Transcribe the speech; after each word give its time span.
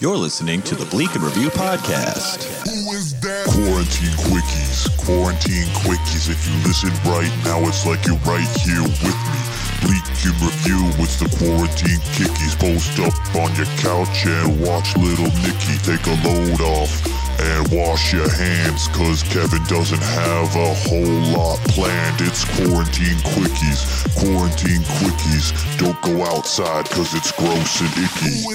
You're 0.00 0.14
listening 0.14 0.62
to 0.62 0.76
the 0.76 0.86
Bleak 0.94 1.12
and 1.16 1.24
Review 1.24 1.50
podcast. 1.50 2.46
Who 2.70 2.94
is 2.94 3.18
that? 3.18 3.50
Quarantine 3.50 4.14
quickies, 4.30 4.86
quarantine 4.94 5.66
quickies. 5.82 6.30
If 6.30 6.38
you 6.46 6.54
listen 6.62 6.94
right 7.02 7.26
now, 7.42 7.58
it's 7.66 7.82
like 7.82 8.06
you're 8.06 8.22
right 8.22 8.46
here 8.62 8.78
with 8.78 9.18
me. 9.26 9.42
Bleak 9.82 10.06
and 10.22 10.38
review, 10.38 10.86
it's 11.02 11.18
the 11.18 11.26
quarantine 11.34 11.98
kickies. 12.14 12.54
Post 12.54 12.94
up 13.02 13.10
on 13.42 13.50
your 13.58 13.66
couch 13.82 14.22
and 14.22 14.62
watch 14.62 14.94
little 15.02 15.34
Nicky 15.42 15.74
take 15.82 16.06
a 16.06 16.14
load 16.22 16.62
off. 16.62 16.94
And 17.42 17.66
wash 17.70 18.12
your 18.12 18.30
hands, 18.30 18.86
cause 18.94 19.22
Kevin 19.22 19.62
doesn't 19.66 20.02
have 20.02 20.50
a 20.54 20.74
whole 20.86 21.22
lot 21.34 21.58
planned. 21.74 22.22
It's 22.22 22.46
quarantine 22.54 23.18
quickies, 23.34 23.82
quarantine 24.14 24.82
quickies. 25.02 25.50
Don't 25.78 26.00
go 26.02 26.22
outside, 26.22 26.86
cause 26.90 27.14
it's 27.14 27.30
gross 27.32 27.80
and 27.82 27.90
icky. 27.98 28.46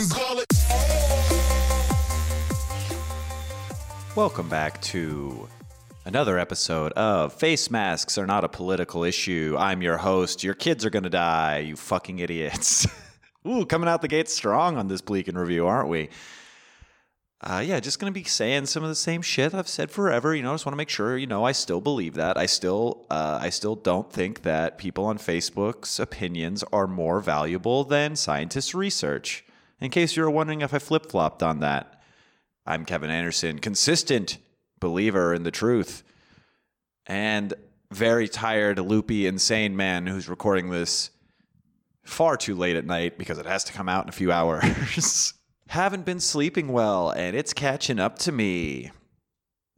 Welcome 4.15 4.47
back 4.47 4.79
to 4.83 5.49
another 6.05 6.37
episode 6.37 6.91
of 6.91 7.33
Face 7.33 7.71
Masks 7.71 8.15
Are 8.19 8.27
Not 8.27 8.43
a 8.43 8.47
Political 8.47 9.05
Issue. 9.05 9.55
I'm 9.57 9.81
your 9.81 9.97
host. 9.97 10.43
Your 10.43 10.53
kids 10.53 10.85
are 10.85 10.91
going 10.91 11.01
to 11.01 11.09
die, 11.09 11.57
you 11.57 11.75
fucking 11.75 12.19
idiots. 12.19 12.85
Ooh, 13.47 13.65
coming 13.65 13.89
out 13.89 14.03
the 14.03 14.07
gate 14.07 14.29
strong 14.29 14.77
on 14.77 14.87
this 14.87 15.01
Bleak 15.01 15.27
and 15.29 15.39
Review, 15.39 15.65
aren't 15.65 15.89
we? 15.89 16.09
Uh, 17.41 17.63
yeah, 17.65 17.79
just 17.79 17.99
going 17.99 18.13
to 18.13 18.17
be 18.17 18.23
saying 18.23 18.67
some 18.67 18.83
of 18.83 18.89
the 18.89 18.95
same 18.95 19.23
shit 19.23 19.51
I've 19.51 19.67
said 19.67 19.89
forever. 19.89 20.35
You 20.35 20.43
know, 20.43 20.51
I 20.51 20.53
just 20.53 20.67
want 20.67 20.73
to 20.73 20.77
make 20.77 20.89
sure, 20.89 21.17
you 21.17 21.25
know, 21.25 21.43
I 21.43 21.51
still 21.51 21.81
believe 21.81 22.13
that. 22.13 22.37
I 22.37 22.45
still, 22.45 23.07
uh, 23.09 23.39
I 23.41 23.49
still 23.49 23.75
don't 23.75 24.13
think 24.13 24.43
that 24.43 24.77
people 24.77 25.05
on 25.05 25.17
Facebook's 25.17 25.99
opinions 25.99 26.63
are 26.71 26.85
more 26.85 27.19
valuable 27.19 27.83
than 27.83 28.15
scientists' 28.15 28.75
research. 28.75 29.43
In 29.81 29.89
case 29.89 30.15
you're 30.15 30.29
wondering 30.29 30.61
if 30.61 30.71
I 30.71 30.77
flip 30.77 31.07
flopped 31.07 31.41
on 31.41 31.61
that. 31.61 32.02
I'm 32.65 32.85
Kevin 32.85 33.09
Anderson, 33.09 33.59
consistent 33.59 34.37
believer 34.79 35.33
in 35.33 35.43
the 35.43 35.51
truth, 35.51 36.01
and 37.05 37.53
very 37.91 38.29
tired, 38.29 38.79
loopy, 38.79 39.27
insane 39.27 39.75
man 39.75 40.07
who's 40.07 40.29
recording 40.29 40.69
this 40.69 41.09
far 42.05 42.37
too 42.37 42.55
late 42.55 42.77
at 42.77 42.85
night 42.85 43.17
because 43.17 43.37
it 43.37 43.45
has 43.45 43.65
to 43.65 43.73
come 43.73 43.89
out 43.89 44.05
in 44.05 44.09
a 44.09 44.13
few 44.13 44.31
hours. 44.31 45.33
Haven't 45.67 46.05
been 46.05 46.21
sleeping 46.21 46.69
well, 46.69 47.09
and 47.09 47.35
it's 47.35 47.53
catching 47.53 47.99
up 47.99 48.17
to 48.19 48.31
me. 48.31 48.91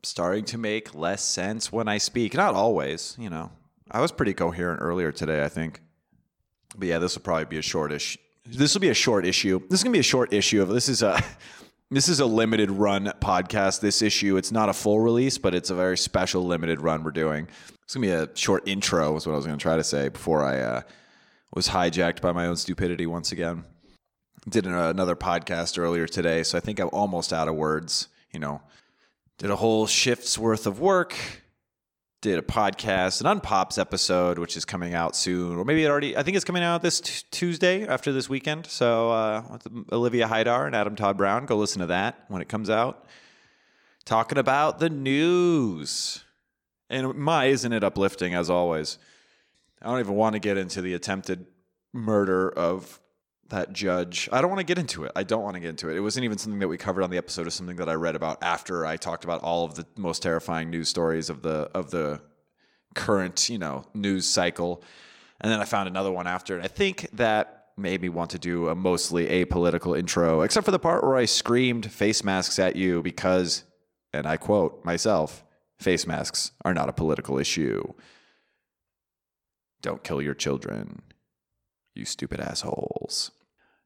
Starting 0.03 0.45
to 0.45 0.57
make 0.59 0.93
less 0.93 1.23
sense 1.23 1.71
when 1.71 1.87
I 1.87 1.97
speak. 1.97 2.35
Not 2.35 2.53
always, 2.53 3.15
you 3.19 3.31
know. 3.31 3.51
I 3.89 4.01
was 4.01 4.11
pretty 4.11 4.35
coherent 4.35 4.81
earlier 4.83 5.11
today, 5.11 5.43
I 5.43 5.49
think. 5.49 5.81
But 6.77 6.87
yeah, 6.87 6.99
this 6.99 7.15
will 7.15 7.23
probably 7.23 7.45
be 7.45 7.57
a 7.57 7.63
shortish. 7.63 8.19
This 8.45 8.75
will 8.75 8.81
be 8.81 8.89
a 8.89 8.93
short 8.93 9.25
issue. 9.25 9.59
This 9.69 9.79
is 9.79 9.83
gonna 9.83 9.93
be 9.93 9.99
a 9.99 10.03
short 10.03 10.31
issue 10.31 10.61
of 10.61 10.69
this 10.69 10.87
is 10.87 11.01
a 11.01 11.23
this 11.95 12.09
is 12.09 12.19
a 12.19 12.25
limited 12.25 12.69
run 12.69 13.05
podcast. 13.21 13.79
This 13.79 14.01
issue, 14.01 14.35
it's 14.35 14.51
not 14.51 14.67
a 14.67 14.73
full 14.73 14.99
release, 14.99 15.37
but 15.37 15.55
it's 15.55 15.69
a 15.69 15.75
very 15.75 15.97
special 15.97 16.45
limited 16.45 16.81
run 16.81 17.05
we're 17.05 17.11
doing. 17.11 17.47
It's 17.83 17.93
gonna 17.93 18.05
be 18.05 18.11
a 18.11 18.27
short 18.35 18.67
intro, 18.67 19.15
is 19.15 19.25
what 19.25 19.31
I 19.31 19.37
was 19.37 19.45
gonna 19.45 19.57
try 19.57 19.77
to 19.77 19.83
say 19.83 20.09
before 20.09 20.43
I 20.43 20.59
uh, 20.59 20.81
was 21.53 21.69
hijacked 21.69 22.19
by 22.19 22.33
my 22.33 22.47
own 22.47 22.57
stupidity 22.57 23.05
once 23.05 23.31
again. 23.31 23.63
Did 24.49 24.65
another 24.65 25.15
podcast 25.15 25.79
earlier 25.79 26.05
today, 26.05 26.43
so 26.43 26.57
I 26.57 26.61
think 26.61 26.79
I'm 26.79 26.89
almost 26.91 27.31
out 27.31 27.47
of 27.47 27.55
words. 27.55 28.09
You 28.33 28.41
know, 28.41 28.61
did 29.37 29.49
a 29.49 29.55
whole 29.55 29.87
shift's 29.87 30.37
worth 30.37 30.67
of 30.67 30.81
work 30.81 31.15
did 32.21 32.39
a 32.39 32.41
podcast, 32.41 33.23
an 33.23 33.39
Unpops 33.39 33.77
episode, 33.77 34.39
which 34.39 34.57
is 34.57 34.65
coming 34.65 34.93
out 34.93 35.15
soon, 35.15 35.57
or 35.57 35.65
maybe 35.65 35.83
it 35.83 35.89
already. 35.89 36.17
I 36.17 36.23
think 36.23 36.35
it's 36.35 36.45
coming 36.45 36.63
out 36.63 36.81
this 36.81 36.99
t- 36.99 37.25
Tuesday 37.31 37.87
after 37.87 38.11
this 38.11 38.27
weekend. 38.27 38.65
So 38.65 39.11
uh, 39.11 39.57
Olivia 39.91 40.27
Hydar 40.27 40.65
and 40.65 40.75
Adam 40.75 40.95
Todd 40.95 41.17
Brown, 41.17 41.45
go 41.45 41.55
listen 41.55 41.81
to 41.81 41.87
that 41.87 42.25
when 42.27 42.41
it 42.41 42.49
comes 42.49 42.69
out. 42.69 43.05
Talking 44.05 44.37
about 44.37 44.79
the 44.79 44.89
news, 44.89 46.23
and 46.89 47.13
my 47.15 47.45
isn't 47.45 47.73
it 47.73 47.83
uplifting 47.83 48.33
as 48.33 48.49
always? 48.49 48.97
I 49.81 49.87
don't 49.87 49.99
even 49.99 50.15
want 50.15 50.33
to 50.33 50.39
get 50.39 50.57
into 50.57 50.81
the 50.81 50.93
attempted 50.93 51.45
murder 51.93 52.49
of 52.49 52.99
that 53.49 53.73
judge. 53.73 54.27
I 54.31 54.41
don't 54.41 54.49
want 54.49 54.59
to 54.59 54.65
get 54.65 54.77
into 54.77 55.03
it. 55.03 55.11
I 55.15 55.23
don't 55.23 55.43
want 55.43 55.55
to 55.55 55.59
get 55.59 55.69
into 55.69 55.89
it. 55.89 55.95
It 55.95 55.99
wasn't 55.99 56.25
even 56.25 56.37
something 56.37 56.59
that 56.59 56.67
we 56.67 56.77
covered 56.77 57.03
on 57.03 57.09
the 57.09 57.17
episode. 57.17 57.47
Of 57.47 57.53
something 57.53 57.75
that 57.77 57.89
I 57.89 57.93
read 57.93 58.15
about 58.15 58.41
after 58.41 58.85
I 58.85 58.97
talked 58.97 59.23
about 59.23 59.41
all 59.41 59.65
of 59.65 59.75
the 59.75 59.85
most 59.97 60.21
terrifying 60.21 60.69
news 60.69 60.89
stories 60.89 61.29
of 61.29 61.41
the 61.41 61.69
of 61.75 61.91
the 61.91 62.21
current, 62.95 63.49
you 63.49 63.57
know, 63.57 63.85
news 63.93 64.25
cycle. 64.25 64.83
And 65.41 65.51
then 65.51 65.59
I 65.59 65.65
found 65.65 65.87
another 65.87 66.11
one 66.11 66.27
after. 66.27 66.55
And 66.55 66.63
I 66.63 66.67
think 66.67 67.07
that 67.13 67.67
made 67.77 68.01
me 68.01 68.09
want 68.09 68.31
to 68.31 68.39
do 68.39 68.69
a 68.69 68.75
mostly 68.75 69.27
apolitical 69.27 69.97
intro, 69.97 70.41
except 70.41 70.65
for 70.65 70.71
the 70.71 70.79
part 70.79 71.03
where 71.03 71.17
I 71.17 71.25
screamed 71.25 71.91
face 71.91 72.23
masks 72.23 72.57
at 72.57 72.77
you 72.77 73.01
because, 73.03 73.63
and 74.13 74.25
I 74.25 74.37
quote 74.37 74.85
myself, 74.85 75.43
face 75.77 76.07
masks 76.07 76.51
are 76.63 76.73
not 76.73 76.87
a 76.87 76.93
political 76.93 77.37
issue. 77.37 77.93
Don't 79.81 80.03
kill 80.03 80.21
your 80.21 80.33
children 80.33 81.01
you 81.95 82.05
stupid 82.05 82.39
assholes. 82.39 83.31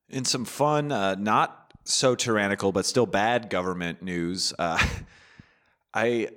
In 0.10 0.26
some 0.26 0.46
fun, 0.46 0.92
uh, 0.92 1.16
not 1.16 1.74
so 1.84 2.16
tyrannical, 2.16 2.72
but 2.72 2.86
still 2.86 3.06
bad 3.06 3.50
government 3.50 4.02
news, 4.02 4.54
uh, 4.58 4.84
I 5.94 6.30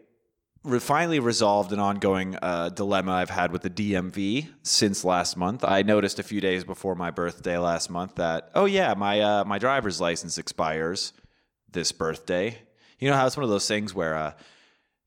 re- 0.64 0.78
finally 0.78 1.20
resolved 1.20 1.72
an 1.72 1.78
ongoing 1.78 2.36
uh, 2.40 2.68
dilemma 2.70 3.12
I've 3.12 3.30
had 3.30 3.52
with 3.52 3.62
the 3.62 3.70
DMV 3.70 4.48
since 4.62 5.04
last 5.04 5.36
month. 5.36 5.64
I 5.64 5.82
noticed 5.82 6.18
a 6.18 6.22
few 6.22 6.40
days 6.40 6.64
before 6.64 6.94
my 6.94 7.10
birthday 7.10 7.58
last 7.58 7.90
month 7.90 8.16
that, 8.16 8.50
oh, 8.54 8.64
yeah, 8.64 8.94
my, 8.94 9.20
uh, 9.20 9.44
my 9.44 9.58
driver's 9.58 10.00
license 10.00 10.38
expires 10.38 11.12
this 11.70 11.92
birthday. 11.92 12.58
You 12.98 13.10
know 13.10 13.16
how 13.16 13.26
it's 13.26 13.36
one 13.36 13.44
of 13.44 13.50
those 13.50 13.68
things 13.68 13.94
where 13.94 14.14
uh, 14.16 14.32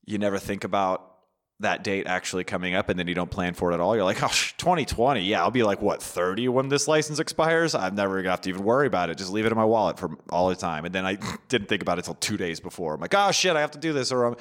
you 0.06 0.18
never 0.18 0.38
think 0.38 0.64
about 0.64 1.15
that 1.62 1.84
date 1.84 2.06
actually 2.06 2.44
coming 2.44 2.76
up 2.76 2.90
and 2.90 3.00
then 3.00 3.08
you 3.08 3.16
don't 3.16 3.32
plan 3.32 3.54
for 3.54 3.72
it 3.72 3.76
at 3.76 3.80
all. 3.80 3.96
You're 3.96 4.04
like, 4.04 4.22
oh, 4.22 4.28
2020. 4.28 5.22
Yeah, 5.22 5.42
I'll 5.42 5.52
be 5.52 5.64
like, 5.64 5.82
what, 5.82 6.04
30 6.04 6.50
when 6.50 6.68
this 6.68 6.88
license 6.88 7.20
expires? 7.20 7.74
I'm 7.74 7.96
never 7.96 8.16
going 8.16 8.26
to 8.26 8.30
have 8.32 8.42
to 8.42 8.50
even 8.50 8.64
worry 8.64 8.88
about 8.88 9.10
it. 9.10 9.18
Just 9.18 9.32
leave 9.32 9.46
it 9.46 9.52
in 9.52 9.58
my 9.58 9.64
wallet 9.64 9.98
for 9.98 10.18
all 10.30 10.50
the 10.50 10.56
time. 10.56 10.84
And 10.86 10.94
then 10.94 11.06
I 11.06 11.18
didn't 11.48 11.70
think 11.70 11.82
about 11.82 11.98
it 11.98 12.08
until 12.08 12.16
two 12.16 12.36
days 12.36 12.60
before. 12.60 12.94
I'm 12.94 13.00
like, 13.00 13.16
oh, 13.16 13.32
shit, 13.32 13.56
I 13.56 13.62
have 13.62 13.72
to 13.72 13.80
do 13.80 13.94
this 13.94 14.12
or 14.12 14.26
I'm 14.26 14.36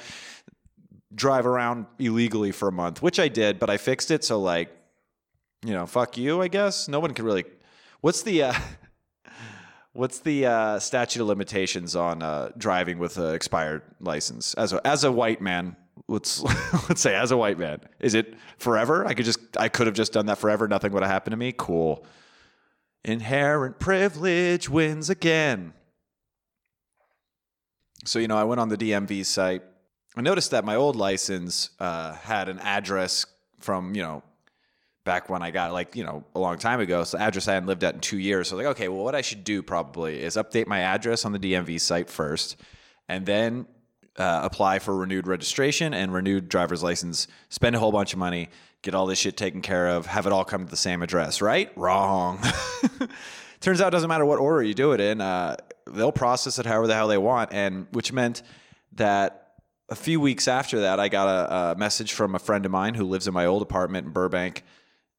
drive 1.13 1.45
around 1.45 1.85
illegally 1.97 2.51
for 2.51 2.67
a 2.67 2.71
month, 2.73 3.01
which 3.01 3.19
I 3.19 3.29
did, 3.29 3.57
but 3.57 3.69
I 3.69 3.77
fixed 3.77 4.11
it. 4.11 4.25
So, 4.25 4.41
like, 4.41 4.69
you 5.65 5.73
know, 5.73 5.85
fuck 5.85 6.17
you, 6.17 6.41
I 6.41 6.49
guess. 6.49 6.89
No 6.89 6.99
one 6.99 7.13
can 7.13 7.25
really. 7.25 7.45
What's 8.01 8.23
the. 8.23 8.43
Uh, 8.43 8.53
What's 9.93 10.19
the 10.19 10.45
uh, 10.45 10.79
statute 10.79 11.21
of 11.21 11.27
limitations 11.27 11.95
on 11.95 12.21
uh, 12.21 12.51
driving 12.57 12.99
with 12.99 13.15
an 13.17 13.33
expired 13.33 13.81
license 14.01 14.53
as 14.55 14.73
a, 14.73 14.85
as 14.85 15.05
a 15.05 15.11
white 15.11 15.39
man? 15.39 15.77
Let's 16.07 16.41
let's 16.89 17.01
say 17.01 17.15
as 17.15 17.31
a 17.31 17.37
white 17.37 17.57
man 17.57 17.79
is 17.99 18.13
it 18.13 18.35
forever? 18.57 19.05
I 19.05 19.13
could 19.13 19.25
just 19.25 19.39
i 19.57 19.69
could 19.69 19.87
have 19.87 19.95
just 19.95 20.13
done 20.13 20.27
that 20.27 20.37
forever. 20.37 20.67
Nothing 20.67 20.91
would 20.93 21.03
have 21.03 21.11
happened 21.11 21.31
to 21.31 21.37
me. 21.37 21.53
Cool. 21.55 22.05
Inherent 23.03 23.79
privilege 23.79 24.69
wins 24.69 25.09
again. 25.09 25.73
So 28.05 28.19
you 28.19 28.27
know 28.27 28.37
i 28.37 28.43
went 28.43 28.59
on 28.59 28.69
the 28.69 28.77
dmv 28.77 29.25
site. 29.25 29.63
I 30.17 30.21
noticed 30.21 30.51
that 30.51 30.63
my 30.63 30.75
old 30.75 30.95
license 30.95 31.71
uh, 31.79 32.13
had 32.13 32.47
an 32.47 32.59
address 32.59 33.25
from 33.59 33.95
you 33.95 34.01
know 34.01 34.23
back 35.03 35.29
when 35.29 35.43
i 35.43 35.51
got 35.51 35.71
like 35.71 35.95
you 35.95 36.03
know 36.03 36.23
a 36.35 36.39
long 36.39 36.57
time 36.57 36.79
ago. 36.79 37.03
So 37.03 37.17
address 37.17 37.47
i 37.47 37.53
hadn't 37.53 37.67
lived 37.67 37.83
at 37.83 37.95
in 37.95 37.99
two 37.99 38.19
years. 38.19 38.49
So 38.49 38.57
like 38.57 38.67
okay 38.67 38.89
well 38.89 39.03
what 39.03 39.15
i 39.15 39.21
should 39.21 39.43
do 39.43 39.63
probably 39.63 40.21
is 40.21 40.35
update 40.35 40.67
my 40.67 40.81
address 40.81 41.25
on 41.25 41.31
the 41.31 41.39
dmv 41.39 41.79
site 41.81 42.09
first. 42.09 42.57
And 43.07 43.25
then 43.25 43.67
uh, 44.17 44.41
apply 44.43 44.79
for 44.79 44.95
renewed 44.95 45.27
registration 45.27 45.93
and 45.93 46.13
renewed 46.13 46.49
driver's 46.49 46.81
license, 46.81 47.27
spend 47.49 47.75
a 47.75 47.79
whole 47.79 47.91
bunch 47.91 48.13
of 48.13 48.19
money, 48.19 48.49
get 48.81 48.95
all 48.95 49.05
this 49.05 49.19
shit 49.19 49.35
taken 49.35 49.61
care 49.61 49.89
of, 49.89 50.05
have 50.05 50.25
it 50.25 50.33
all 50.33 50.45
come 50.45 50.65
to 50.65 50.69
the 50.69 50.77
same 50.77 51.01
address, 51.01 51.41
right? 51.41 51.75
Wrong. 51.77 52.39
Turns 53.59 53.81
out 53.81 53.87
it 53.87 53.91
doesn't 53.91 54.09
matter 54.09 54.25
what 54.25 54.39
order 54.39 54.63
you 54.63 54.73
do 54.73 54.91
it 54.91 55.01
in, 55.01 55.21
uh, 55.21 55.55
they'll 55.87 56.11
process 56.11 56.59
it 56.59 56.65
however 56.65 56.87
the 56.87 56.93
hell 56.95 57.07
they 57.07 57.17
want. 57.17 57.51
And 57.51 57.87
which 57.91 58.13
meant 58.13 58.43
that 58.93 59.45
a 59.89 59.95
few 59.95 60.19
weeks 60.19 60.47
after 60.47 60.81
that, 60.81 60.99
I 60.99 61.09
got 61.09 61.27
a, 61.27 61.71
a 61.71 61.75
message 61.75 62.13
from 62.13 62.35
a 62.35 62.39
friend 62.39 62.65
of 62.65 62.71
mine 62.71 62.95
who 62.95 63.05
lives 63.05 63.27
in 63.27 63.33
my 63.33 63.45
old 63.45 63.61
apartment 63.61 64.07
in 64.07 64.13
Burbank. 64.13 64.63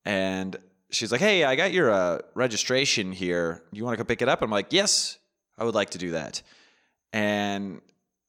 And 0.05 0.57
she's 0.91 1.13
like, 1.13 1.21
Hey, 1.21 1.45
I 1.45 1.57
got 1.57 1.73
your 1.73 1.91
uh, 1.91 2.19
registration 2.35 3.13
here. 3.13 3.63
You 3.73 3.85
want 3.85 3.95
to 3.95 3.97
come 3.99 4.07
pick 4.07 4.23
it 4.23 4.29
up? 4.29 4.43
I'm 4.43 4.51
like, 4.51 4.69
Yes, 4.71 5.19
I 5.59 5.65
would 5.65 5.75
like 5.75 5.91
to 5.91 5.99
do 5.99 6.13
that. 6.13 6.43
And 7.13 7.81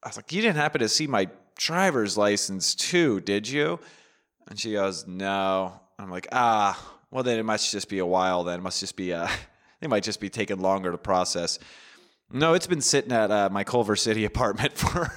I 0.07 0.09
was 0.09 0.15
like, 0.15 0.31
you 0.31 0.41
didn't 0.41 0.55
happen 0.55 0.79
to 0.79 0.87
see 0.87 1.05
my 1.05 1.27
driver's 1.57 2.17
license 2.17 2.73
too, 2.75 3.19
did 3.19 3.45
you? 3.45 3.77
And 4.47 4.57
she 4.57 4.71
goes, 4.71 5.05
no. 5.05 5.81
I'm 5.99 6.09
like, 6.09 6.29
ah, 6.31 6.81
well 7.11 7.23
then 7.23 7.37
it 7.37 7.43
must 7.43 7.73
just 7.73 7.89
be 7.89 7.99
a 7.99 8.05
while. 8.05 8.45
Then 8.45 8.59
it 8.59 8.61
must 8.61 8.79
just 8.79 8.95
be 8.95 9.11
uh, 9.11 9.27
it 9.81 9.89
might 9.89 10.03
just 10.03 10.21
be 10.21 10.29
taking 10.29 10.61
longer 10.61 10.93
to 10.93 10.97
process. 10.97 11.59
No, 12.31 12.53
it's 12.53 12.67
been 12.67 12.79
sitting 12.79 13.11
at 13.11 13.31
uh, 13.31 13.49
my 13.51 13.65
Culver 13.65 13.97
City 13.97 14.23
apartment 14.31 14.77
for. 14.77 15.11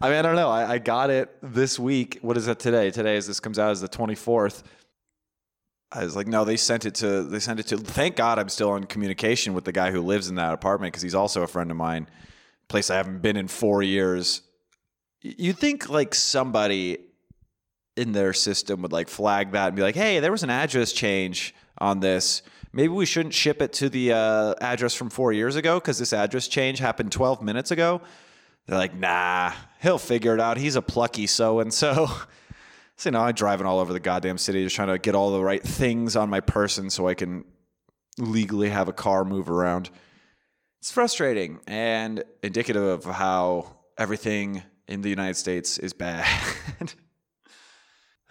I 0.00 0.08
mean, 0.08 0.18
I 0.18 0.22
don't 0.22 0.36
know. 0.36 0.48
I, 0.48 0.74
I, 0.74 0.78
got 0.78 1.10
it 1.10 1.36
this 1.42 1.76
week. 1.76 2.20
What 2.22 2.36
is 2.36 2.46
it 2.46 2.60
today? 2.60 2.92
Today, 2.92 3.16
as 3.16 3.26
this 3.26 3.40
comes 3.40 3.58
out, 3.58 3.72
is 3.72 3.80
the 3.80 3.88
24th. 3.88 4.62
I 5.90 6.04
was 6.04 6.14
like, 6.14 6.28
no, 6.28 6.44
they 6.44 6.56
sent 6.56 6.84
it 6.84 6.94
to 6.96 7.24
they 7.24 7.40
sent 7.40 7.58
it 7.58 7.66
to. 7.66 7.78
Thank 7.78 8.14
God 8.14 8.38
I'm 8.38 8.48
still 8.48 8.76
in 8.76 8.84
communication 8.84 9.54
with 9.54 9.64
the 9.64 9.72
guy 9.72 9.90
who 9.90 10.02
lives 10.02 10.28
in 10.28 10.36
that 10.36 10.52
apartment 10.52 10.92
because 10.92 11.02
he's 11.02 11.16
also 11.16 11.42
a 11.42 11.48
friend 11.48 11.72
of 11.72 11.76
mine. 11.76 12.06
Place 12.70 12.88
I 12.88 12.96
haven't 12.96 13.20
been 13.20 13.36
in 13.36 13.48
four 13.48 13.82
years. 13.82 14.42
You'd 15.22 15.58
think 15.58 15.90
like 15.90 16.14
somebody 16.14 16.98
in 17.96 18.12
their 18.12 18.32
system 18.32 18.80
would 18.82 18.92
like 18.92 19.08
flag 19.08 19.50
that 19.50 19.66
and 19.66 19.76
be 19.76 19.82
like, 19.82 19.96
hey, 19.96 20.20
there 20.20 20.30
was 20.30 20.44
an 20.44 20.50
address 20.50 20.92
change 20.92 21.52
on 21.78 21.98
this. 21.98 22.42
Maybe 22.72 22.90
we 22.90 23.06
shouldn't 23.06 23.34
ship 23.34 23.60
it 23.60 23.72
to 23.72 23.88
the 23.88 24.12
uh, 24.12 24.54
address 24.60 24.94
from 24.94 25.10
four 25.10 25.32
years 25.32 25.56
ago 25.56 25.80
because 25.80 25.98
this 25.98 26.12
address 26.12 26.46
change 26.46 26.78
happened 26.78 27.10
12 27.10 27.42
minutes 27.42 27.72
ago. 27.72 28.02
They're 28.66 28.78
like, 28.78 28.94
nah, 28.94 29.52
he'll 29.82 29.98
figure 29.98 30.32
it 30.32 30.40
out. 30.40 30.56
He's 30.56 30.76
a 30.76 30.82
plucky 30.82 31.26
so 31.26 31.58
and 31.58 31.74
so. 31.74 32.08
So, 32.94 33.08
you 33.08 33.12
know, 33.12 33.22
I'm 33.22 33.34
driving 33.34 33.66
all 33.66 33.80
over 33.80 33.94
the 33.94 33.98
goddamn 33.98 34.36
city 34.36 34.62
just 34.62 34.76
trying 34.76 34.88
to 34.88 34.98
get 34.98 35.14
all 35.14 35.32
the 35.32 35.42
right 35.42 35.62
things 35.62 36.16
on 36.16 36.28
my 36.28 36.40
person 36.40 36.90
so 36.90 37.08
I 37.08 37.14
can 37.14 37.46
legally 38.18 38.68
have 38.68 38.88
a 38.88 38.92
car 38.92 39.24
move 39.24 39.50
around. 39.50 39.88
It's 40.80 40.90
frustrating 40.90 41.60
and 41.66 42.24
indicative 42.42 42.82
of 42.82 43.04
how 43.04 43.66
everything 43.98 44.62
in 44.88 45.02
the 45.02 45.10
United 45.10 45.34
States 45.34 45.76
is 45.76 45.92
bad. 45.92 46.26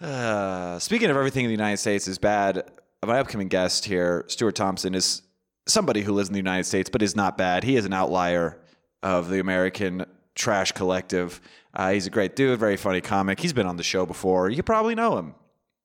uh, 0.00 0.80
speaking 0.80 1.10
of 1.10 1.16
everything 1.16 1.44
in 1.44 1.48
the 1.48 1.54
United 1.54 1.76
States 1.76 2.08
is 2.08 2.18
bad, 2.18 2.68
my 3.06 3.20
upcoming 3.20 3.46
guest 3.46 3.84
here, 3.84 4.24
Stuart 4.26 4.56
Thompson, 4.56 4.96
is 4.96 5.22
somebody 5.68 6.02
who 6.02 6.12
lives 6.12 6.28
in 6.28 6.32
the 6.32 6.40
United 6.40 6.64
States 6.64 6.90
but 6.90 7.02
is 7.02 7.14
not 7.14 7.38
bad. 7.38 7.62
He 7.62 7.76
is 7.76 7.84
an 7.84 7.92
outlier 7.92 8.58
of 9.00 9.28
the 9.30 9.38
American 9.38 10.04
trash 10.34 10.72
collective. 10.72 11.40
Uh, 11.72 11.92
he's 11.92 12.08
a 12.08 12.10
great 12.10 12.34
dude, 12.34 12.58
very 12.58 12.76
funny 12.76 13.00
comic. 13.00 13.38
He's 13.38 13.52
been 13.52 13.66
on 13.66 13.76
the 13.76 13.84
show 13.84 14.04
before. 14.04 14.50
You 14.50 14.64
probably 14.64 14.96
know 14.96 15.18
him 15.18 15.36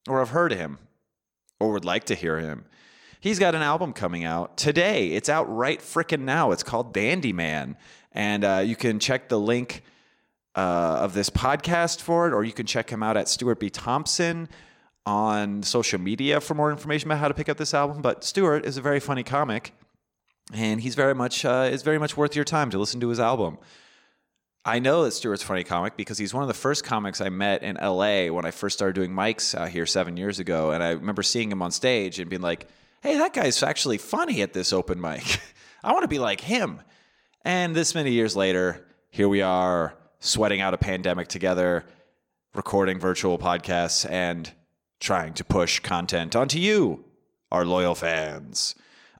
or 0.08 0.18
have 0.18 0.30
heard 0.30 0.52
him 0.52 0.78
or 1.60 1.70
would 1.70 1.84
like 1.84 2.02
to 2.06 2.16
hear 2.16 2.40
him. 2.40 2.64
He's 3.20 3.38
got 3.38 3.54
an 3.54 3.62
album 3.62 3.92
coming 3.92 4.24
out 4.24 4.56
today. 4.56 5.08
It's 5.08 5.28
out 5.28 5.44
right 5.44 5.80
frickin' 5.80 6.20
now. 6.20 6.50
It's 6.52 6.62
called 6.62 6.92
Dandy 6.92 7.32
Man. 7.32 7.76
And 8.12 8.44
uh, 8.44 8.62
you 8.64 8.76
can 8.76 8.98
check 8.98 9.28
the 9.28 9.38
link 9.38 9.82
uh, 10.54 10.98
of 11.00 11.14
this 11.14 11.30
podcast 11.30 12.00
for 12.00 12.28
it, 12.28 12.32
or 12.32 12.44
you 12.44 12.52
can 12.52 12.66
check 12.66 12.90
him 12.90 13.02
out 13.02 13.16
at 13.16 13.28
Stuart 13.28 13.60
B. 13.60 13.70
Thompson 13.70 14.48
on 15.04 15.62
social 15.62 16.00
media 16.00 16.40
for 16.40 16.54
more 16.54 16.70
information 16.70 17.08
about 17.08 17.18
how 17.18 17.28
to 17.28 17.34
pick 17.34 17.48
up 17.48 17.56
this 17.56 17.74
album. 17.74 18.02
But 18.02 18.24
Stuart 18.24 18.64
is 18.64 18.76
a 18.76 18.80
very 18.80 19.00
funny 19.00 19.22
comic, 19.22 19.72
and 20.52 20.80
he's 20.80 20.94
very 20.94 21.14
much 21.14 21.44
uh, 21.44 21.68
is 21.70 21.82
very 21.82 21.98
much 21.98 22.16
worth 22.16 22.34
your 22.34 22.44
time 22.44 22.70
to 22.70 22.78
listen 22.78 23.00
to 23.00 23.08
his 23.08 23.20
album. 23.20 23.58
I 24.64 24.80
know 24.80 25.04
that 25.04 25.12
Stuart's 25.12 25.44
funny 25.44 25.62
comic 25.62 25.96
because 25.96 26.18
he's 26.18 26.34
one 26.34 26.42
of 26.42 26.48
the 26.48 26.54
first 26.54 26.82
comics 26.82 27.20
I 27.20 27.28
met 27.28 27.62
in 27.62 27.76
LA 27.76 28.26
when 28.32 28.44
I 28.44 28.50
first 28.50 28.76
started 28.76 28.94
doing 28.94 29.12
mics 29.12 29.54
out 29.54 29.68
here 29.68 29.86
seven 29.86 30.16
years 30.16 30.40
ago. 30.40 30.72
And 30.72 30.82
I 30.82 30.90
remember 30.90 31.22
seeing 31.22 31.52
him 31.52 31.62
on 31.62 31.70
stage 31.70 32.18
and 32.18 32.28
being 32.28 32.42
like, 32.42 32.66
hey, 33.06 33.18
that 33.18 33.32
guy's 33.32 33.62
actually 33.62 33.98
funny 33.98 34.42
at 34.42 34.52
this 34.52 34.72
open 34.72 35.00
mic. 35.00 35.40
I 35.84 35.92
want 35.92 36.02
to 36.02 36.08
be 36.08 36.18
like 36.18 36.40
him. 36.40 36.82
And 37.44 37.72
this 37.72 37.94
many 37.94 38.10
years 38.10 38.34
later, 38.34 38.84
here 39.10 39.28
we 39.28 39.42
are 39.42 39.96
sweating 40.18 40.60
out 40.60 40.74
a 40.74 40.78
pandemic 40.78 41.28
together, 41.28 41.84
recording 42.52 42.98
virtual 42.98 43.38
podcasts, 43.38 44.10
and 44.10 44.52
trying 44.98 45.34
to 45.34 45.44
push 45.44 45.78
content 45.78 46.34
onto 46.34 46.58
you, 46.58 47.04
our 47.52 47.64
loyal 47.64 47.94
fans. 47.94 48.74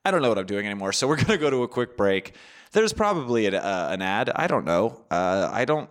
I 0.04 0.10
don't 0.10 0.20
know 0.20 0.30
what 0.30 0.38
I'm 0.38 0.46
doing 0.46 0.66
anymore, 0.66 0.92
so 0.92 1.06
we're 1.06 1.16
going 1.24 1.26
to 1.26 1.38
go 1.38 1.50
to 1.50 1.62
a 1.62 1.68
quick 1.68 1.96
break. 1.96 2.34
There's 2.72 2.92
probably 2.92 3.46
an, 3.46 3.54
uh, 3.54 3.90
an 3.92 4.02
ad. 4.02 4.30
I 4.34 4.48
don't 4.48 4.64
know. 4.64 5.04
Uh, 5.12 5.48
I 5.52 5.64
don't. 5.64 5.88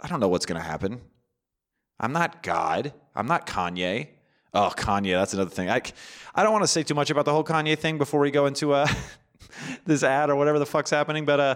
I 0.00 0.08
don't 0.08 0.20
know 0.20 0.28
what's 0.28 0.46
going 0.46 0.60
to 0.60 0.66
happen. 0.66 1.02
I'm 2.00 2.12
not 2.12 2.42
God. 2.42 2.94
I'm 3.14 3.26
not 3.26 3.46
Kanye. 3.46 4.08
Oh, 4.54 4.72
Kanye. 4.76 5.18
That's 5.18 5.34
another 5.34 5.50
thing. 5.50 5.68
I, 5.68 5.82
I 6.34 6.42
don't 6.42 6.52
want 6.52 6.62
to 6.62 6.68
say 6.68 6.82
too 6.82 6.94
much 6.94 7.10
about 7.10 7.24
the 7.24 7.32
whole 7.32 7.44
Kanye 7.44 7.76
thing 7.76 7.98
before 7.98 8.20
we 8.20 8.30
go 8.30 8.46
into 8.46 8.72
uh, 8.72 8.86
this 9.84 10.02
ad 10.02 10.30
or 10.30 10.36
whatever 10.36 10.58
the 10.58 10.66
fuck's 10.66 10.90
happening. 10.90 11.24
But 11.24 11.40
uh, 11.40 11.54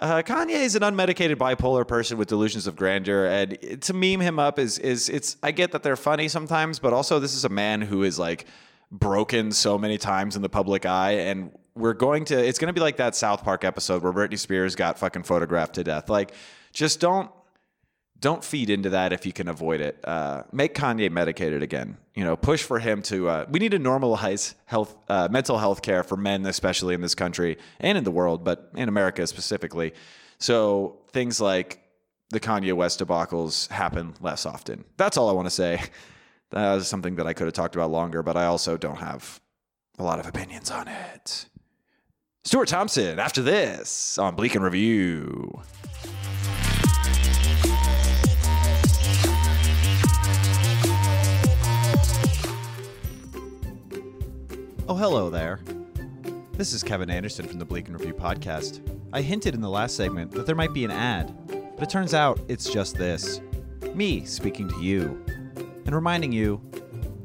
uh, 0.00 0.22
Kanye 0.22 0.50
is 0.64 0.74
an 0.74 0.82
unmedicated 0.82 1.36
bipolar 1.36 1.86
person 1.86 2.16
with 2.16 2.28
delusions 2.28 2.66
of 2.66 2.76
grandeur, 2.76 3.26
and 3.26 3.82
to 3.82 3.92
meme 3.92 4.20
him 4.20 4.38
up 4.38 4.58
is 4.58 4.78
is 4.78 5.08
it's. 5.08 5.36
I 5.42 5.50
get 5.50 5.72
that 5.72 5.82
they're 5.82 5.96
funny 5.96 6.28
sometimes, 6.28 6.78
but 6.78 6.92
also 6.92 7.18
this 7.18 7.34
is 7.34 7.44
a 7.44 7.48
man 7.50 7.82
who 7.82 8.02
is 8.02 8.18
like 8.18 8.46
broken 8.90 9.52
so 9.52 9.76
many 9.76 9.98
times 9.98 10.34
in 10.34 10.42
the 10.42 10.48
public 10.48 10.86
eye, 10.86 11.12
and 11.12 11.50
we're 11.74 11.94
going 11.94 12.24
to 12.26 12.38
it's 12.38 12.58
going 12.58 12.68
to 12.68 12.72
be 12.72 12.80
like 12.80 12.96
that 12.96 13.14
South 13.14 13.44
Park 13.44 13.64
episode 13.64 14.02
where 14.02 14.12
Britney 14.12 14.38
Spears 14.38 14.74
got 14.74 14.98
fucking 14.98 15.24
photographed 15.24 15.74
to 15.74 15.84
death. 15.84 16.08
Like 16.08 16.32
just 16.72 17.00
don't 17.00 17.30
don't 18.20 18.42
feed 18.42 18.70
into 18.70 18.90
that 18.90 19.12
if 19.12 19.24
you 19.24 19.32
can 19.32 19.48
avoid 19.48 19.80
it. 19.80 19.98
Uh, 20.04 20.42
make 20.52 20.74
Kanye 20.74 21.10
medicated 21.10 21.62
again. 21.62 21.96
You 22.14 22.24
know, 22.24 22.36
push 22.36 22.62
for 22.62 22.78
him 22.78 23.02
to. 23.02 23.28
Uh, 23.28 23.46
we 23.48 23.58
need 23.58 23.70
to 23.72 23.78
normalize 23.78 24.54
health, 24.66 24.96
uh, 25.08 25.28
mental 25.30 25.58
health 25.58 25.82
care 25.82 26.02
for 26.02 26.16
men, 26.16 26.44
especially 26.46 26.94
in 26.94 27.00
this 27.00 27.14
country 27.14 27.58
and 27.80 27.96
in 27.96 28.04
the 28.04 28.10
world, 28.10 28.44
but 28.44 28.70
in 28.74 28.88
America 28.88 29.26
specifically. 29.26 29.94
So 30.38 30.98
things 31.10 31.40
like 31.40 31.80
the 32.30 32.40
Kanye 32.40 32.72
West 32.72 33.00
debacles 33.00 33.68
happen 33.68 34.14
less 34.20 34.46
often. 34.46 34.84
That's 34.96 35.16
all 35.16 35.28
I 35.28 35.32
want 35.32 35.46
to 35.46 35.50
say. 35.50 35.80
That 36.50 36.74
was 36.74 36.88
something 36.88 37.16
that 37.16 37.26
I 37.26 37.34
could 37.34 37.46
have 37.46 37.52
talked 37.52 37.74
about 37.74 37.90
longer, 37.90 38.22
but 38.22 38.36
I 38.36 38.46
also 38.46 38.78
don't 38.78 38.96
have 38.96 39.38
a 39.98 40.02
lot 40.02 40.18
of 40.18 40.26
opinions 40.26 40.70
on 40.70 40.88
it. 40.88 41.46
Stuart 42.44 42.68
Thompson 42.68 43.18
after 43.18 43.42
this 43.42 44.18
on 44.18 44.34
Bleak 44.34 44.54
and 44.54 44.64
Review. 44.64 45.60
Oh, 54.90 54.94
hello 54.94 55.28
there. 55.28 55.60
This 56.54 56.72
is 56.72 56.82
Kevin 56.82 57.10
Anderson 57.10 57.46
from 57.46 57.58
the 57.58 57.64
Bleak 57.66 57.88
and 57.88 58.00
Review 58.00 58.14
podcast. 58.14 58.80
I 59.12 59.20
hinted 59.20 59.54
in 59.54 59.60
the 59.60 59.68
last 59.68 59.94
segment 59.94 60.30
that 60.30 60.46
there 60.46 60.54
might 60.54 60.72
be 60.72 60.82
an 60.82 60.90
ad, 60.90 61.30
but 61.46 61.82
it 61.82 61.90
turns 61.90 62.14
out 62.14 62.40
it's 62.48 62.70
just 62.70 62.96
this 62.96 63.42
me 63.92 64.24
speaking 64.24 64.66
to 64.66 64.80
you 64.80 65.22
and 65.84 65.94
reminding 65.94 66.32
you 66.32 66.62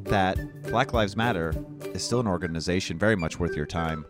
that 0.03 0.37
Black 0.63 0.91
Lives 0.91 1.15
Matter 1.15 1.53
is 1.93 2.03
still 2.03 2.19
an 2.19 2.27
organization 2.27 2.99
very 2.99 3.15
much 3.15 3.39
worth 3.39 3.55
your 3.55 3.65
time. 3.65 4.05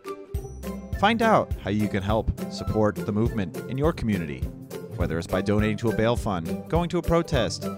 Find 0.98 1.22
out 1.22 1.52
how 1.62 1.70
you 1.70 1.86
can 1.86 2.02
help 2.02 2.32
support 2.52 2.96
the 2.96 3.12
movement 3.12 3.56
in 3.70 3.78
your 3.78 3.92
community, 3.92 4.40
whether 4.96 5.16
it's 5.16 5.28
by 5.28 5.42
donating 5.42 5.76
to 5.76 5.90
a 5.90 5.96
bail 5.96 6.16
fund, 6.16 6.68
going 6.68 6.88
to 6.88 6.98
a 6.98 7.02
protest, 7.02 7.68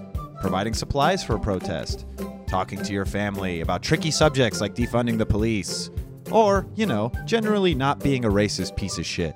providing 0.41 0.73
supplies 0.73 1.23
for 1.23 1.35
a 1.35 1.39
protest, 1.39 2.07
talking 2.47 2.81
to 2.81 2.93
your 2.93 3.05
family 3.05 3.61
about 3.61 3.83
tricky 3.83 4.11
subjects 4.11 4.61
like 4.61 4.73
defunding 4.73 5.17
the 5.17 5.25
police, 5.25 5.89
or, 6.31 6.67
you 6.75 6.85
know, 6.85 7.11
generally 7.25 7.75
not 7.75 7.99
being 7.99 8.25
a 8.25 8.29
racist 8.29 8.75
piece 8.75 8.97
of 8.97 9.05
shit. 9.05 9.35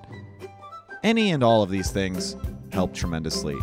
Any 1.04 1.32
and 1.32 1.44
all 1.44 1.64
of 1.64 1.70
these 1.70 1.92
things 1.92 2.36
help 2.72 2.94
tremendously. 2.94 3.58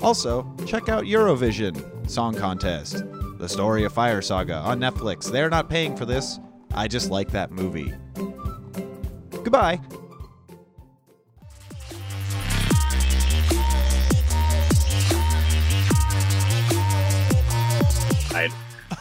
Also, 0.00 0.54
check 0.66 0.88
out 0.88 1.04
Eurovision 1.04 2.10
Song 2.10 2.34
Contest, 2.34 3.04
the 3.38 3.48
story 3.48 3.84
of 3.84 3.92
Fire 3.92 4.20
Saga 4.20 4.56
on 4.56 4.78
Netflix. 4.78 5.30
They're 5.30 5.50
not 5.50 5.70
paying 5.70 5.96
for 5.96 6.04
this. 6.04 6.38
I 6.74 6.88
just 6.88 7.10
like 7.10 7.30
that 7.30 7.52
movie. 7.52 7.94
Goodbye. 9.30 9.80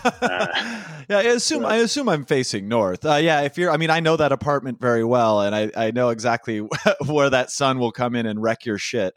yeah, 0.21 1.17
I 1.17 1.23
assume 1.23 1.65
I 1.65 1.77
assume 1.77 2.09
I'm 2.09 2.25
facing 2.25 2.67
north. 2.67 3.05
Uh, 3.05 3.15
yeah, 3.15 3.41
if 3.41 3.57
you're, 3.57 3.71
I 3.71 3.77
mean, 3.77 3.89
I 3.89 3.99
know 3.99 4.17
that 4.17 4.31
apartment 4.31 4.79
very 4.79 5.03
well, 5.03 5.41
and 5.41 5.55
I, 5.55 5.71
I 5.75 5.91
know 5.91 6.09
exactly 6.09 6.59
where 7.05 7.29
that 7.29 7.51
sun 7.51 7.79
will 7.79 7.91
come 7.91 8.15
in 8.15 8.25
and 8.25 8.41
wreck 8.41 8.65
your 8.65 8.77
shit. 8.77 9.15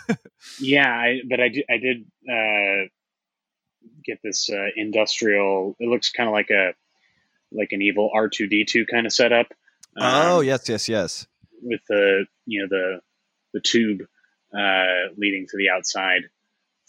yeah, 0.60 0.88
I, 0.88 1.20
but 1.28 1.40
I 1.40 1.48
did, 1.48 1.64
I 1.70 1.76
did 1.78 2.04
uh, 2.28 2.88
get 4.04 4.20
this 4.22 4.50
uh, 4.50 4.68
industrial. 4.76 5.76
It 5.78 5.88
looks 5.88 6.10
kind 6.10 6.28
of 6.28 6.32
like 6.32 6.50
a 6.50 6.74
like 7.52 7.72
an 7.72 7.82
evil 7.82 8.10
R 8.14 8.28
two 8.28 8.46
D 8.46 8.64
two 8.64 8.86
kind 8.86 9.06
of 9.06 9.12
setup. 9.12 9.46
Um, 9.96 10.26
oh 10.26 10.40
yes, 10.40 10.68
yes, 10.68 10.88
yes. 10.88 11.26
With 11.62 11.80
the 11.88 12.26
you 12.46 12.62
know 12.62 12.68
the 12.68 13.00
the 13.54 13.60
tube 13.60 14.02
uh, 14.56 15.12
leading 15.16 15.46
to 15.46 15.56
the 15.56 15.70
outside. 15.70 16.22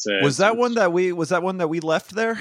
A, 0.10 0.24
was 0.24 0.38
that 0.38 0.56
one 0.56 0.76
that 0.76 0.94
we 0.94 1.12
was 1.12 1.30
that 1.30 1.44
one 1.44 1.58
that 1.58 1.68
we 1.68 1.80
left 1.80 2.12
there? 2.12 2.40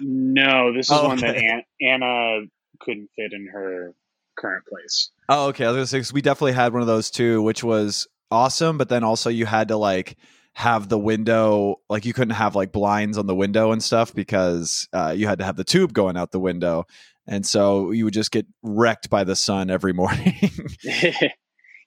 No, 0.00 0.72
this 0.72 0.90
is 0.90 0.92
oh, 0.92 1.08
one 1.08 1.18
that 1.18 1.36
An- 1.36 1.64
Anna 1.80 2.40
couldn't 2.80 3.10
fit 3.16 3.32
in 3.32 3.48
her 3.52 3.94
current 4.36 4.64
place. 4.66 5.10
Oh, 5.28 5.48
okay. 5.48 5.64
I 5.64 5.68
was 5.68 5.76
gonna 5.76 5.86
say 5.86 5.98
cause 5.98 6.12
we 6.12 6.22
definitely 6.22 6.52
had 6.52 6.72
one 6.72 6.82
of 6.82 6.88
those 6.88 7.10
too, 7.10 7.42
which 7.42 7.62
was 7.62 8.06
awesome. 8.30 8.78
But 8.78 8.88
then 8.88 9.04
also 9.04 9.30
you 9.30 9.46
had 9.46 9.68
to 9.68 9.76
like 9.76 10.16
have 10.54 10.88
the 10.88 10.98
window 10.98 11.76
like 11.88 12.04
you 12.04 12.12
couldn't 12.12 12.34
have 12.34 12.54
like 12.54 12.72
blinds 12.72 13.16
on 13.16 13.26
the 13.26 13.34
window 13.34 13.72
and 13.72 13.82
stuff 13.82 14.14
because 14.14 14.88
uh, 14.92 15.14
you 15.16 15.26
had 15.26 15.38
to 15.38 15.44
have 15.44 15.56
the 15.56 15.64
tube 15.64 15.92
going 15.92 16.16
out 16.16 16.30
the 16.30 16.40
window. 16.40 16.84
And 17.26 17.46
so 17.46 17.92
you 17.92 18.04
would 18.04 18.14
just 18.14 18.32
get 18.32 18.46
wrecked 18.62 19.08
by 19.08 19.24
the 19.24 19.36
sun 19.36 19.70
every 19.70 19.92
morning. 19.94 20.38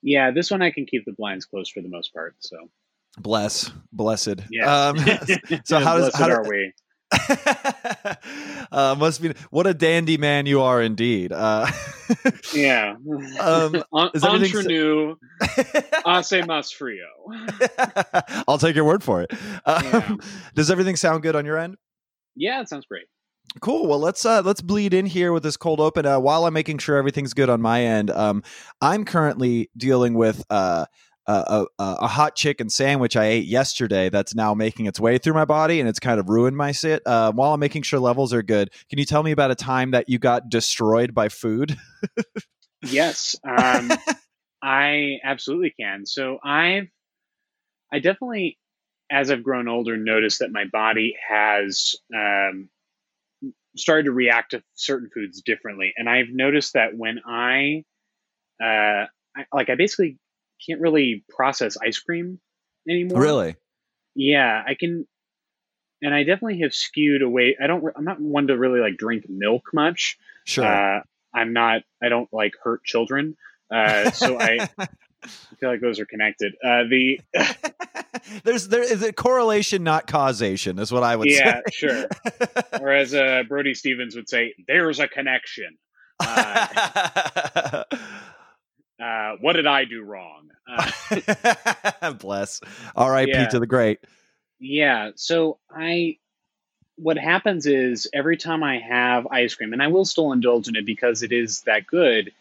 Yeah 0.08 0.30
this 0.30 0.52
one 0.52 0.62
i 0.62 0.70
can 0.70 0.86
keep 0.86 1.04
the 1.06 1.14
blinds 1.14 1.46
closed 1.46 1.72
for 1.72 1.82
the 1.82 1.90
most 1.90 2.14
part 2.14 2.36
so. 2.38 2.70
Bless. 3.18 3.72
Blessed. 3.92 4.42
Yeah. 4.50 4.90
Um, 4.90 4.98
so 5.64 5.80
how 5.80 5.98
does 5.98 6.14
how 6.16 6.30
are 6.30 6.48
we 6.48 6.74
uh, 8.72 8.96
must 8.98 9.22
be 9.22 9.34
what 9.50 9.68
a 9.68 9.74
dandy 9.74 10.18
man 10.18 10.46
you 10.46 10.62
are 10.62 10.82
indeed. 10.82 11.32
Uh, 11.32 11.70
yeah. 12.54 12.96
Um, 13.40 13.76
is 14.14 14.24
Entre 14.24 14.64
nous, 14.64 15.16
hace 16.06 16.42
más 16.46 16.74
frio. 16.74 17.06
I'll 18.48 18.58
take 18.58 18.76
your 18.76 18.86
word 18.86 19.04
for 19.04 19.22
it. 19.22 19.32
Um, 19.66 19.84
Yeah. 19.86 20.16
Does 20.54 20.72
everything 20.72 20.96
sound 20.96 21.24
good 21.24 21.36
on 21.36 21.46
your 21.46 21.58
end? 21.58 21.78
Yeah, 22.36 22.62
it 22.62 22.70
sounds 22.70 22.86
great. 22.86 23.06
Cool. 23.62 23.88
Well, 23.88 24.00
let's 24.00 24.26
uh, 24.26 24.42
let's 24.44 24.62
bleed 24.62 24.94
in 24.94 25.06
here 25.06 25.32
with 25.32 25.44
this 25.44 25.56
cold 25.56 25.80
open. 25.80 26.06
Uh, 26.06 26.20
while 26.20 26.46
I'm 26.46 26.54
making 26.54 26.80
sure 26.80 26.98
everything's 26.98 27.34
good 27.34 27.50
on 27.50 27.62
my 27.62 27.84
end, 27.84 28.12
um, 28.12 28.44
I'm 28.82 29.06
currently 29.06 29.70
dealing 29.78 30.16
with 30.16 30.44
uh, 30.50 30.86
a, 31.28 31.66
a, 31.80 31.84
a 32.02 32.08
hot 32.08 32.36
chicken 32.36 32.70
sandwich 32.70 33.16
I 33.16 33.26
ate 33.26 33.46
yesterday 33.46 34.10
that's 34.10 34.36
now 34.36 34.54
making 34.54 34.86
its 34.86 35.00
way 35.00 35.18
through 35.18 35.34
my 35.34 35.46
body 35.46 35.80
and 35.80 35.90
it's 35.90 36.00
kind 36.00 36.20
of 36.20 36.30
ruined 36.30 36.56
my 36.56 36.72
sit. 36.72 37.02
Uh, 37.06 37.32
while 37.32 37.54
I'm 37.54 37.60
making 37.60 37.82
sure 37.82 38.00
levels 38.00 38.34
are 38.34 38.44
good, 38.44 38.72
can 38.90 39.00
you 39.00 39.06
tell 39.06 39.24
me 39.24 39.32
about 39.32 39.52
a 39.52 39.56
time 39.56 39.92
that 39.92 40.10
you 40.10 40.20
got 40.20 40.50
destroyed 40.50 41.14
by 41.14 41.30
food? 41.30 41.78
Yes, 42.84 43.36
um, 43.44 43.92
I 44.62 45.18
absolutely 45.24 45.74
can. 45.80 46.06
So 46.06 46.38
I've, 46.44 46.88
I 47.92 48.00
definitely, 48.00 48.58
as 49.12 49.32
I've 49.32 49.44
grown 49.44 49.68
older, 49.68 49.98
noticed 49.98 50.40
that 50.40 50.52
my 50.52 50.66
body 50.72 51.16
has 51.28 51.96
um, 52.14 52.70
started 53.76 54.04
to 54.04 54.12
react 54.12 54.52
to 54.52 54.64
certain 54.76 55.10
foods 55.14 55.42
differently, 55.42 55.94
and 55.98 56.10
I've 56.10 56.30
noticed 56.30 56.74
that 56.74 56.96
when 56.96 57.20
I, 57.26 57.84
uh, 58.62 59.06
I 59.36 59.46
like, 59.54 59.70
I 59.70 59.76
basically 59.76 60.18
can't 60.66 60.82
really 60.82 61.24
process 61.30 61.78
ice 61.78 62.00
cream 62.00 62.40
anymore. 62.90 63.22
really? 63.22 63.56
Yeah, 64.16 64.64
I 64.66 64.76
can, 64.76 65.06
and 66.02 66.14
I 66.14 66.24
definitely 66.24 66.62
have 66.62 66.74
skewed 66.74 67.22
away. 67.22 67.58
I 67.62 67.68
don't. 67.68 67.84
I'm 67.96 68.06
not 68.06 68.22
one 68.22 68.48
to 68.48 68.58
really 68.58 68.80
like 68.80 68.98
drink 68.98 69.26
milk 69.28 69.72
much. 69.74 70.18
Sure. 70.46 70.66
Uh, 70.66 71.02
I'm 71.34 71.54
not. 71.54 71.82
I 72.02 72.10
don't 72.10 72.32
like 72.34 72.54
hurt 72.64 72.84
children. 72.84 73.36
Uh, 73.70 74.12
so 74.12 74.40
I 74.40 74.70
feel 75.60 75.70
like 75.70 75.82
those 75.82 76.00
are 76.00 76.06
connected. 76.06 76.54
Uh, 76.64 76.84
the 76.90 77.20
There's 78.44 78.68
there 78.68 78.84
is 78.84 79.04
a 79.04 79.14
correlation, 79.14 79.84
not 79.84 80.08
causation, 80.08 80.80
is 80.80 80.92
what 80.92 81.04
I 81.04 81.16
would 81.16 81.30
yeah, 81.30 81.62
say. 81.70 81.72
sure. 81.72 82.08
Or 82.80 82.92
as 82.92 83.14
uh, 83.14 83.44
Brody 83.48 83.74
Stevens 83.74 84.16
would 84.16 84.30
say, 84.30 84.54
"There's 84.68 85.00
a 85.00 85.08
connection." 85.08 85.78
Uh, 86.20 87.84
uh, 89.02 89.34
what 89.42 89.54
did 89.54 89.68
I 89.68 89.86
do 89.86 90.04
wrong? 90.04 90.50
Uh, 90.68 92.12
Bless. 92.20 92.62
R.I.P. 92.96 93.32
Yeah. 93.32 93.48
to 93.50 93.60
the 93.60 93.68
great. 93.68 94.00
yeah. 94.60 95.12
So 95.16 95.60
I. 95.70 96.18
What 96.98 97.18
happens 97.18 97.66
is 97.66 98.08
every 98.14 98.38
time 98.38 98.64
I 98.64 98.80
have 98.80 99.28
ice 99.28 99.54
cream, 99.54 99.74
and 99.74 99.84
I 99.84 99.88
will 99.88 100.06
still 100.06 100.32
indulge 100.32 100.70
in 100.70 100.78
it 100.78 100.86
because 100.86 101.24
it 101.24 101.34
is 101.34 101.60
that 101.64 101.86
good. 101.88 102.32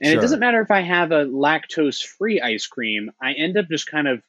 And 0.00 0.10
Sure. 0.12 0.18
it 0.18 0.20
doesn't 0.22 0.38
matter 0.38 0.60
if 0.60 0.70
I 0.70 0.80
have 0.82 1.10
a 1.10 1.24
lactose 1.26 2.00
free 2.00 2.40
ice 2.40 2.68
cream, 2.68 3.10
I 3.20 3.32
end 3.32 3.58
up 3.58 3.66
just 3.68 3.90
kind 3.90 4.06
of, 4.06 4.22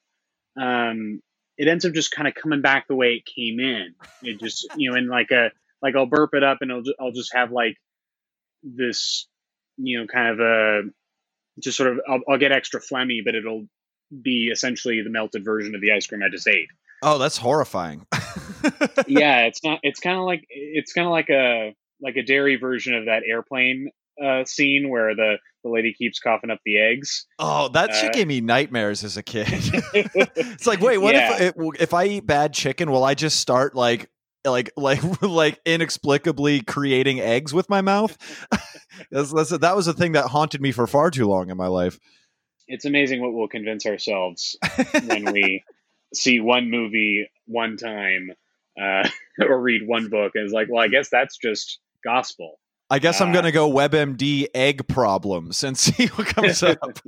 um, 0.59 1.21
it 1.59 1.67
ends 1.67 1.85
up 1.85 1.93
just 1.93 2.09
kind 2.11 2.27
of 2.27 2.33
coming 2.33 2.61
back 2.61 2.87
the 2.87 2.95
way 2.95 3.13
it 3.13 3.25
came 3.25 3.59
in. 3.59 3.93
It 4.23 4.39
just, 4.39 4.65
you 4.77 4.89
know, 4.89 4.97
in 4.97 5.07
like 5.07 5.29
a, 5.29 5.51
like 5.79 5.95
I'll 5.95 6.07
burp 6.07 6.33
it 6.33 6.43
up 6.43 6.57
and 6.61 6.71
it'll, 6.71 6.83
I'll 6.99 7.11
just 7.11 7.33
have 7.35 7.51
like 7.51 7.77
this, 8.63 9.27
you 9.77 9.99
know, 9.99 10.07
kind 10.07 10.27
of 10.29 10.39
a, 10.39 10.81
just 11.59 11.77
sort 11.77 11.91
of, 11.91 11.99
I'll, 12.07 12.19
I'll 12.29 12.37
get 12.37 12.51
extra 12.51 12.79
phlegmy, 12.81 13.19
but 13.25 13.35
it'll 13.35 13.65
be 14.21 14.49
essentially 14.51 15.01
the 15.01 15.09
melted 15.09 15.43
version 15.43 15.73
of 15.75 15.81
the 15.81 15.91
ice 15.91 16.07
cream 16.07 16.21
I 16.23 16.29
just 16.29 16.47
ate. 16.47 16.67
Oh, 17.03 17.17
that's 17.17 17.37
horrifying. 17.37 18.05
yeah, 19.07 19.41
it's 19.45 19.63
not, 19.63 19.79
it's 19.83 19.99
kind 19.99 20.17
of 20.17 20.25
like, 20.25 20.45
it's 20.49 20.93
kind 20.93 21.07
of 21.07 21.11
like 21.11 21.29
a, 21.29 21.73
like 22.01 22.15
a 22.15 22.23
dairy 22.23 22.55
version 22.57 22.93
of 22.95 23.05
that 23.05 23.23
airplane 23.27 23.89
uh, 24.23 24.43
scene 24.45 24.89
where 24.89 25.15
the, 25.15 25.37
the 25.63 25.69
lady 25.69 25.93
keeps 25.93 26.19
coughing 26.19 26.49
up 26.51 26.59
the 26.65 26.79
eggs. 26.79 27.25
Oh, 27.39 27.69
that 27.69 27.93
shit 27.95 28.09
Uh, 28.09 28.13
gave 28.13 28.27
me 28.27 28.41
nightmares 28.41 29.03
as 29.03 29.17
a 29.17 29.23
kid. 29.23 29.47
it's 29.93 30.67
like, 30.67 30.79
wait, 30.81 30.97
what 30.97 31.15
Yeah. 31.15 31.33
if 31.41 31.53
if 31.57 31.81
if 31.81 31.93
I 31.93 32.05
eat 32.05 32.25
bad 32.25 32.53
chicken, 32.53 32.91
will 32.91 33.03
I 33.03 33.13
just 33.13 33.39
start 33.39 33.75
like 33.75 34.09
like 34.45 34.71
like 34.77 35.01
like 35.21 35.59
inexplicably 35.65 36.61
creating 36.61 37.19
eggs 37.19 37.53
with 37.53 37.69
my 37.69 37.81
mouth? 37.81 38.17
that's, 39.11 39.31
that's 39.33 39.49
that 39.57 39.75
was 39.75 39.87
a 39.87 39.93
thing 39.93 40.13
that 40.13 40.25
haunted 40.27 40.61
me 40.61 40.71
for 40.71 40.87
far 40.87 41.11
too 41.11 41.27
long 41.27 41.49
in 41.49 41.57
my 41.57 41.67
life. 41.67 41.99
it's 42.67 42.85
amazing 42.85 43.21
what 43.21 43.33
we'll 43.33 43.47
convince 43.47 43.85
ourselves 43.85 44.57
when 45.05 45.31
we 45.31 45.63
see 46.13 46.39
one 46.39 46.69
movie 46.69 47.29
one 47.47 47.77
time 47.77 48.31
uh, 48.81 49.07
or 49.41 49.59
read 49.61 49.85
one 49.87 50.09
book 50.09 50.31
and 50.35 50.45
it's 50.45 50.53
like 50.53 50.67
well 50.69 50.81
i 50.83 50.87
guess 50.87 51.09
that's 51.09 51.37
just 51.37 51.79
gospel 52.03 52.57
I 52.89 52.99
guess 52.99 53.21
I'm 53.21 53.29
Uh, 53.29 53.33
gonna 53.35 53.53
go 53.53 53.71
WebMD 53.71 54.47
egg 54.53 54.85
problems 54.89 55.63
and 55.63 55.77
see 55.77 56.07
what 56.07 56.27
comes 56.27 56.61
up. 56.61 56.99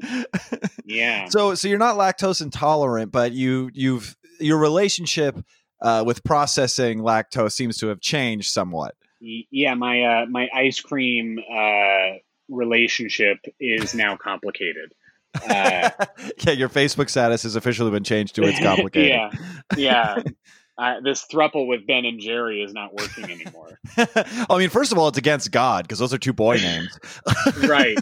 yeah 0.86 1.28
so 1.28 1.56
so 1.56 1.68
you're 1.68 1.78
not 1.78 1.98
lactose 1.98 2.42
intolerant, 2.42 3.12
but 3.12 3.34
you 3.34 3.70
you've 3.74 4.16
your 4.40 4.58
relationship 4.60 5.38
uh, 5.84 6.04
with 6.06 6.24
processing 6.24 7.00
lactose 7.00 7.52
seems 7.52 7.78
to 7.78 7.88
have 7.88 8.00
changed 8.00 8.52
somewhat. 8.52 8.96
Yeah 9.20 9.76
my 9.76 10.02
uh, 10.02 10.26
my 10.26 10.50
ice 10.54 10.80
cream 10.80 11.40
uh, 11.52 12.18
relationship 12.50 13.38
is 13.60 13.94
now 13.94 14.18
complicated 14.18 14.94
uh, 15.36 15.90
yeah, 16.40 16.52
your 16.52 16.70
Facebook 16.70 17.10
status 17.10 17.44
has 17.44 17.56
officially 17.56 17.92
been 17.92 18.04
changed 18.04 18.36
to 18.36 18.44
it's 18.44 18.60
complicated. 18.64 19.10
yeah 19.12 19.32
yeah 19.78 20.24
uh, 20.78 21.00
this 21.02 21.26
thruple 21.32 21.68
with 21.68 21.86
ben 21.86 22.06
and 22.06 22.20
jerry 22.20 22.62
is 22.62 22.74
not 22.74 22.94
working 22.94 23.26
anymore 23.26 23.80
I 23.98 24.58
mean, 24.58 24.70
first 24.70 24.92
of 24.92 24.98
all, 24.98 25.08
it's 25.08 25.18
against 25.18 25.52
God 25.52 25.84
because 25.84 26.00
those 26.00 26.14
are 26.14 26.18
two 26.18 26.34
boy 26.34 26.56
names. 26.56 26.98
right 27.68 27.98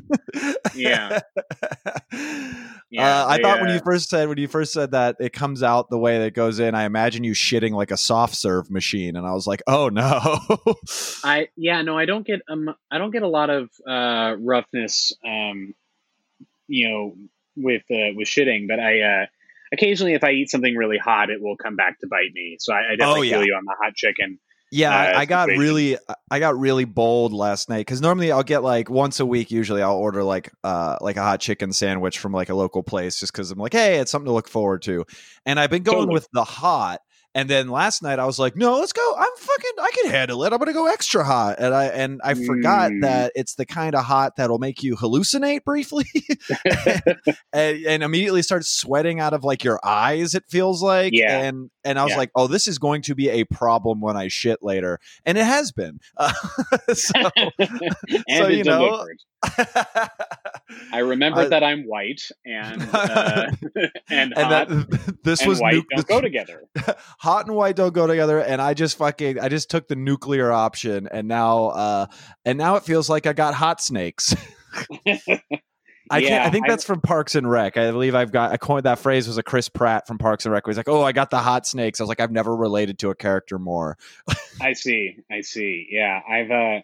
yeah 0.76 1.20
Yeah, 2.92 3.24
uh, 3.24 3.28
I 3.28 3.38
they, 3.38 3.44
thought 3.44 3.62
when 3.62 3.70
uh, 3.70 3.76
you 3.76 3.80
first 3.80 4.10
said 4.10 4.28
when 4.28 4.38
you 4.38 4.50
first 4.50 4.74
said 4.74 4.92
that 4.92 5.16
it 5.22 5.32
comes 5.32 5.64
out 5.64 5.90
the 5.90 5.98
way 5.98 6.20
that 6.20 6.26
it 6.26 6.34
goes 6.34 6.60
in, 6.60 6.76
I 6.76 6.84
imagine 6.84 7.24
you 7.24 7.32
shitting 7.32 7.72
like 7.72 7.90
a 7.90 7.96
soft 7.96 8.36
serve 8.36 8.70
machine, 8.70 9.16
and 9.16 9.26
I 9.26 9.32
was 9.32 9.48
like, 9.48 9.64
oh 9.66 9.88
no. 9.88 10.20
I 11.24 11.48
yeah 11.56 11.82
no 11.84 11.98
I 11.98 12.04
don't 12.04 12.28
get 12.28 12.42
um 12.50 12.76
I 12.92 12.98
don't 12.98 13.12
get 13.12 13.24
a 13.24 13.30
lot 13.30 13.50
of 13.50 13.70
uh, 13.88 14.36
roughness 14.38 15.14
um 15.26 15.74
you 16.68 16.90
know 16.90 17.16
with 17.56 17.84
uh, 17.90 18.12
with 18.14 18.28
shitting 18.28 18.68
but 18.68 18.82
I 18.82 19.02
uh, 19.02 19.26
occasionally 19.72 20.14
if 20.14 20.24
I 20.24 20.32
eat 20.32 20.50
something 20.50 20.76
really 20.76 20.98
hot 20.98 21.30
it 21.30 21.42
will 21.42 21.58
come 21.58 21.76
back 21.76 22.00
to 22.00 22.08
bite 22.08 22.34
me 22.34 22.58
so 22.60 22.74
I, 22.74 22.94
I 22.94 22.96
definitely 22.96 23.20
Oh, 23.20 23.22
yeah. 23.32 23.38
feel 23.38 23.46
you 23.46 23.54
on 23.54 23.66
the 23.66 23.76
hot 23.82 23.94
chicken 23.96 24.40
Yeah, 24.72 24.96
uh, 24.96 25.20
I, 25.20 25.26
got 25.26 25.48
situation. 25.50 25.62
really, 25.62 25.98
I 26.30 26.40
got 26.40 26.58
really 26.58 26.86
bold 26.86 27.34
last 27.34 27.68
night 27.68 27.80
because 27.80 28.00
normally 28.00 28.32
I'll 28.32 28.42
get 28.44 28.64
like 28.64 28.90
once 28.90 29.20
a 29.20 29.26
week. 29.26 29.52
Usually 29.52 29.82
I'll 29.82 29.98
order 29.98 30.24
like, 30.24 30.50
uh, 30.64 30.96
like 31.02 31.18
a 31.18 31.22
hot 31.22 31.42
chicken 31.42 31.74
sandwich 31.74 32.20
from 32.20 32.32
like 32.32 32.48
a 32.48 32.56
local 32.56 32.82
place 32.82 33.20
just 33.20 33.34
because 33.34 33.52
I'm 33.52 33.60
like, 33.60 33.74
hey, 33.74 33.98
it's 34.00 34.10
something 34.12 34.28
to 34.28 34.32
look 34.32 34.48
forward 34.48 34.82
to. 34.84 35.04
And 35.46 35.60
I've 35.60 35.70
been 35.72 35.84
going 35.84 35.98
Totally. 36.08 36.14
with 36.14 36.28
the 36.32 36.46
hot. 36.46 37.02
And 37.34 37.50
then 37.50 37.70
last 37.70 38.04
night 38.04 38.20
I 38.20 38.26
was 38.26 38.38
like, 38.40 38.56
no, 38.58 38.78
let's 38.80 38.92
go. 38.94 39.16
I'm 39.18 39.30
fucking, 39.38 39.72
I 39.82 39.92
can 40.02 40.12
handle 40.12 40.44
it. 40.44 40.52
I'm 40.52 40.60
gonna 40.60 40.74
go 40.74 40.88
extra 40.92 41.24
hot. 41.24 41.56
And 41.60 41.74
I 41.74 41.86
and 41.86 42.20
I 42.24 42.34
forgot 42.34 42.92
Mm. 42.92 43.02
that 43.04 43.32
it's 43.36 43.56
the 43.56 43.66
kind 43.66 43.96
of 43.96 44.04
hot 44.04 44.36
that'll 44.36 44.60
make 44.60 44.84
you 44.84 44.96
hallucinate 44.98 45.64
briefly, 45.64 46.06
and, 47.54 47.86
and 47.86 48.04
immediately 48.04 48.42
start 48.42 48.66
sweating 48.66 49.20
out 49.20 49.34
of 49.34 49.44
like 49.44 49.64
your 49.64 49.80
eyes. 49.84 50.36
It 50.36 50.44
feels 50.50 50.82
like, 50.84 51.14
Yeah. 51.14 51.40
And 51.42 51.70
and 51.84 51.98
I 51.98 52.04
was 52.04 52.12
Yeah. 52.12 52.18
like, 52.18 52.32
oh, 52.36 52.48
this 52.48 52.68
is 52.68 52.78
going 52.80 53.02
to 53.04 53.16
be 53.16 53.30
a 53.30 53.44
problem 53.46 54.02
when 54.02 54.18
I 54.18 54.28
shit 54.28 54.62
later, 54.62 55.00
and 55.26 55.38
it 55.38 55.46
has 55.46 55.72
been. 55.72 56.00
Uh, 56.18 56.34
so, 56.94 57.14
and 57.58 58.28
So, 58.38 58.48
you 58.48 58.64
know. 58.64 59.06
I 60.94 61.00
remember 61.00 61.42
I- 61.42 61.48
that 61.50 61.64
I'm 61.64 61.84
white 61.84 62.22
and 62.46 62.82
uh, 62.94 63.52
and, 63.76 63.92
and 64.10 64.34
hot 64.34 64.70
that 64.70 65.18
this 65.24 65.42
and 65.42 65.50
was 65.50 65.60
white 65.60 65.74
nu- 65.76 65.84
don't 65.96 66.08
go 66.08 66.22
together. 66.22 66.64
hot 67.20 67.48
and 67.48 67.56
white 67.56 67.76
don't 67.76 67.94
go 67.94 68.08
together 68.08 68.40
and 68.40 68.62
i 68.62 68.74
just 68.74 68.98
fucking 68.98 69.40
i 69.40 69.50
just 69.50 69.70
took 69.70 69.88
the 69.88 69.96
nuclear 69.96 70.52
option 70.52 71.08
and 71.12 71.28
now 71.28 71.66
uh 71.70 72.06
and 72.46 72.58
now 72.58 72.76
it 72.76 72.84
feels 72.84 73.10
like 73.10 73.26
i 73.26 73.34
got 73.34 73.54
hot 73.54 73.82
snakes 73.82 74.36
I 76.10 76.20
can't. 76.20 76.32
Yeah, 76.32 76.46
I 76.46 76.50
think 76.50 76.66
I- 76.66 76.70
that's 76.72 76.84
from 76.84 77.00
Parks 77.00 77.36
and 77.36 77.50
Rec. 77.50 77.78
I 77.78 77.90
believe 77.92 78.16
I've 78.16 78.34
got. 78.34 78.52
I 78.52 78.58
coined 78.58 78.84
that 78.86 79.00
phrase 79.00 79.28
was 79.28 79.38
a 79.38 79.44
Chris 79.44 79.70
Pratt 79.70 80.08
from 80.08 80.18
Parks 80.18 80.46
and 80.46 80.52
Rec. 80.52 80.64
He's 80.66 80.76
like, 80.76 80.90
"Oh, 80.90 81.04
I 81.04 81.14
got 81.14 81.30
the 81.30 81.40
hot 81.40 81.66
snakes." 81.66 82.02
I 82.02 82.04
was 82.04 82.10
like, 82.10 82.20
"I've 82.20 82.32
never 82.34 82.54
related 82.54 83.00
to 83.00 83.12
a 83.12 83.16
character 83.16 83.58
more." 83.58 83.98
I 84.60 84.74
see. 84.74 85.16
I 85.32 85.40
see. 85.40 85.88
Yeah, 85.90 86.20
I've 86.30 86.52
uh, 86.52 86.82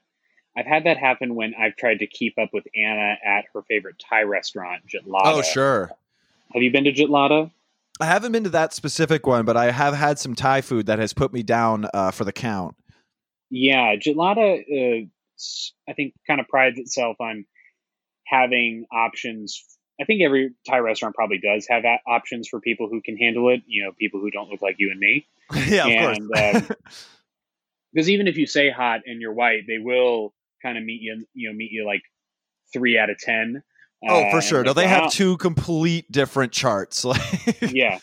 I've 0.58 0.66
had 0.66 0.86
that 0.86 0.98
happen 0.98 1.36
when 1.36 1.54
I've 1.54 1.76
tried 1.76 2.00
to 2.00 2.08
keep 2.08 2.40
up 2.40 2.50
with 2.52 2.66
Anna 2.76 3.16
at 3.24 3.46
her 3.54 3.62
favorite 3.62 4.02
Thai 4.10 4.24
restaurant, 4.24 4.82
Jitlada. 4.88 5.22
Oh, 5.26 5.42
sure. 5.44 5.92
Have 6.52 6.64
you 6.64 6.72
been 6.72 6.86
to 6.86 6.92
Jitlada? 6.92 7.52
I 8.00 8.06
haven't 8.06 8.32
been 8.32 8.44
to 8.44 8.50
that 8.50 8.74
specific 8.74 9.28
one, 9.28 9.46
but 9.46 9.56
I 9.56 9.72
have 9.72 9.94
had 9.94 10.18
some 10.18 10.34
Thai 10.34 10.62
food 10.62 10.88
that 10.88 10.98
has 10.98 11.14
put 11.14 11.32
me 11.32 11.44
down 11.44 11.88
uh, 11.94 12.10
for 12.10 12.24
the 12.26 12.32
count. 12.32 12.76
Yeah, 13.52 13.96
Jitlada, 13.96 14.60
uh, 14.60 15.06
I 15.88 15.94
think, 15.94 16.14
kind 16.26 16.40
of 16.40 16.48
prides 16.48 16.80
itself 16.80 17.18
on 17.20 17.46
having 18.26 18.86
options. 18.92 19.64
I 20.02 20.06
think 20.06 20.24
every 20.24 20.52
Thai 20.68 20.80
restaurant 20.80 21.14
probably 21.14 21.38
does 21.38 21.68
have 21.70 21.86
a- 21.86 22.00
options 22.08 22.48
for 22.48 22.60
people 22.60 22.90
who 22.90 23.02
can 23.02 23.16
handle 23.16 23.50
it. 23.50 23.62
You 23.68 23.86
know, 23.86 23.92
people 23.92 24.22
who 24.22 24.32
don't 24.32 24.50
look 24.50 24.64
like 24.64 24.78
you 24.80 24.90
and 24.90 25.00
me. 25.00 25.28
yeah, 25.68 25.86
of 25.86 26.18
and 26.18 26.28
course. 26.28 26.56
um, 26.56 26.76
because 27.94 28.10
even 28.10 28.28
if 28.28 28.38
you 28.38 28.48
say 28.48 28.72
hot 28.72 29.02
and 29.06 29.22
you're 29.22 29.34
white, 29.34 29.64
they 29.68 29.78
will 29.78 30.34
kind 30.62 30.78
of 30.78 30.84
meet 30.84 31.02
you, 31.02 31.26
you 31.34 31.50
know, 31.50 31.56
meet 31.56 31.72
you 31.72 31.86
like 31.86 32.02
three 32.74 32.98
out 32.98 33.10
of 33.10 33.18
ten. 33.18 33.64
Oh, 34.08 34.24
Uh, 34.24 34.32
for 34.32 34.42
sure. 34.42 34.64
No, 34.64 34.74
they 34.74 34.86
wow. 34.86 35.04
have 35.04 35.12
two 35.12 35.38
complete 35.38 36.12
different 36.12 36.52
charts. 36.52 37.04
Like, 37.06 37.22
yeah. 37.62 38.00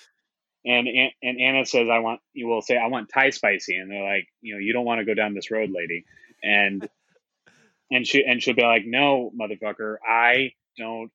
And, 0.67 0.89
and 0.89 1.11
and 1.23 1.41
Anna 1.41 1.67
says, 1.67 1.89
"I 1.91 1.99
want." 1.99 2.21
You 2.33 2.47
will 2.49 2.63
say, 2.63 2.77
"I 2.79 2.87
want 2.87 3.11
Thai 3.13 3.31
spicy," 3.31 3.77
and 3.77 3.91
they're 3.91 4.03
like, 4.03 4.27
"You 4.41 4.55
know, 4.55 4.59
you 4.61 4.73
don't 4.73 4.87
want 4.87 5.01
to 5.01 5.05
go 5.05 5.13
down 5.13 5.35
this 5.35 5.51
road, 5.51 5.71
lady." 5.71 6.07
And 6.43 6.89
and 7.91 8.07
she 8.07 8.25
and 8.25 8.43
she'll 8.43 8.55
be 8.55 8.63
like, 8.63 8.85
"No, 8.87 9.31
motherfucker, 9.39 9.97
I 10.09 10.53
don't 10.79 11.11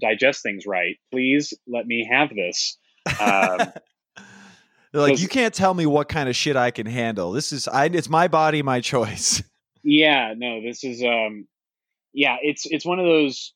digest 0.00 0.42
things 0.42 0.66
right. 0.66 0.96
Please 1.12 1.54
let 1.68 1.86
me 1.86 2.08
have 2.10 2.30
this." 2.34 2.76
Um, 3.20 3.72
They're 4.92 5.02
like, 5.02 5.20
you 5.20 5.26
can't 5.28 5.52
tell 5.52 5.74
me 5.74 5.86
what 5.86 6.08
kind 6.08 6.28
of 6.28 6.36
shit 6.36 6.54
I 6.56 6.70
can 6.70 6.86
handle. 6.86 7.32
This 7.32 7.52
is, 7.52 7.66
I, 7.66 7.86
it's 7.86 8.08
my 8.08 8.28
body, 8.28 8.62
my 8.62 8.80
choice. 8.80 9.42
yeah, 9.84 10.34
no, 10.36 10.60
this 10.62 10.82
is 10.82 11.02
um, 11.02 11.46
yeah, 12.12 12.36
it's 12.42 12.66
it's 12.66 12.86
one 12.86 12.98
of 12.98 13.06
those 13.06 13.52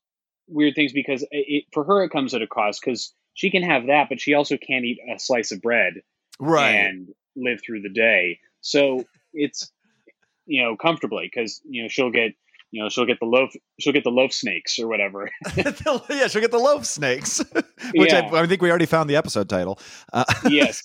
weird 0.46 0.74
things 0.74 0.92
because 0.92 1.26
it, 1.30 1.64
for 1.72 1.84
her 1.84 2.04
it 2.04 2.10
comes 2.10 2.34
at 2.34 2.42
a 2.42 2.46
cost 2.46 2.80
because 2.84 3.12
she 3.34 3.50
can 3.50 3.62
have 3.62 3.86
that, 3.86 4.08
but 4.08 4.20
she 4.20 4.34
also 4.34 4.56
can't 4.56 4.84
eat 4.84 4.98
a 5.14 5.18
slice 5.18 5.52
of 5.52 5.60
bread 5.62 5.94
Right. 6.38 6.74
and 6.74 7.08
live 7.36 7.60
through 7.64 7.82
the 7.82 7.88
day. 7.88 8.40
So 8.60 9.04
it's 9.32 9.72
you 10.46 10.62
know 10.62 10.76
comfortably 10.76 11.30
because 11.32 11.60
you 11.68 11.82
know 11.82 11.88
she'll 11.88 12.10
get 12.10 12.32
you 12.70 12.82
know 12.82 12.88
she'll 12.88 13.06
get 13.06 13.18
the 13.20 13.26
loaf 13.26 13.50
she'll 13.80 13.92
get 13.92 14.04
the 14.04 14.10
loaf 14.10 14.32
snakes 14.32 14.78
or 14.78 14.88
whatever. 14.88 15.30
yeah, 15.56 16.28
she'll 16.28 16.40
get 16.40 16.50
the 16.50 16.58
loaf 16.58 16.84
snakes, 16.84 17.38
which 17.94 18.12
Yeah. 18.12 18.28
I, 18.32 18.42
I 18.42 18.46
think 18.46 18.62
we 18.62 18.70
already 18.70 18.86
found 18.86 19.08
the 19.08 19.16
episode 19.16 19.48
title. 19.48 19.78
Uh, 20.12 20.24
yes. 20.48 20.82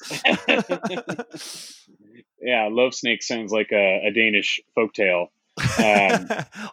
yeah, 2.42 2.68
loaf 2.72 2.94
snake 2.94 3.24
sounds 3.24 3.52
like 3.52 3.72
a, 3.72 4.08
a 4.08 4.12
Danish 4.12 4.60
folktale. 4.78 5.28
Um, 5.78 6.28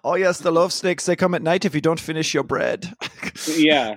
oh 0.04 0.14
yes, 0.14 0.38
the 0.38 0.50
loaf 0.50 0.72
snakes. 0.72 1.06
They 1.06 1.16
come 1.16 1.34
at 1.34 1.42
night 1.42 1.64
if 1.64 1.74
you 1.74 1.80
don't 1.80 2.00
finish 2.00 2.32
your 2.32 2.44
bread. 2.44 2.94
yeah, 3.46 3.96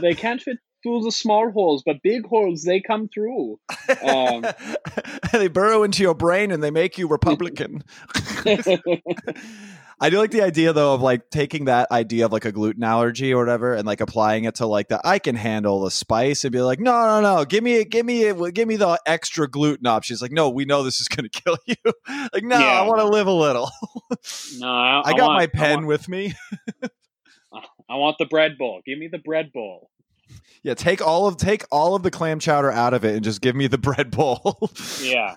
they 0.00 0.14
can't 0.14 0.40
fit 0.40 0.58
through 0.82 1.02
the 1.02 1.12
small 1.12 1.50
holes, 1.50 1.82
but 1.84 1.96
big 2.02 2.26
holes 2.26 2.62
they 2.62 2.80
come 2.80 3.08
through. 3.08 3.58
Um, 4.02 4.44
they 5.32 5.48
burrow 5.48 5.82
into 5.82 6.02
your 6.02 6.14
brain 6.14 6.50
and 6.50 6.62
they 6.62 6.70
make 6.70 6.98
you 6.98 7.08
Republican. 7.08 7.82
I 10.00 10.10
do 10.10 10.18
like 10.18 10.30
the 10.32 10.42
idea 10.42 10.72
though 10.72 10.94
of 10.94 11.00
like 11.02 11.30
taking 11.30 11.66
that 11.66 11.90
idea 11.90 12.26
of 12.26 12.32
like 12.32 12.44
a 12.44 12.52
gluten 12.52 12.82
allergy 12.82 13.32
or 13.32 13.38
whatever 13.38 13.74
and 13.74 13.86
like 13.86 14.00
applying 14.00 14.44
it 14.44 14.56
to 14.56 14.66
like 14.66 14.88
the 14.88 15.00
I 15.06 15.18
can 15.18 15.36
handle 15.36 15.80
the 15.82 15.90
spice 15.90 16.44
and 16.44 16.52
be 16.52 16.60
like, 16.60 16.80
no, 16.80 16.92
no, 16.92 17.20
no, 17.20 17.44
give 17.44 17.62
me, 17.62 17.84
give 17.84 18.04
me, 18.04 18.32
give 18.50 18.66
me 18.68 18.76
the 18.76 19.00
extra 19.06 19.48
gluten 19.48 19.86
option. 19.86 20.14
She's 20.14 20.22
like, 20.22 20.32
no, 20.32 20.50
we 20.50 20.64
know 20.64 20.82
this 20.82 21.00
is 21.00 21.08
going 21.08 21.28
to 21.28 21.40
kill 21.40 21.56
you. 21.66 21.76
like, 22.32 22.42
no, 22.44 22.58
Yeah. 22.58 22.80
I 22.80 22.86
want 22.86 23.00
to 23.00 23.06
live 23.08 23.26
a 23.28 23.32
little. 23.32 23.70
no, 24.58 24.68
I, 24.68 25.02
I 25.06 25.12
got 25.12 25.28
want- 25.28 25.38
my 25.38 25.46
pen 25.46 25.74
want, 25.78 25.86
with 25.86 26.08
me. 26.08 26.34
I 27.88 27.96
want 27.96 28.16
the 28.18 28.26
bread 28.26 28.58
bowl. 28.58 28.80
Give 28.84 28.98
me 28.98 29.08
the 29.10 29.18
bread 29.18 29.52
bowl. 29.52 29.90
Yeah, 30.62 30.74
take 30.74 31.02
all 31.06 31.26
of 31.26 31.36
take 31.36 31.62
all 31.70 31.94
of 31.94 32.02
the 32.02 32.10
clam 32.10 32.38
chowder 32.38 32.70
out 32.72 32.94
of 32.94 33.04
it 33.04 33.14
and 33.14 33.22
just 33.22 33.42
give 33.42 33.54
me 33.54 33.66
the 33.66 33.76
bread 33.88 34.10
bowl. 34.10 34.70
Yeah. 35.02 35.34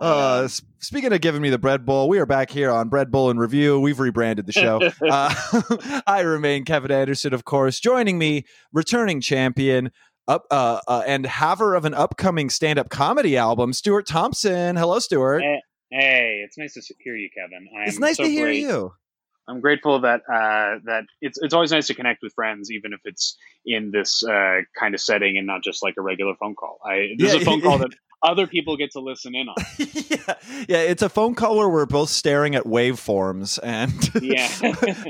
Uh, 0.00 0.48
speaking 0.78 1.12
of 1.12 1.20
giving 1.20 1.42
me 1.42 1.50
the 1.50 1.58
bread 1.58 1.84
bowl, 1.84 2.08
we 2.08 2.18
are 2.18 2.26
back 2.26 2.50
here 2.50 2.70
on 2.70 2.88
Bread 2.88 3.10
Bowl 3.10 3.30
and 3.30 3.38
Review. 3.38 3.78
We've 3.78 4.00
rebranded 4.00 4.46
the 4.46 4.52
show. 4.52 4.80
uh, 5.08 6.02
I 6.06 6.20
remain 6.20 6.64
Kevin 6.64 6.90
Anderson, 6.90 7.34
of 7.34 7.44
course. 7.44 7.78
Joining 7.80 8.18
me, 8.18 8.44
returning 8.72 9.20
champion, 9.20 9.90
up 10.26 10.44
uh, 10.50 10.80
uh, 10.88 11.02
and 11.06 11.26
haver 11.26 11.74
of 11.74 11.84
an 11.84 11.92
upcoming 11.94 12.48
stand-up 12.50 12.88
comedy 12.88 13.36
album, 13.36 13.72
Stuart 13.72 14.06
Thompson. 14.06 14.76
Hello, 14.76 14.98
Stuart. 14.98 15.42
Hey, 15.42 15.60
Hey, 15.92 16.42
it's 16.46 16.56
nice 16.56 16.74
to 16.74 16.94
hear 17.00 17.16
you, 17.16 17.28
Kevin. 17.36 17.66
I'm 17.76 17.88
it's 17.88 17.98
nice 17.98 18.16
so 18.16 18.22
to 18.22 18.28
hear 18.30 18.46
great- 18.46 18.60
you. 18.60 18.92
I'm 19.48 19.60
grateful 19.60 19.98
that 20.02 20.20
uh, 20.32 20.78
that 20.84 21.06
it's 21.20 21.36
it's 21.42 21.52
always 21.52 21.72
nice 21.72 21.88
to 21.88 21.94
connect 21.94 22.22
with 22.22 22.32
friends, 22.34 22.70
even 22.70 22.92
if 22.92 23.00
it's 23.04 23.36
in 23.66 23.90
this 23.90 24.22
uh, 24.22 24.60
kind 24.78 24.94
of 24.94 25.00
setting 25.00 25.36
and 25.36 25.48
not 25.48 25.64
just 25.64 25.82
like 25.82 25.94
a 25.98 26.02
regular 26.02 26.34
phone 26.38 26.54
call. 26.54 26.78
I 26.86 27.14
this 27.18 27.32
Yeah, 27.32 27.36
is 27.38 27.42
a 27.42 27.44
phone 27.44 27.60
call 27.60 27.78
that 27.78 27.90
other 28.22 28.46
people 28.46 28.76
get 28.76 28.92
to 28.92 29.00
listen 29.00 29.34
in 29.34 29.48
on. 29.48 29.54
yeah, 29.78 30.34
yeah. 30.68 30.78
It's 30.78 31.02
a 31.02 31.08
phone 31.08 31.34
call 31.34 31.56
where 31.56 31.68
we're 31.68 31.86
both 31.86 32.10
staring 32.10 32.54
at 32.54 32.64
waveforms, 32.64 33.58
and 33.62 34.10
Yeah. 34.22 34.50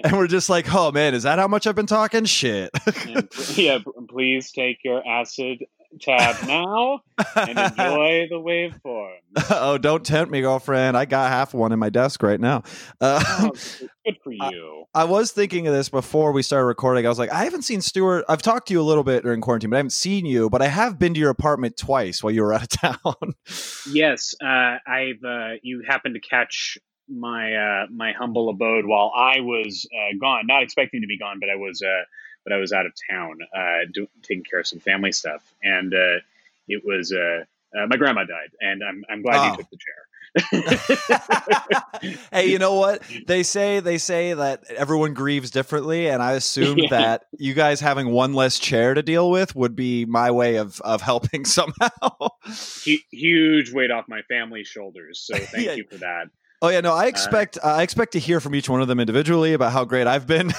and 0.05 0.17
we're 0.17 0.27
just 0.27 0.49
like, 0.49 0.73
oh 0.73 0.93
man, 0.93 1.15
is 1.15 1.25
that 1.25 1.39
how 1.39 1.49
much 1.49 1.67
I've 1.67 1.75
been 1.75 1.87
talking? 1.87 2.25
Shit. 2.25 2.71
And, 3.07 3.29
yeah, 3.57 3.79
please 4.09 4.53
take 4.53 4.79
your 4.85 5.07
acid 5.07 5.65
tab 6.01 6.37
now 6.47 7.01
and 7.37 7.59
enjoy 7.59 8.27
the 8.29 8.41
waveform. 8.85 9.15
oh, 9.51 9.79
don't 9.79 10.05
tempt 10.05 10.33
me, 10.33 10.41
girlfriend. 10.41 10.97
I 10.97 11.05
got 11.05 11.31
half 11.31 11.55
one 11.55 11.73
in 11.73 11.79
my 11.79 11.91
desk 11.91 12.23
right 12.23 12.41
now. 12.41 12.63
Uh, 13.01 13.23
Oh, 13.43 13.51
good 14.05 14.17
for 14.25 14.33
you. 14.33 14.85
I 14.95 15.05
was 15.05 15.31
thinking 15.33 15.67
of 15.67 15.75
this 15.75 15.89
before 15.89 16.33
we 16.33 16.43
started 16.43 16.67
recording. 16.67 17.07
I 17.07 17.09
was 17.09 17.19
like, 17.19 17.31
I 17.33 17.45
haven't 17.45 17.63
seen 17.63 17.81
Stuart. 17.81 18.25
I've 18.29 18.43
talked 18.43 18.69
to 18.69 18.75
you 18.75 18.81
a 18.81 18.83
little 18.83 19.05
bit 19.05 19.23
during 19.23 19.41
quarantine, 19.41 19.71
but 19.71 19.77
I 19.77 19.79
haven't 19.79 19.91
seen 19.91 20.27
you. 20.27 20.51
But 20.51 20.63
I 20.63 20.67
have 20.67 20.99
been 20.99 21.15
to 21.15 21.21
your 21.21 21.31
apartment 21.31 21.77
twice 21.77 22.23
while 22.23 22.33
you 22.33 22.43
were 22.43 22.53
out 22.55 22.63
of 22.63 22.69
town. 23.03 23.35
Yes, 23.91 24.35
uh, 24.43 24.77
I've 24.87 25.23
uh, 25.25 25.55
you 25.63 25.83
happened 25.87 26.15
to 26.15 26.21
catch 26.21 26.79
my 27.09 27.55
uh, 27.55 27.87
my 27.91 28.13
humble 28.13 28.49
abode 28.49 28.85
while 28.87 29.13
I 29.17 29.41
was 29.41 29.87
uh, 29.93 30.17
gone, 30.21 30.47
not 30.47 30.63
expecting 30.63 31.01
to 31.03 31.07
be 31.07 31.19
gone, 31.19 31.39
but 31.41 31.49
I 31.51 31.57
was 31.57 31.83
uh, 31.83 32.03
but 32.45 32.53
I 32.53 32.57
was 32.59 32.73
out 32.73 32.87
of 32.87 32.93
town 33.11 33.39
uh, 33.57 33.87
do, 33.93 34.07
taking 34.23 34.45
care 34.45 34.61
of 34.61 34.67
some 34.67 34.81
family 34.81 35.13
stuff, 35.13 35.43
and 35.63 35.93
uh, 35.95 36.19
it 36.69 36.83
was 36.85 37.13
uh, 37.13 37.45
uh, 37.77 37.87
my 37.87 37.97
grandma 37.97 38.25
died, 38.25 38.51
and 38.61 38.83
I'm 38.83 39.05
I'm 39.11 39.23
glad 39.23 39.37
Oh. 39.39 39.51
you 39.51 39.57
took 39.57 39.71
the 39.71 39.79
chair. 39.79 39.97
hey, 42.33 42.47
you 42.51 42.59
know 42.59 42.75
what 42.75 43.03
they 43.27 43.43
say? 43.43 43.81
They 43.81 43.99
say 43.99 44.33
that 44.33 44.63
everyone 44.71 45.13
grieves 45.15 45.51
differently, 45.51 46.09
and 46.09 46.23
I 46.23 46.33
assumed 46.33 46.79
Yeah. 46.85 46.89
that 46.91 47.25
you 47.39 47.53
guys 47.55 47.81
having 47.81 48.11
one 48.11 48.35
less 48.35 48.59
chair 48.59 48.95
to 48.95 49.03
deal 49.03 49.31
with 49.31 49.57
would 49.57 49.75
be 49.75 50.05
my 50.05 50.31
way 50.31 50.57
of 50.57 50.81
of 50.83 51.03
helping 51.03 51.45
somehow. 51.45 51.91
Hu- 52.85 52.97
huge 53.11 53.73
weight 53.73 53.91
off 53.91 54.07
my 54.09 54.23
family's 54.23 54.69
shoulders, 54.69 55.21
so 55.21 55.37
thank 55.37 55.67
Yeah. 55.67 55.73
you 55.75 55.85
for 55.91 55.97
that. 55.99 56.29
Oh 56.63 56.69
yeah, 56.69 56.81
no, 56.81 56.93
I 56.95 57.07
expect 57.07 57.59
I 57.65 57.83
expect 57.83 58.13
to 58.13 58.19
hear 58.19 58.39
from 58.39 58.55
each 58.55 58.69
one 58.69 58.83
of 58.83 58.89
them 58.89 59.01
individually 59.01 59.55
about 59.55 59.73
how 59.73 59.85
great 59.85 60.07
I've 60.07 60.27
been. 60.27 60.53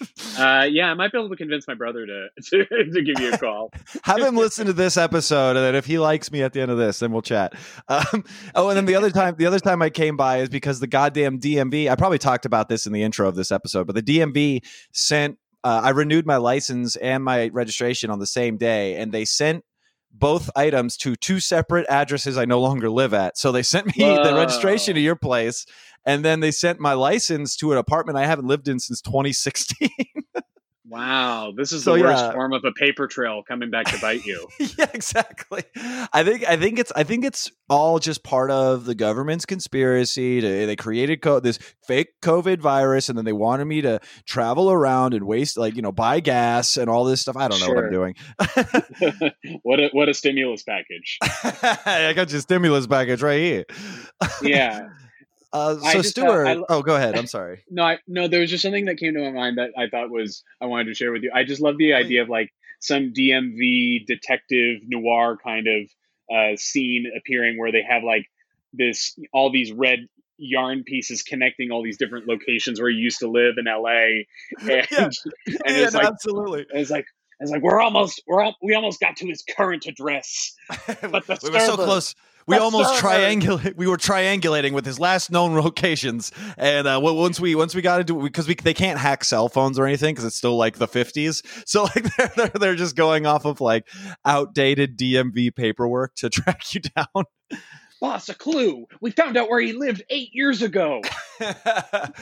Uh, 0.38 0.68
yeah, 0.70 0.88
I 0.88 0.94
might 0.94 1.10
be 1.10 1.18
able 1.18 1.28
to 1.30 1.36
convince 1.36 1.66
my 1.66 1.74
brother 1.74 2.06
to 2.06 2.28
to, 2.50 2.64
to 2.64 3.02
give 3.02 3.18
you 3.18 3.32
a 3.32 3.38
call. 3.38 3.72
Have 4.04 4.20
him 4.20 4.36
listen 4.36 4.66
to 4.66 4.72
this 4.72 4.96
episode, 4.96 5.56
and 5.56 5.64
then 5.64 5.74
if 5.74 5.84
he 5.84 5.98
likes 5.98 6.30
me 6.30 6.42
at 6.42 6.52
the 6.52 6.60
end 6.60 6.70
of 6.70 6.78
this, 6.78 7.00
then 7.00 7.10
we'll 7.10 7.22
chat. 7.22 7.54
Um, 7.88 8.24
oh, 8.54 8.68
and 8.68 8.76
then 8.76 8.84
the 8.84 8.94
other 8.94 9.10
time, 9.10 9.34
the 9.36 9.46
other 9.46 9.58
time 9.58 9.82
I 9.82 9.90
came 9.90 10.16
by 10.16 10.38
is 10.38 10.48
because 10.48 10.78
the 10.78 10.86
goddamn 10.86 11.40
DMV. 11.40 11.90
I 11.90 11.96
probably 11.96 12.18
talked 12.18 12.46
about 12.46 12.68
this 12.68 12.86
in 12.86 12.92
the 12.92 13.02
intro 13.02 13.26
of 13.26 13.34
this 13.34 13.50
episode, 13.50 13.88
but 13.88 13.96
the 13.96 14.02
DMV 14.02 14.64
sent. 14.92 15.38
Uh, 15.64 15.80
I 15.82 15.90
renewed 15.90 16.24
my 16.24 16.36
license 16.36 16.94
and 16.94 17.24
my 17.24 17.48
registration 17.48 18.10
on 18.10 18.20
the 18.20 18.26
same 18.26 18.58
day, 18.58 18.94
and 18.94 19.10
they 19.10 19.24
sent 19.24 19.64
both 20.12 20.50
items 20.56 20.96
to 20.98 21.16
two 21.16 21.40
separate 21.40 21.86
addresses 21.88 22.38
I 22.38 22.44
no 22.44 22.60
longer 22.60 22.90
live 22.90 23.14
at. 23.14 23.38
So 23.38 23.52
they 23.52 23.62
sent 23.62 23.86
me 23.86 24.04
the 24.04 24.34
registration 24.34 24.94
to 24.94 25.00
your 25.00 25.16
place, 25.16 25.66
and 26.08 26.24
then 26.24 26.40
they 26.40 26.50
sent 26.50 26.80
my 26.80 26.94
license 26.94 27.54
to 27.56 27.70
an 27.70 27.78
apartment 27.78 28.16
I 28.16 28.24
haven't 28.24 28.46
lived 28.46 28.66
in 28.66 28.80
since 28.80 29.02
2016. 29.02 29.90
Wow, 30.90 31.52
this 31.54 31.70
is 31.72 31.84
So, 31.84 31.96
the 31.96 32.02
worst 32.02 32.24
yeah. 32.24 32.32
form 32.32 32.54
of 32.54 32.64
a 32.64 32.72
paper 32.72 33.06
trail 33.06 33.42
coming 33.46 33.70
back 33.70 33.84
to 33.92 34.00
bite 34.00 34.24
you. 34.24 34.48
yeah, 34.58 34.86
exactly. 34.94 35.62
I 35.76 36.24
think 36.24 36.48
I 36.48 36.56
think 36.56 36.78
it's 36.78 36.90
I 36.96 37.02
think 37.02 37.26
it's 37.26 37.52
all 37.68 37.98
just 37.98 38.24
part 38.24 38.50
of 38.50 38.86
the 38.86 38.94
government's 38.94 39.44
conspiracy. 39.44 40.40
To, 40.40 40.66
they 40.66 40.76
created 40.76 41.20
co- 41.20 41.40
this 41.40 41.58
fake 41.86 42.08
COVID 42.22 42.60
virus, 42.60 43.10
and 43.10 43.18
then 43.18 43.26
they 43.26 43.34
wanted 43.34 43.66
me 43.66 43.82
to 43.82 44.00
travel 44.24 44.70
around 44.70 45.12
and 45.12 45.26
waste 45.26 45.58
like 45.58 45.76
you 45.76 45.82
know 45.82 45.92
buy 45.92 46.20
gas 46.20 46.78
and 46.78 46.88
all 46.88 47.04
this 47.04 47.20
stuff. 47.20 47.36
I 47.36 47.48
don't 47.48 47.60
know 47.60 47.68
what 47.68 47.84
I'm 47.84 47.92
doing. 47.92 48.14
what 49.62 49.80
a 49.80 49.90
what 49.92 50.08
a 50.08 50.14
stimulus 50.14 50.62
package. 50.62 51.18
I 51.22 52.14
got 52.16 52.30
your 52.30 52.40
stimulus 52.40 52.86
package 52.86 53.20
right 53.20 53.40
here. 53.40 53.64
Yeah. 54.40 54.88
Uh, 55.52 55.76
so 55.92 56.02
Stuart, 56.02 56.46
I 56.46 56.62
oh, 56.68 56.82
go 56.82 56.96
ahead. 56.96 57.14
I'm 57.18 57.26
sorry. 57.26 57.64
No, 57.70 57.82
I, 57.84 57.98
no, 58.06 58.28
there 58.28 58.40
was 58.40 58.50
just 58.50 58.62
something 58.62 58.84
that 58.86 58.96
came 58.98 59.14
to 59.14 59.20
my 59.20 59.30
mind 59.30 59.58
that 59.58 59.70
I 59.78 59.88
thought 59.88 60.10
was 60.10 60.42
I 60.60 60.66
wanted 60.66 60.86
to 60.86 60.94
share 60.94 61.12
with 61.12 61.22
you. 61.22 61.30
I 61.34 61.44
just 61.44 61.60
love 61.60 61.78
the 61.78 61.94
idea 61.94 62.22
of 62.22 62.28
like 62.28 62.50
some 62.80 63.12
DMV 63.12 64.06
detective 64.06 64.80
noir 64.86 65.36
kind 65.42 65.66
of 65.66 65.90
uh, 66.34 66.56
scene 66.56 67.10
appearing 67.16 67.58
where 67.58 67.72
they 67.72 67.82
have 67.88 68.02
like 68.02 68.26
this 68.72 69.18
all 69.32 69.50
these 69.50 69.72
red 69.72 70.00
yarn 70.36 70.84
pieces 70.84 71.22
connecting 71.22 71.70
all 71.70 71.82
these 71.82 71.96
different 71.98 72.28
locations 72.28 72.80
where 72.80 72.90
you 72.90 73.02
used 73.02 73.18
to 73.18 73.28
live 73.28 73.54
in 73.58 73.64
LA, 73.64 73.88
and, 74.60 74.68
Yeah. 74.68 74.84
and 74.90 75.12
Yeah, 75.46 75.84
it's 75.84 75.94
no, 75.94 75.98
like 76.00 76.08
absolutely. 76.08 76.66
it's 76.72 76.90
like 76.90 77.06
it's 77.40 77.50
like 77.50 77.62
we're 77.62 77.80
almost 77.80 78.22
we're 78.26 78.42
al- 78.42 78.56
we 78.62 78.74
almost 78.74 79.00
got 79.00 79.16
to 79.16 79.26
his 79.26 79.42
current 79.56 79.86
address. 79.86 80.54
But 80.86 81.26
the 81.26 81.38
we 81.42 81.50
were 81.50 81.60
so 81.60 81.76
close. 81.76 82.14
We 82.48 82.56
almost 82.56 83.02
triangulate. 83.02 83.76
We 83.76 83.86
were 83.86 83.96
triangulating 83.98 84.72
with 84.72 84.86
his 84.86 84.98
last 84.98 85.30
known 85.30 85.54
locations, 85.60 86.32
and 86.56 86.88
uh, 86.88 86.98
well, 87.02 87.14
once 87.16 87.38
we 87.38 87.54
once 87.54 87.74
we 87.74 87.82
got 87.82 88.00
into 88.00 88.22
because 88.22 88.48
we 88.48 88.54
they 88.54 88.74
can't 88.74 88.98
hack 88.98 89.22
cell 89.24 89.48
phones 89.48 89.78
or 89.78 89.86
anything 89.86 90.14
because 90.14 90.24
it's 90.24 90.36
still 90.36 90.56
like 90.56 90.78
the 90.78 90.88
fifties. 90.88 91.42
So 91.66 91.82
like 91.84 92.04
they're, 92.16 92.32
they're 92.36 92.48
they're 92.48 92.74
just 92.76 92.96
going 92.96 93.26
off 93.26 93.44
of 93.44 93.60
like 93.60 93.86
outdated 94.24 94.96
DMV 94.98 95.54
paperwork 95.54 96.14
to 96.16 96.30
track 96.30 96.74
you 96.74 96.80
down. 96.80 97.24
Boss, 98.00 98.28
a 98.28 98.34
clue. 98.34 98.86
We 99.00 99.10
found 99.10 99.36
out 99.36 99.50
where 99.50 99.60
he 99.60 99.72
lived 99.72 100.02
eight 100.08 100.30
years 100.32 100.62
ago. 100.62 101.02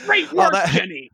Great 0.07 0.33
work, 0.33 0.53
that- 0.53 0.71
Jenny. 0.73 1.12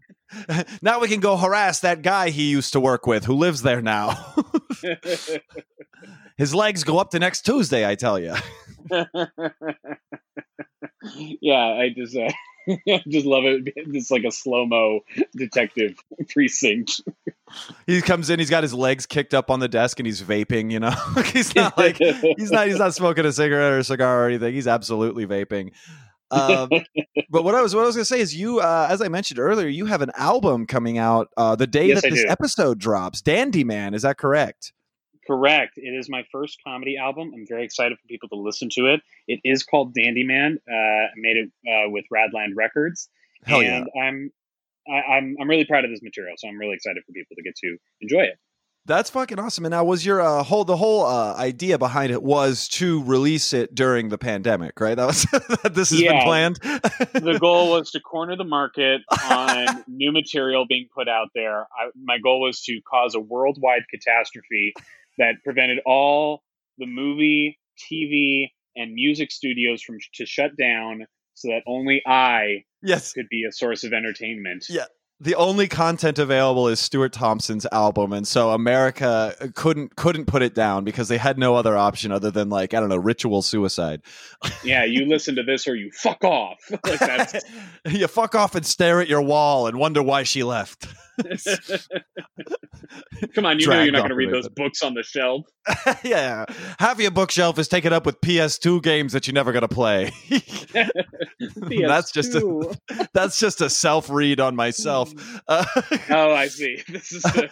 now 0.80 1.00
we 1.00 1.08
can 1.08 1.20
go 1.20 1.36
harass 1.36 1.80
that 1.80 2.00
guy 2.02 2.30
he 2.30 2.48
used 2.50 2.72
to 2.72 2.80
work 2.80 3.06
with 3.06 3.24
who 3.24 3.34
lives 3.34 3.60
there 3.62 3.82
now. 3.82 4.34
His 6.38 6.54
legs 6.54 6.84
go 6.84 6.98
up 6.98 7.10
to 7.10 7.18
next 7.18 7.42
Tuesday, 7.42 7.86
I 7.86 7.94
tell 7.94 8.18
you. 8.18 8.34
yeah, 11.40 11.66
I 11.78 11.90
just 11.96 12.16
uh, 12.16 12.30
just 13.08 13.26
love 13.26 13.44
it. 13.44 13.72
It's 13.94 14.10
like 14.10 14.24
a 14.24 14.30
slow 14.30 14.66
mo 14.66 15.00
detective 15.36 15.96
precinct. 16.30 17.00
He 17.86 18.00
comes 18.00 18.30
in, 18.30 18.38
he's 18.38 18.50
got 18.50 18.62
his 18.62 18.72
legs 18.72 19.04
kicked 19.06 19.34
up 19.34 19.50
on 19.50 19.60
the 19.60 19.68
desk 19.68 19.98
and 20.00 20.06
he's 20.06 20.22
vaping, 20.22 20.70
you 20.70 20.80
know. 20.80 20.90
he's 21.32 21.54
not 21.54 21.76
like 21.76 21.98
he's 21.98 22.50
not 22.50 22.66
he's 22.68 22.78
not 22.78 22.94
smoking 22.94 23.24
a 23.26 23.32
cigarette 23.32 23.72
or 23.72 23.78
a 23.78 23.84
cigar 23.84 24.24
or 24.24 24.28
anything. 24.28 24.54
He's 24.54 24.66
absolutely 24.68 25.26
vaping. 25.26 25.72
Um, 26.30 26.70
but 27.28 27.44
what 27.44 27.54
I 27.54 27.60
was 27.60 27.74
what 27.74 27.82
I 27.82 27.86
was 27.86 27.94
gonna 27.94 28.06
say 28.06 28.20
is 28.20 28.34
you, 28.34 28.60
uh, 28.60 28.86
as 28.88 29.02
I 29.02 29.08
mentioned 29.08 29.38
earlier, 29.38 29.68
you 29.68 29.84
have 29.86 30.00
an 30.00 30.10
album 30.16 30.66
coming 30.66 30.96
out 30.96 31.28
uh, 31.36 31.56
the 31.56 31.66
day 31.66 31.88
Yes, 31.88 32.00
that 32.00 32.06
I 32.06 32.10
this 32.10 32.22
do. 32.22 32.28
episode 32.30 32.78
drops. 32.78 33.20
Dandy 33.20 33.64
Man, 33.64 33.92
is 33.92 34.00
that 34.02 34.16
correct? 34.16 34.72
Correct. 35.26 35.74
It 35.76 35.90
is 35.90 36.08
my 36.08 36.24
first 36.32 36.58
comedy 36.66 36.96
album. 36.96 37.32
I'm 37.34 37.46
very 37.46 37.64
excited 37.64 37.98
for 37.98 38.06
people 38.08 38.28
to 38.30 38.36
listen 38.36 38.68
to 38.72 38.86
it. 38.86 39.00
It 39.28 39.40
is 39.44 39.62
called 39.62 39.94
Dandy 39.94 40.24
Man. 40.24 40.58
Uh, 40.68 40.74
I 40.74 41.10
made 41.16 41.36
it 41.36 41.50
uh, 41.68 41.90
with 41.90 42.04
Radland 42.12 42.54
Records, 42.56 43.08
Hell 43.44 43.62
yeah. 43.62 43.76
and 43.76 43.88
I'm 44.00 44.32
I, 44.88 45.14
I'm 45.14 45.36
I'm 45.40 45.48
really 45.48 45.64
proud 45.64 45.84
of 45.84 45.90
this 45.90 46.02
material. 46.02 46.34
So 46.38 46.48
I'm 46.48 46.58
really 46.58 46.74
excited 46.74 47.02
for 47.06 47.12
people 47.12 47.36
to 47.36 47.42
get 47.42 47.54
to 47.56 47.76
enjoy 48.00 48.22
it. 48.22 48.38
That's 48.84 49.10
fucking 49.10 49.38
awesome. 49.38 49.64
And 49.64 49.70
now, 49.70 49.84
was 49.84 50.04
your 50.04 50.20
uh, 50.20 50.42
whole 50.42 50.64
the 50.64 50.76
whole 50.76 51.06
uh, 51.06 51.34
idea 51.36 51.78
behind 51.78 52.10
it 52.10 52.20
was 52.20 52.66
to 52.68 53.00
release 53.04 53.52
it 53.52 53.76
during 53.76 54.08
the 54.08 54.18
pandemic, 54.18 54.80
right? 54.80 54.96
That 54.96 55.06
was 55.06 55.22
this 55.72 55.90
has 55.90 56.00
been 56.00 56.22
planned. 56.22 56.56
the 56.56 57.38
goal 57.40 57.70
was 57.70 57.92
to 57.92 58.00
corner 58.00 58.34
the 58.34 58.44
market 58.44 59.02
on 59.30 59.84
new 59.86 60.10
material 60.10 60.66
being 60.68 60.88
put 60.92 61.08
out 61.08 61.28
there. 61.32 61.60
I, 61.60 61.90
my 62.02 62.18
goal 62.18 62.40
was 62.40 62.60
to 62.62 62.80
cause 62.82 63.14
a 63.14 63.20
worldwide 63.20 63.84
catastrophe 63.88 64.74
that 65.18 65.34
prevented 65.44 65.78
all 65.86 66.42
the 66.78 66.86
movie, 66.86 67.58
TV, 67.90 68.48
and 68.76 68.94
music 68.94 69.30
studios 69.30 69.82
from 69.82 69.98
to 70.14 70.26
shut 70.26 70.56
down, 70.58 71.06
so 71.34 71.48
that 71.48 71.62
only 71.66 72.02
I 72.06 72.64
yes, 72.82 73.12
could 73.12 73.28
be 73.30 73.44
a 73.48 73.52
source 73.52 73.84
of 73.84 73.92
entertainment. 73.92 74.66
Yeah. 74.68 74.86
the 75.20 75.34
only 75.36 75.68
content 75.68 76.18
available 76.18 76.66
is 76.66 76.80
Stuart 76.80 77.12
Thompson's 77.12 77.66
album, 77.70 78.12
and 78.12 78.26
so 78.26 78.50
America 78.50 79.34
uh, 79.40 79.48
couldn't 79.54 79.94
couldn't 79.94 80.26
put 80.26 80.42
it 80.42 80.54
down 80.54 80.84
because 80.84 81.08
they 81.08 81.18
had 81.18 81.38
no 81.38 81.54
other 81.54 81.76
option 81.76 82.10
other 82.10 82.30
than 82.30 82.48
like 82.48 82.74
I 82.74 82.80
don't 82.80 82.88
know 82.88 82.96
ritual 82.96 83.42
suicide. 83.42 84.02
Yeah, 84.64 84.84
you 84.84 85.04
listen 85.06 85.36
to 85.36 85.42
this 85.42 85.68
or 85.68 85.76
you 85.76 85.90
fuck 85.92 86.24
off. 86.24 86.58
like 86.84 87.42
you 87.86 88.08
fuck 88.08 88.34
off 88.34 88.54
and 88.54 88.66
stare 88.66 89.00
at 89.00 89.08
your 89.08 89.22
wall 89.22 89.66
and 89.68 89.78
wonder 89.78 90.02
why 90.02 90.24
she 90.24 90.42
left. 90.42 90.88
come 93.34 93.46
on, 93.46 93.60
you 93.60 93.66
know 93.66 93.82
you're 93.82 93.92
not 93.92 94.00
going 94.00 94.10
to 94.10 94.14
read 94.14 94.32
those 94.32 94.48
books 94.48 94.82
on 94.82 94.94
the 94.94 95.02
shelf. 95.02 95.46
yeah, 96.04 96.44
half 96.78 96.98
your 96.98 97.10
bookshelf 97.10 97.58
is 97.58 97.68
taken 97.68 97.92
up 97.92 98.06
with 98.06 98.20
PS2 98.20 98.82
games 98.82 99.12
that 99.12 99.26
you're 99.26 99.34
never 99.34 99.52
gonna 99.52 99.68
play. 99.68 100.12
That's 101.58 102.12
just 102.12 102.34
a 102.34 102.76
that's 103.12 103.38
just 103.38 103.60
a 103.60 103.70
self 103.70 104.10
read 104.10 104.40
on 104.40 104.56
myself. 104.56 105.12
Uh, 105.46 105.64
oh, 106.10 106.32
I 106.32 106.48
see. 106.48 106.82
This 106.88 107.12
is 107.12 107.22
the, 107.22 107.50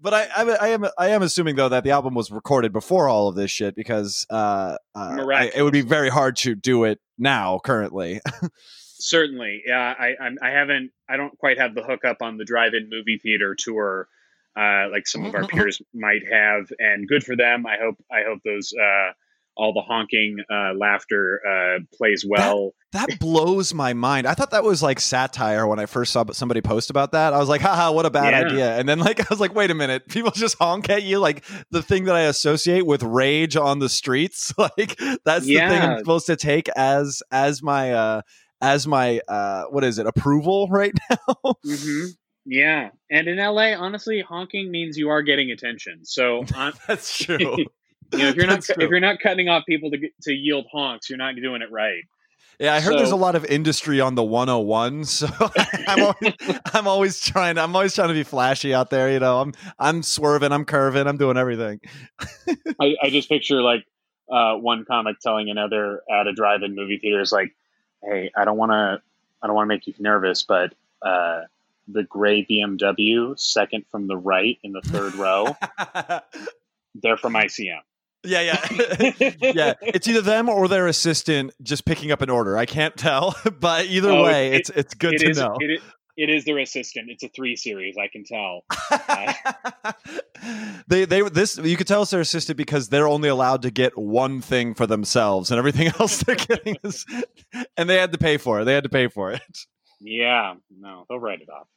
but 0.00 0.14
I, 0.14 0.28
I, 0.36 0.42
I 0.42 0.68
am 0.68 0.86
I 0.98 1.08
am 1.08 1.22
assuming 1.22 1.56
though 1.56 1.68
that 1.68 1.84
the 1.84 1.90
album 1.90 2.14
was 2.14 2.30
recorded 2.30 2.72
before 2.72 3.08
all 3.08 3.28
of 3.28 3.34
this 3.34 3.50
shit 3.50 3.74
because 3.74 4.26
uh, 4.30 4.76
uh, 4.94 5.26
I, 5.30 5.50
it 5.54 5.62
would 5.62 5.72
be 5.72 5.82
very 5.82 6.08
hard 6.08 6.36
to 6.38 6.54
do 6.54 6.84
it 6.84 7.00
now 7.18 7.60
currently. 7.62 8.20
Certainly. 9.00 9.62
Yeah, 9.66 9.78
I 9.98 10.14
I'm, 10.20 10.36
I 10.42 10.50
haven't. 10.50 10.90
I 11.08 11.16
don't 11.16 11.36
quite 11.38 11.58
have 11.58 11.74
the 11.74 11.82
hookup 11.82 12.18
on 12.22 12.36
the 12.36 12.44
drive-in 12.44 12.88
movie 12.90 13.18
theater 13.18 13.56
tour. 13.58 14.08
Uh, 14.56 14.88
like 14.90 15.06
some 15.06 15.24
of 15.24 15.34
our 15.34 15.44
peers 15.46 15.80
might 15.94 16.22
have, 16.30 16.66
and 16.78 17.06
good 17.08 17.24
for 17.24 17.36
them. 17.36 17.66
I 17.66 17.76
hope. 17.80 17.96
I 18.10 18.22
hope 18.26 18.40
those 18.44 18.72
uh, 18.72 19.12
all 19.56 19.72
the 19.72 19.82
honking 19.82 20.38
uh, 20.50 20.72
laughter 20.74 21.40
uh, 21.46 21.78
plays 21.96 22.24
well. 22.28 22.72
That 22.92 23.20
blows 23.20 23.72
my 23.72 23.92
mind. 23.92 24.26
I 24.26 24.34
thought 24.34 24.50
that 24.50 24.64
was 24.64 24.82
like 24.82 24.98
satire 24.98 25.64
when 25.68 25.78
I 25.78 25.86
first 25.86 26.12
saw 26.12 26.24
somebody 26.32 26.60
post 26.60 26.90
about 26.90 27.12
that. 27.12 27.32
I 27.32 27.38
was 27.38 27.48
like, 27.48 27.60
haha, 27.60 27.92
what 27.92 28.04
a 28.04 28.10
bad 28.10 28.32
Yeah. 28.32 28.48
idea. 28.48 28.78
And 28.78 28.88
then 28.88 28.98
like 28.98 29.20
I 29.20 29.26
was 29.30 29.38
like, 29.38 29.54
wait 29.54 29.70
a 29.70 29.74
minute, 29.74 30.08
people 30.08 30.32
just 30.32 30.56
honk 30.58 30.90
at 30.90 31.04
you 31.04 31.20
like 31.20 31.44
the 31.70 31.82
thing 31.82 32.04
that 32.06 32.16
I 32.16 32.22
associate 32.22 32.84
with 32.86 33.04
rage 33.04 33.54
on 33.56 33.78
the 33.78 33.88
streets. 33.88 34.52
Like 34.76 34.98
that's 35.24 35.46
the 35.46 35.54
thing 35.68 35.82
I'm 35.82 35.98
supposed 35.98 36.26
to 36.26 36.36
take 36.36 36.68
as 36.70 37.22
as 37.30 37.62
my 37.62 37.92
uh 37.92 38.22
as 38.60 38.86
my 38.86 39.20
uh 39.28 39.64
what 39.64 39.84
is 39.84 39.98
it, 39.98 40.06
approval 40.06 40.68
right 40.70 40.94
now? 41.10 41.54
hmm 41.64 42.06
Yeah, 42.44 42.90
and 43.10 43.28
in 43.28 43.38
LA, 43.38 43.74
honestly, 43.74 44.20
honking 44.20 44.70
means 44.70 44.96
you 44.96 45.08
are 45.08 45.22
getting 45.22 45.50
attention. 45.50 46.04
So, 46.04 46.44
on, 46.54 46.72
that's 46.86 47.16
true. 47.24 47.38
you 47.58 47.66
know, 48.14 48.28
if 48.28 48.36
you're 48.36 48.46
not 48.46 48.62
true. 48.62 48.84
if 48.84 48.90
you're 48.90 49.00
not 49.00 49.20
cutting 49.20 49.48
off 49.48 49.64
people 49.66 49.90
to 49.90 49.98
to 50.22 50.32
yield 50.32 50.66
honks, 50.72 51.08
you're 51.08 51.18
not 51.18 51.34
doing 51.36 51.62
it 51.62 51.70
right. 51.70 52.02
Yeah, 52.58 52.74
I 52.74 52.80
heard 52.80 52.98
there's 52.98 53.10
a 53.10 53.16
lot 53.16 53.36
of 53.36 53.46
industry 53.46 54.02
on 54.02 54.16
the 54.16 54.22
101, 54.22 55.06
so 55.06 55.28
I'm 55.86 56.02
always, 56.02 56.34
I'm 56.74 56.86
always 56.86 57.20
trying. 57.20 57.56
I'm 57.56 57.74
always 57.74 57.94
trying 57.94 58.08
to 58.08 58.14
be 58.14 58.22
flashy 58.22 58.74
out 58.74 58.90
there. 58.90 59.10
You 59.10 59.18
know, 59.18 59.40
I'm 59.40 59.54
I'm 59.78 60.02
swerving, 60.02 60.52
I'm 60.52 60.66
curving, 60.66 61.06
I'm 61.06 61.16
doing 61.16 61.38
everything. 61.38 61.80
I, 62.78 62.96
I 63.02 63.08
just 63.08 63.30
picture 63.30 63.62
like 63.62 63.86
uh, 64.30 64.56
one 64.56 64.84
comic 64.84 65.16
telling 65.20 65.48
another 65.48 66.02
at 66.10 66.26
a 66.26 66.34
drive-in 66.34 66.74
movie 66.74 66.98
theater 66.98 67.22
is 67.22 67.32
like, 67.32 67.50
"Hey, 68.02 68.30
I 68.36 68.44
don't 68.44 68.56
want 68.56 68.72
to, 68.72 69.00
I 69.42 69.46
don't 69.46 69.54
want 69.56 69.66
to 69.66 69.74
make 69.74 69.86
you 69.86 69.94
nervous, 69.98 70.42
but 70.42 70.74
uh, 71.02 71.42
the 71.88 72.02
gray 72.04 72.44
BMW, 72.44 73.38
second 73.38 73.84
from 73.90 74.06
the 74.06 74.16
right 74.16 74.58
in 74.62 74.72
the 74.72 74.82
third 74.82 75.14
row, 75.16 75.56
they're 76.94 77.16
from 77.16 77.34
ICM." 77.34 77.80
yeah, 78.22 78.40
yeah, 78.42 79.12
yeah. 79.40 79.72
It's 79.80 80.06
either 80.06 80.20
them 80.20 80.48
or 80.50 80.68
their 80.68 80.86
assistant 80.88 81.52
just 81.62 81.86
picking 81.86 82.12
up 82.12 82.20
an 82.20 82.28
order. 82.28 82.58
I 82.58 82.66
can't 82.66 82.94
tell, 82.96 83.34
but 83.60 83.86
either 83.86 84.10
Oh, 84.10 84.24
way, 84.24 84.48
it- 84.48 84.54
it's 84.60 84.70
it's 84.70 84.94
good 84.94 85.14
It 85.14 85.18
to 85.20 85.30
is- 85.30 85.38
know. 85.38 85.56
It 85.60 85.80
it 86.22 86.30
is 86.30 86.44
their 86.44 86.58
assistant. 86.58 87.10
It's 87.10 87.22
a 87.22 87.28
three 87.28 87.56
series. 87.56 87.96
I 87.96 88.08
can 88.08 88.24
tell. 88.24 88.64
they 90.88 91.04
they 91.04 91.22
this 91.28 91.56
you 91.58 91.76
could 91.76 91.86
tell 91.86 92.02
it's 92.02 92.10
their 92.10 92.20
assistant 92.20 92.56
because 92.56 92.88
they're 92.88 93.06
only 93.08 93.28
allowed 93.28 93.62
to 93.62 93.70
get 93.70 93.96
one 93.96 94.40
thing 94.40 94.74
for 94.74 94.86
themselves 94.86 95.50
and 95.50 95.58
everything 95.58 95.88
else 96.00 96.22
they're 96.22 96.36
getting 96.36 96.76
is 96.84 97.04
and 97.76 97.88
they 97.88 97.96
had 97.96 98.12
to 98.12 98.18
pay 98.18 98.36
for 98.36 98.60
it. 98.60 98.64
They 98.64 98.74
had 98.74 98.84
to 98.84 98.90
pay 98.90 99.08
for 99.08 99.32
it. 99.32 99.58
Yeah, 100.00 100.54
no, 100.78 101.04
they'll 101.08 101.18
write 101.20 101.40
it 101.40 101.48
off. 101.50 101.68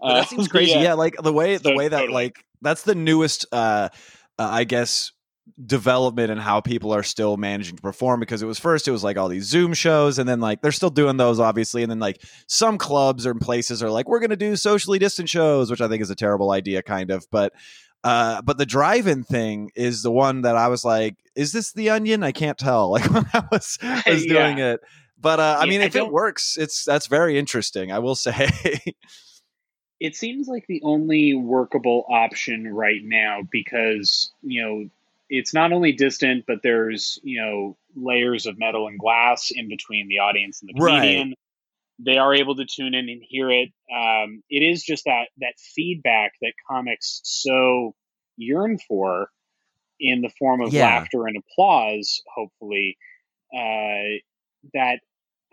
But 0.00 0.08
that 0.14 0.22
Uh, 0.22 0.24
seems 0.26 0.48
crazy. 0.48 0.78
Yeah. 0.78 0.94
like 0.94 1.16
the 1.22 1.32
way 1.32 1.56
the 1.56 1.70
So- 1.70 1.76
way 1.76 1.88
that 1.88 1.98
totally. 2.00 2.14
like 2.14 2.44
that's 2.62 2.82
the 2.82 2.94
newest 2.94 3.46
uh, 3.52 3.88
uh 4.38 4.48
I 4.50 4.64
guess 4.64 5.12
development 5.64 6.30
and 6.30 6.40
how 6.40 6.60
people 6.60 6.92
are 6.92 7.02
still 7.02 7.36
managing 7.36 7.76
to 7.76 7.82
perform 7.82 8.20
because 8.20 8.42
it 8.42 8.46
was 8.46 8.58
first 8.58 8.88
it 8.88 8.90
was 8.90 9.04
like 9.04 9.16
all 9.16 9.28
these 9.28 9.44
Zoom 9.44 9.72
shows 9.74 10.18
and 10.18 10.28
then 10.28 10.40
like 10.40 10.60
they're 10.60 10.72
still 10.72 10.90
doing 10.90 11.16
those 11.16 11.38
obviously 11.40 11.82
and 11.82 11.90
then 11.90 12.00
like 12.00 12.20
some 12.46 12.76
clubs 12.78 13.24
or 13.26 13.34
places 13.34 13.82
are 13.82 13.90
like 13.90 14.08
we're 14.08 14.18
going 14.18 14.30
to 14.30 14.36
do 14.36 14.56
socially 14.56 14.98
distant 14.98 15.28
shows 15.28 15.70
which 15.70 15.80
I 15.80 15.88
think 15.88 16.02
is 16.02 16.10
a 16.10 16.16
terrible 16.16 16.50
idea 16.50 16.82
kind 16.82 17.10
of 17.10 17.26
but 17.30 17.52
uh 18.04 18.42
but 18.42 18.58
the 18.58 18.66
drive-in 18.66 19.22
thing 19.24 19.70
is 19.74 20.02
the 20.02 20.10
one 20.10 20.42
that 20.42 20.56
I 20.56 20.68
was 20.68 20.84
like 20.84 21.16
is 21.34 21.52
this 21.52 21.72
the 21.72 21.90
onion? 21.90 22.22
I 22.22 22.32
can't 22.32 22.58
tell 22.58 22.90
like 22.92 23.08
when 23.10 23.24
I 23.32 23.44
was 23.50 23.78
was 24.06 24.26
doing 24.26 24.58
it 24.58 24.80
but 25.18 25.40
uh 25.40 25.56
I 25.60 25.64
Yeah, 25.64 25.70
mean 25.70 25.80
I 25.80 25.84
if 25.86 25.94
it 25.96 26.12
works 26.12 26.56
it's 26.58 26.84
that's 26.84 27.06
very 27.06 27.38
interesting 27.38 27.92
I 27.92 28.00
will 28.00 28.14
say. 28.16 28.50
It 29.98 30.14
seems 30.14 30.46
like 30.46 30.66
the 30.66 30.82
only 30.82 31.34
workable 31.34 32.04
option 32.10 32.68
right 32.74 33.00
now 33.02 33.40
because 33.50 34.30
you 34.42 34.62
know 34.62 34.90
it's 35.28 35.54
not 35.54 35.72
only 35.72 35.92
distant 35.92 36.44
but 36.46 36.58
there's 36.62 37.18
you 37.22 37.40
know 37.40 37.76
layers 37.94 38.46
of 38.46 38.58
metal 38.58 38.86
and 38.86 38.98
glass 38.98 39.50
in 39.50 39.68
between 39.68 40.08
the 40.08 40.18
audience 40.18 40.62
and 40.62 40.68
the 40.68 40.74
Right. 40.80 41.00
comedian 41.00 41.34
they 41.98 42.18
are 42.18 42.34
able 42.34 42.54
to 42.54 42.66
tune 42.66 42.94
in 42.94 43.08
and 43.08 43.22
hear 43.26 43.50
it 43.50 43.70
um, 43.94 44.42
it 44.50 44.62
is 44.62 44.82
just 44.82 45.04
that 45.04 45.28
that 45.38 45.54
feedback 45.74 46.32
that 46.42 46.52
comics 46.68 47.20
so 47.24 47.94
yearn 48.36 48.78
for 48.86 49.30
in 49.98 50.20
the 50.20 50.30
form 50.38 50.60
of 50.60 50.72
Yeah. 50.72 51.00
laughter 51.00 51.26
and 51.26 51.36
applause 51.36 52.22
hopefully 52.34 52.98
uh, 53.54 54.20
that 54.74 54.98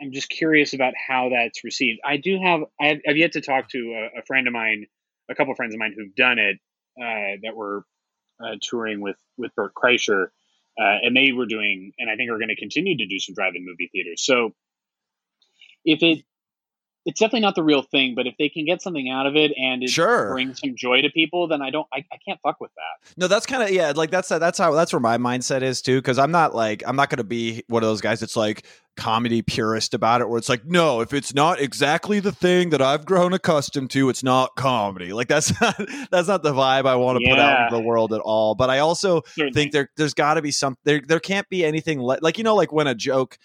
I'm 0.02 0.12
just 0.12 0.30
curious 0.30 0.74
about 0.74 0.94
how 1.08 1.30
that's 1.30 1.64
received. 1.64 2.00
I 2.06 2.18
do 2.18 2.40
have 2.44 2.62
I 2.82 2.88
have, 2.88 2.98
I've 3.08 3.18
yet 3.18 3.34
to 3.34 3.42
talk 3.42 3.70
to 3.70 3.78
a, 4.16 4.20
a 4.20 4.24
friend 4.26 4.48
of 4.48 4.54
mine, 4.54 4.88
a 5.30 5.36
couple 5.36 5.52
of 5.52 5.58
friends 5.58 5.74
of 5.74 5.80
mine 5.80 5.94
who've 5.96 6.16
done 6.16 6.40
it 6.40 6.58
uh, 7.00 7.40
that 7.44 7.56
were 7.56 7.86
uh, 8.44 8.56
touring 8.62 9.02
with 9.02 9.18
with 9.38 9.54
Bert 9.56 9.74
Kreischer, 9.74 10.26
uh, 10.80 10.98
and 11.04 11.16
they 11.16 11.32
were 11.32 11.46
doing, 11.46 11.94
and 11.98 12.10
I 12.10 12.16
think 12.16 12.30
are 12.32 12.38
going 12.38 12.50
to 12.50 12.56
continue 12.56 12.98
to 12.98 13.06
do 13.06 13.20
some 13.20 13.36
drive-in 13.36 13.66
movie 13.66 13.90
theaters. 13.92 14.24
So 14.26 14.54
if 15.86 16.02
it 16.04 16.24
it's 17.06 17.20
definitely 17.20 17.42
not 17.42 17.56
the 17.56 17.64
real 17.64 17.82
thing, 17.82 18.16
but 18.16 18.28
if 18.28 18.36
they 18.40 18.48
can 18.48 18.66
get 18.66 18.82
something 18.82 19.10
out 19.10 19.26
of 19.28 19.36
it 19.36 19.52
and 19.58 19.84
it 19.84 19.90
Sure. 19.90 20.32
brings 20.34 20.60
some 20.62 20.76
joy 20.76 21.02
to 21.02 21.10
people, 21.10 21.48
then 21.48 21.62
I 21.62 21.70
don't, 21.70 21.86
I, 21.94 22.06
I 22.12 22.18
can't 22.26 22.40
fuck 22.42 22.62
with 22.62 22.72
that. 22.76 23.12
No, 23.18 23.28
that's 23.28 23.46
kind 23.46 23.62
of 23.62 23.72
yeah. 23.72 23.92
Like 23.96 24.10
that's 24.10 24.30
that's 24.30 24.58
how 24.58 24.72
that's 24.72 24.94
where 24.94 25.00
my 25.00 25.18
mindset 25.18 25.62
is 25.64 25.82
too. 25.82 25.98
Because 26.00 26.18
I'm 26.18 26.32
not 26.32 26.56
like 26.56 26.82
I'm 26.88 26.96
not 26.96 27.10
going 27.10 27.18
to 27.18 27.24
be 27.24 27.64
one 27.68 27.84
of 27.84 27.90
those 27.90 28.02
guys 28.02 28.20
that's 28.22 28.36
like 28.38 28.66
comedy 28.96 29.42
purist 29.42 29.94
about 29.96 30.22
it, 30.22 30.30
where 30.30 30.38
it's 30.38 30.50
like, 30.50 30.66
no, 30.66 31.02
if 31.02 31.14
it's 31.14 31.34
not 31.34 31.60
exactly 31.60 32.20
the 32.20 32.32
thing 32.32 32.70
that 32.70 32.82
I've 32.82 33.06
grown 33.06 33.34
accustomed 33.34 33.90
to, 33.92 34.08
it's 34.10 34.24
not 34.24 34.56
comedy. 34.56 35.12
Like 35.14 35.28
that's 35.28 35.52
not 35.62 35.76
that's 36.12 36.28
not 36.28 36.42
the 36.44 36.54
vibe 36.54 36.86
I 36.86 36.96
want 36.96 37.20
to 37.20 37.30
put 37.30 37.38
out 37.40 37.52
Yeah. 37.60 37.64
into 37.66 37.76
the 37.78 37.82
world 37.84 38.14
at 38.14 38.22
all. 38.22 38.56
But 38.56 38.70
I 38.70 38.80
also 38.80 39.24
Certainly. 39.26 39.52
think 39.54 39.72
there 39.74 39.90
there's 39.98 40.14
got 40.14 40.36
to 40.36 40.42
be 40.42 40.52
some 40.52 40.78
there 40.86 41.02
there 41.06 41.20
can't 41.20 41.50
be 41.50 41.66
anything 41.66 42.02
le- 42.02 42.20
like 42.22 42.38
you 42.38 42.44
know 42.46 42.56
like 42.56 42.72
when 42.72 42.88
a 42.88 42.96
joke 42.96 43.38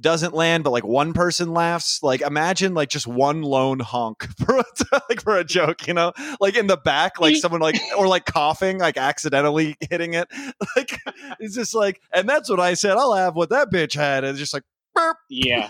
doesn't 0.00 0.34
land 0.34 0.64
but 0.64 0.70
like 0.70 0.84
one 0.84 1.12
person 1.12 1.52
laughs 1.52 2.02
like 2.02 2.22
imagine 2.22 2.74
like 2.74 2.88
just 2.88 3.06
one 3.06 3.42
lone 3.42 3.78
honk 3.78 4.26
for 4.38 4.58
a, 4.58 4.64
like 5.08 5.22
for 5.22 5.36
a 5.36 5.44
joke 5.44 5.86
you 5.86 5.94
know 5.94 6.12
like 6.40 6.56
in 6.56 6.66
the 6.66 6.76
back 6.76 7.20
like 7.20 7.36
someone 7.36 7.60
like 7.60 7.78
or 7.96 8.08
like 8.08 8.24
coughing 8.24 8.78
like 8.78 8.96
accidentally 8.96 9.76
hitting 9.90 10.14
it 10.14 10.28
like 10.76 10.98
it's 11.40 11.54
just 11.54 11.74
like 11.74 12.00
and 12.12 12.28
that's 12.28 12.48
what 12.48 12.58
i 12.60 12.74
said 12.74 12.96
i'll 12.96 13.14
have 13.14 13.36
what 13.36 13.50
that 13.50 13.70
bitch 13.70 13.94
had 13.94 14.24
and 14.24 14.30
it's 14.30 14.38
just 14.38 14.54
like 14.54 14.64
burp. 14.94 15.16
yeah. 15.30 15.66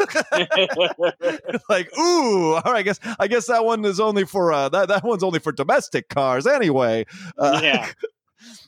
like 1.69 1.89
ooh 1.97 2.55
all 2.55 2.63
right 2.65 2.77
i 2.77 2.83
guess 2.83 2.99
i 3.21 3.29
guess 3.29 3.47
that 3.47 3.65
one 3.65 3.85
is 3.85 4.01
only 4.01 4.25
for 4.25 4.53
uh 4.53 4.69
that, 4.69 4.89
that 4.89 5.05
one's 5.05 5.23
only 5.23 5.39
for 5.39 5.53
domestic 5.53 6.09
cars 6.09 6.47
anyway 6.47 7.05
uh, 7.39 7.61
yeah. 7.63 7.89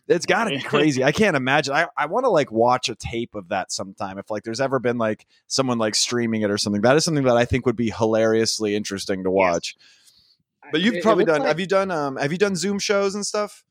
It's 0.09 0.27
got 0.27 0.45
to 0.45 0.51
be 0.51 0.61
crazy. 0.63 1.03
I 1.05 1.13
can't 1.13 1.37
imagine. 1.37 1.75
I, 1.75 1.87
I 1.97 2.07
want 2.07 2.25
to 2.25 2.31
like 2.31 2.51
watch 2.53 2.89
a 2.89 2.95
tape 2.95 3.35
of 3.35 3.49
that 3.49 3.73
sometime. 3.73 4.19
If 4.19 4.31
like 4.31 4.43
there's 4.43 4.61
ever 4.61 4.79
been 4.79 4.99
like 4.99 5.27
someone 5.47 5.79
like 5.79 5.95
streaming 5.95 6.43
it 6.43 6.51
or 6.51 6.59
something, 6.59 6.83
that 6.83 6.97
is 6.97 7.05
something 7.05 7.25
that 7.25 7.37
I 7.37 7.45
think 7.45 7.67
would 7.67 7.77
be 7.77 7.91
hilariously 7.91 8.75
interesting 8.77 9.25
to 9.25 9.31
Yes. 9.31 9.35
watch. 9.35 9.77
But 10.73 10.81
you've 10.81 10.95
It- 10.95 10.99
it 10.99 11.03
probably 11.03 11.25
looks 11.25 11.33
done. 11.35 11.41
like- 11.43 11.49
have 11.49 11.61
you 11.61 11.67
done? 11.67 11.91
Um, 11.91 12.17
have 12.17 12.33
you 12.33 12.39
done 12.39 12.57
Zoom 12.57 12.79
shows 12.79 13.15
and 13.15 13.25
stuff? 13.25 13.65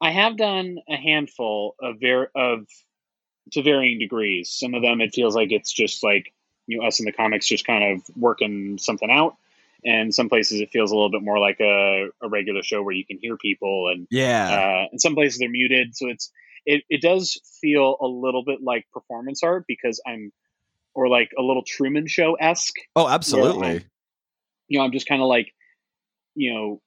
I 0.00 0.10
have 0.10 0.36
done 0.36 0.78
a 0.88 0.96
handful 0.96 1.76
of 1.80 2.00
ver- 2.00 2.30
of 2.34 2.66
to 3.52 3.62
varying 3.62 3.98
degrees. 3.98 4.50
Some 4.50 4.74
of 4.74 4.82
them 4.82 5.00
it 5.00 5.14
feels 5.14 5.34
like 5.34 5.52
it's 5.52 5.72
just 5.72 6.02
like 6.02 6.32
you 6.66 6.78
know 6.78 6.86
us 6.86 6.98
in 7.00 7.06
the 7.06 7.12
comics 7.12 7.46
just 7.46 7.64
kind 7.66 7.84
of 7.92 8.02
working 8.16 8.78
something 8.78 9.10
out, 9.10 9.36
and 9.84 10.14
some 10.14 10.28
places 10.28 10.60
it 10.60 10.70
feels 10.72 10.90
a 10.92 10.94
little 10.94 11.10
bit 11.10 11.22
more 11.22 11.38
like 11.38 11.58
a, 11.60 12.08
a 12.22 12.28
regular 12.28 12.62
show 12.62 12.82
where 12.82 12.94
you 12.94 13.04
can 13.04 13.18
hear 13.20 13.36
people, 13.36 13.88
and 13.92 14.06
Yeah. 14.10 14.50
uh, 14.50 14.88
in 14.92 14.98
some 14.98 15.14
places 15.14 15.38
they're 15.38 15.50
muted, 15.50 15.96
so 15.96 16.08
it's 16.08 16.30
it 16.64 16.84
it 16.88 17.00
does 17.02 17.40
feel 17.60 17.96
a 18.00 18.06
little 18.06 18.44
bit 18.44 18.62
like 18.62 18.86
performance 18.92 19.42
art 19.42 19.64
because 19.66 20.00
I'm 20.06 20.32
or 20.94 21.08
like 21.08 21.30
a 21.38 21.42
little 21.42 21.62
Truman 21.66 22.06
Show 22.06 22.34
esque. 22.34 22.74
oh, 22.96 23.08
absolutely. 23.08 23.84
You 24.68 24.78
know, 24.78 24.84
I'm 24.84 24.92
just 24.92 25.06
kind 25.08 25.22
of 25.22 25.28
like 25.28 25.52
you 26.34 26.52
know 26.54 26.80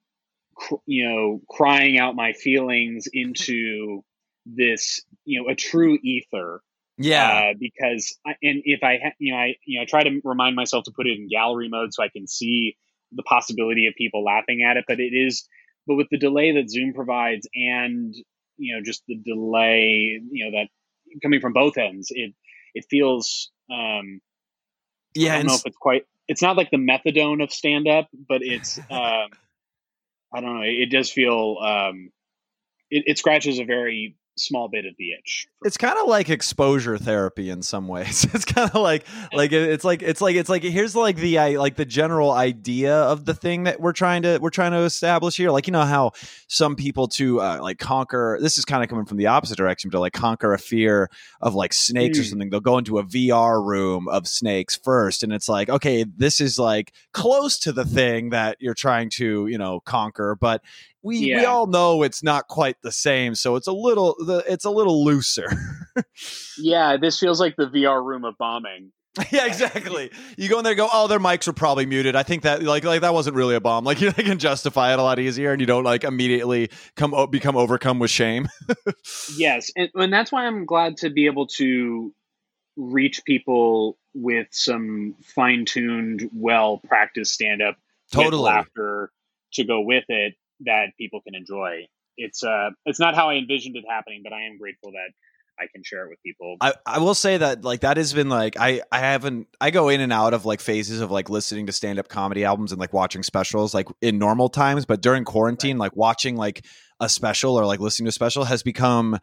cr- 0.55 0.75
you 0.85 1.07
know 1.09 1.41
crying 1.49 1.97
out 1.99 2.15
my 2.15 2.33
feelings 2.33 3.07
into 3.11 4.03
this 4.45 5.01
you 5.25 5.41
know 5.43 5.49
a 5.49 5.55
true 5.55 5.97
ether 6.03 6.61
Yeah. 6.97 7.51
uh, 7.51 7.53
because 7.59 8.17
I, 8.25 8.35
and 8.41 8.61
if 8.63 8.83
I 8.83 8.99
ha- 9.03 9.11
you 9.19 9.33
know 9.33 9.39
I 9.39 9.55
you 9.65 9.79
know 9.79 9.83
I 9.83 9.85
try 9.85 10.03
to 10.03 10.21
remind 10.23 10.55
myself 10.55 10.85
to 10.85 10.91
put 10.91 11.07
it 11.07 11.17
in 11.19 11.27
gallery 11.27 11.67
mode 11.67 11.93
so 11.93 12.01
I 12.03 12.07
can 12.09 12.27
see 12.27 12.77
the 13.15 13.23
possibility 13.23 13.87
of 13.87 13.93
people 13.97 14.23
laughing 14.23 14.65
at 14.69 14.77
it 14.77 14.85
but 14.87 14.99
it 14.99 15.13
is 15.13 15.47
but 15.87 15.95
with 15.95 16.07
the 16.09 16.17
delay 16.17 16.53
that 16.53 16.69
Zoom 16.69 16.93
provides 16.93 17.47
and 17.53 18.13
you 18.57 18.75
know 18.75 18.81
just 18.83 19.03
the 19.07 19.15
delay 19.15 20.19
you 20.31 20.45
know 20.45 20.57
that 20.59 20.67
coming 21.21 21.39
from 21.39 21.53
both 21.53 21.77
ends 21.77 22.07
it 22.11 22.33
it 22.73 22.85
feels 22.89 23.51
um 23.71 24.21
yeah. 25.17 25.35
I 25.35 25.37
don't 25.37 25.47
know 25.47 25.55
if 25.55 25.65
it's 25.65 25.77
quite 25.77 26.05
it's 26.27 26.41
not 26.41 26.57
like 26.57 26.71
the 26.71 26.77
methadone 26.77 27.41
of 27.41 27.51
stand 27.51 27.87
up 27.87 28.09
but 28.27 28.41
it's 28.41 28.77
um 28.89 29.29
I 30.33 30.41
don't 30.41 30.55
know 30.55 30.63
it 30.63 30.89
does 30.89 31.11
feel 31.11 31.57
um 31.61 32.11
it, 32.89 33.03
it 33.07 33.17
scratches 33.17 33.59
a 33.59 33.65
very 33.65 34.15
small 34.37 34.67
bit 34.67 34.85
of 34.85 34.93
the 34.97 35.11
itch 35.11 35.47
it's 35.63 35.77
kind 35.77 35.97
of 35.97 36.07
like 36.07 36.29
exposure 36.29 36.95
therapy 36.97 37.49
in 37.49 37.63
some 37.63 37.87
ways. 37.87 38.27
It's 38.35 38.45
kind 38.45 38.69
of 38.69 38.79
like 38.79 39.03
like 39.33 39.51
it's 39.51 39.83
like 39.83 40.03
it's 40.03 40.21
like 40.21 40.35
it's 40.35 40.49
like 40.49 40.61
here's 40.61 40.95
like 40.95 41.15
the 41.15 41.39
I 41.39 41.55
like 41.55 41.75
the 41.75 41.85
general 41.85 42.29
idea 42.31 42.95
of 42.95 43.25
the 43.25 43.33
thing 43.33 43.63
that 43.63 43.79
we're 43.79 43.93
trying 43.93 44.21
to 44.23 44.37
we're 44.39 44.51
trying 44.51 44.73
to 44.73 44.79
establish 44.81 45.37
here. 45.37 45.49
Like 45.49 45.65
you 45.65 45.71
know 45.73 45.81
how 45.85 46.11
some 46.47 46.75
people 46.75 47.07
to 47.09 47.41
uh, 47.41 47.57
like 47.61 47.79
conquer 47.79 48.37
this 48.39 48.59
is 48.59 48.65
kind 48.65 48.83
of 48.83 48.89
coming 48.89 49.05
from 49.05 49.17
the 49.17 49.25
opposite 49.25 49.57
direction, 49.57 49.89
to 49.89 49.99
like 49.99 50.13
conquer 50.13 50.53
a 50.53 50.59
fear 50.59 51.09
of 51.41 51.55
like 51.55 51.73
snakes 51.73 52.19
or 52.19 52.21
Mm. 52.21 52.29
something, 52.29 52.49
they'll 52.51 52.59
go 52.59 52.77
into 52.77 52.99
a 52.99 53.03
VR 53.03 53.65
room 53.65 54.07
of 54.07 54.27
snakes 54.27 54.75
first, 54.75 55.23
and 55.23 55.33
it's 55.33 55.49
like 55.49 55.67
okay, 55.69 56.03
this 56.03 56.39
is 56.39 56.59
like 56.59 56.93
close 57.13 57.57
to 57.59 57.71
the 57.71 57.85
thing 57.85 58.29
that 58.29 58.57
you're 58.59 58.75
trying 58.75 59.09
to 59.11 59.47
you 59.47 59.57
know 59.57 59.79
conquer, 59.79 60.37
but 60.39 60.61
we 61.05 61.35
we 61.35 61.45
all 61.45 61.67
know 61.67 62.03
it's 62.03 62.23
not 62.23 62.47
quite 62.47 62.81
the 62.81 62.91
same 62.91 63.35
so 63.35 63.55
it's 63.55 63.67
a 63.67 63.71
little 63.71 64.15
the 64.19 64.43
it's 64.47 64.65
a 64.65 64.71
little 64.71 65.03
looser. 65.03 65.47
Yeah, 66.57 66.97
this 66.97 67.19
feels 67.19 67.39
like 67.39 67.55
the 67.55 67.67
VR 67.67 68.03
room 68.03 68.25
of 68.25 68.37
bombing. 68.37 68.91
yeah 69.31 69.45
exactly. 69.45 70.11
You 70.37 70.49
go 70.49 70.57
in 70.57 70.63
there 70.65 70.71
and 70.71 70.77
go 70.77 70.89
oh 70.91 71.07
their 71.07 71.19
mics 71.19 71.47
are 71.47 71.53
probably 71.53 71.85
muted. 71.85 72.17
I 72.17 72.23
think 72.23 72.43
that 72.43 72.63
like 72.63 72.83
like 72.83 73.01
that 73.01 73.13
wasn't 73.13 73.37
really 73.37 73.55
a 73.55 73.61
bomb. 73.61 73.85
Like 73.85 74.01
you 74.01 74.11
can 74.11 74.39
justify 74.39 74.91
it 74.91 74.99
a 74.99 75.03
lot 75.03 75.19
easier 75.19 75.51
and 75.51 75.61
you 75.61 75.67
don't 75.67 75.85
like 75.85 76.03
immediately 76.03 76.69
come 76.97 77.13
o- 77.13 77.27
become 77.27 77.55
overcome 77.55 77.99
with 77.99 78.11
shame. 78.11 78.49
Yes, 79.37 79.71
and, 79.75 79.89
and 79.95 80.11
that's 80.11 80.33
why 80.33 80.47
I'm 80.47 80.65
glad 80.65 80.97
to 80.97 81.09
be 81.09 81.27
able 81.27 81.47
to 81.47 82.13
reach 82.75 83.23
people 83.23 83.97
with 84.13 84.47
some 84.51 85.15
fine-tuned, 85.23 86.29
well-practiced 86.33 87.33
stand-up 87.33 87.77
with 88.13 88.23
totally. 88.23 88.43
laughter 88.43 89.11
to 89.53 89.63
go 89.63 89.79
with 89.81 90.03
it 90.09 90.35
that 90.61 90.87
people 90.97 91.21
can 91.21 91.35
enjoy. 91.35 91.87
It's 92.17 92.43
uh, 92.43 92.69
it's 92.85 92.99
not 92.99 93.15
how 93.15 93.29
I 93.29 93.35
envisioned 93.35 93.75
it 93.75 93.83
happening, 93.89 94.21
but 94.23 94.33
I 94.33 94.43
am 94.43 94.57
grateful 94.57 94.91
that 94.91 95.11
I 95.59 95.67
can 95.73 95.83
share 95.83 96.05
it 96.05 96.09
with 96.09 96.21
people. 96.23 96.57
I, 96.61 96.73
I 96.85 96.99
will 96.99 97.15
say 97.15 97.37
that 97.37 97.63
like 97.63 97.81
that 97.81 97.97
has 97.97 98.13
been 98.13 98.29
like 98.29 98.55
I 98.59 98.81
I 98.91 98.99
haven't 98.99 99.47
I 99.59 99.71
go 99.71 99.89
in 99.89 100.01
and 100.01 100.11
out 100.11 100.33
of 100.33 100.45
like 100.45 100.59
phases 100.59 101.01
of 101.01 101.11
like 101.11 101.29
listening 101.29 101.67
to 101.67 101.71
stand 101.71 101.99
up 101.99 102.07
comedy 102.07 102.43
albums 102.43 102.71
and 102.71 102.79
like 102.79 102.93
watching 102.93 103.23
specials 103.23 103.73
like 103.73 103.87
in 104.01 104.17
normal 104.17 104.49
times, 104.49 104.85
but 104.85 105.01
during 105.01 105.23
quarantine, 105.23 105.77
like 105.77 105.95
watching 105.95 106.35
like 106.35 106.65
a 106.99 107.09
special 107.09 107.59
or 107.59 107.65
like 107.65 107.79
listening 107.79 108.05
to 108.05 108.09
a 108.09 108.13
special 108.13 108.45
has 108.45 108.63
become 108.63 109.17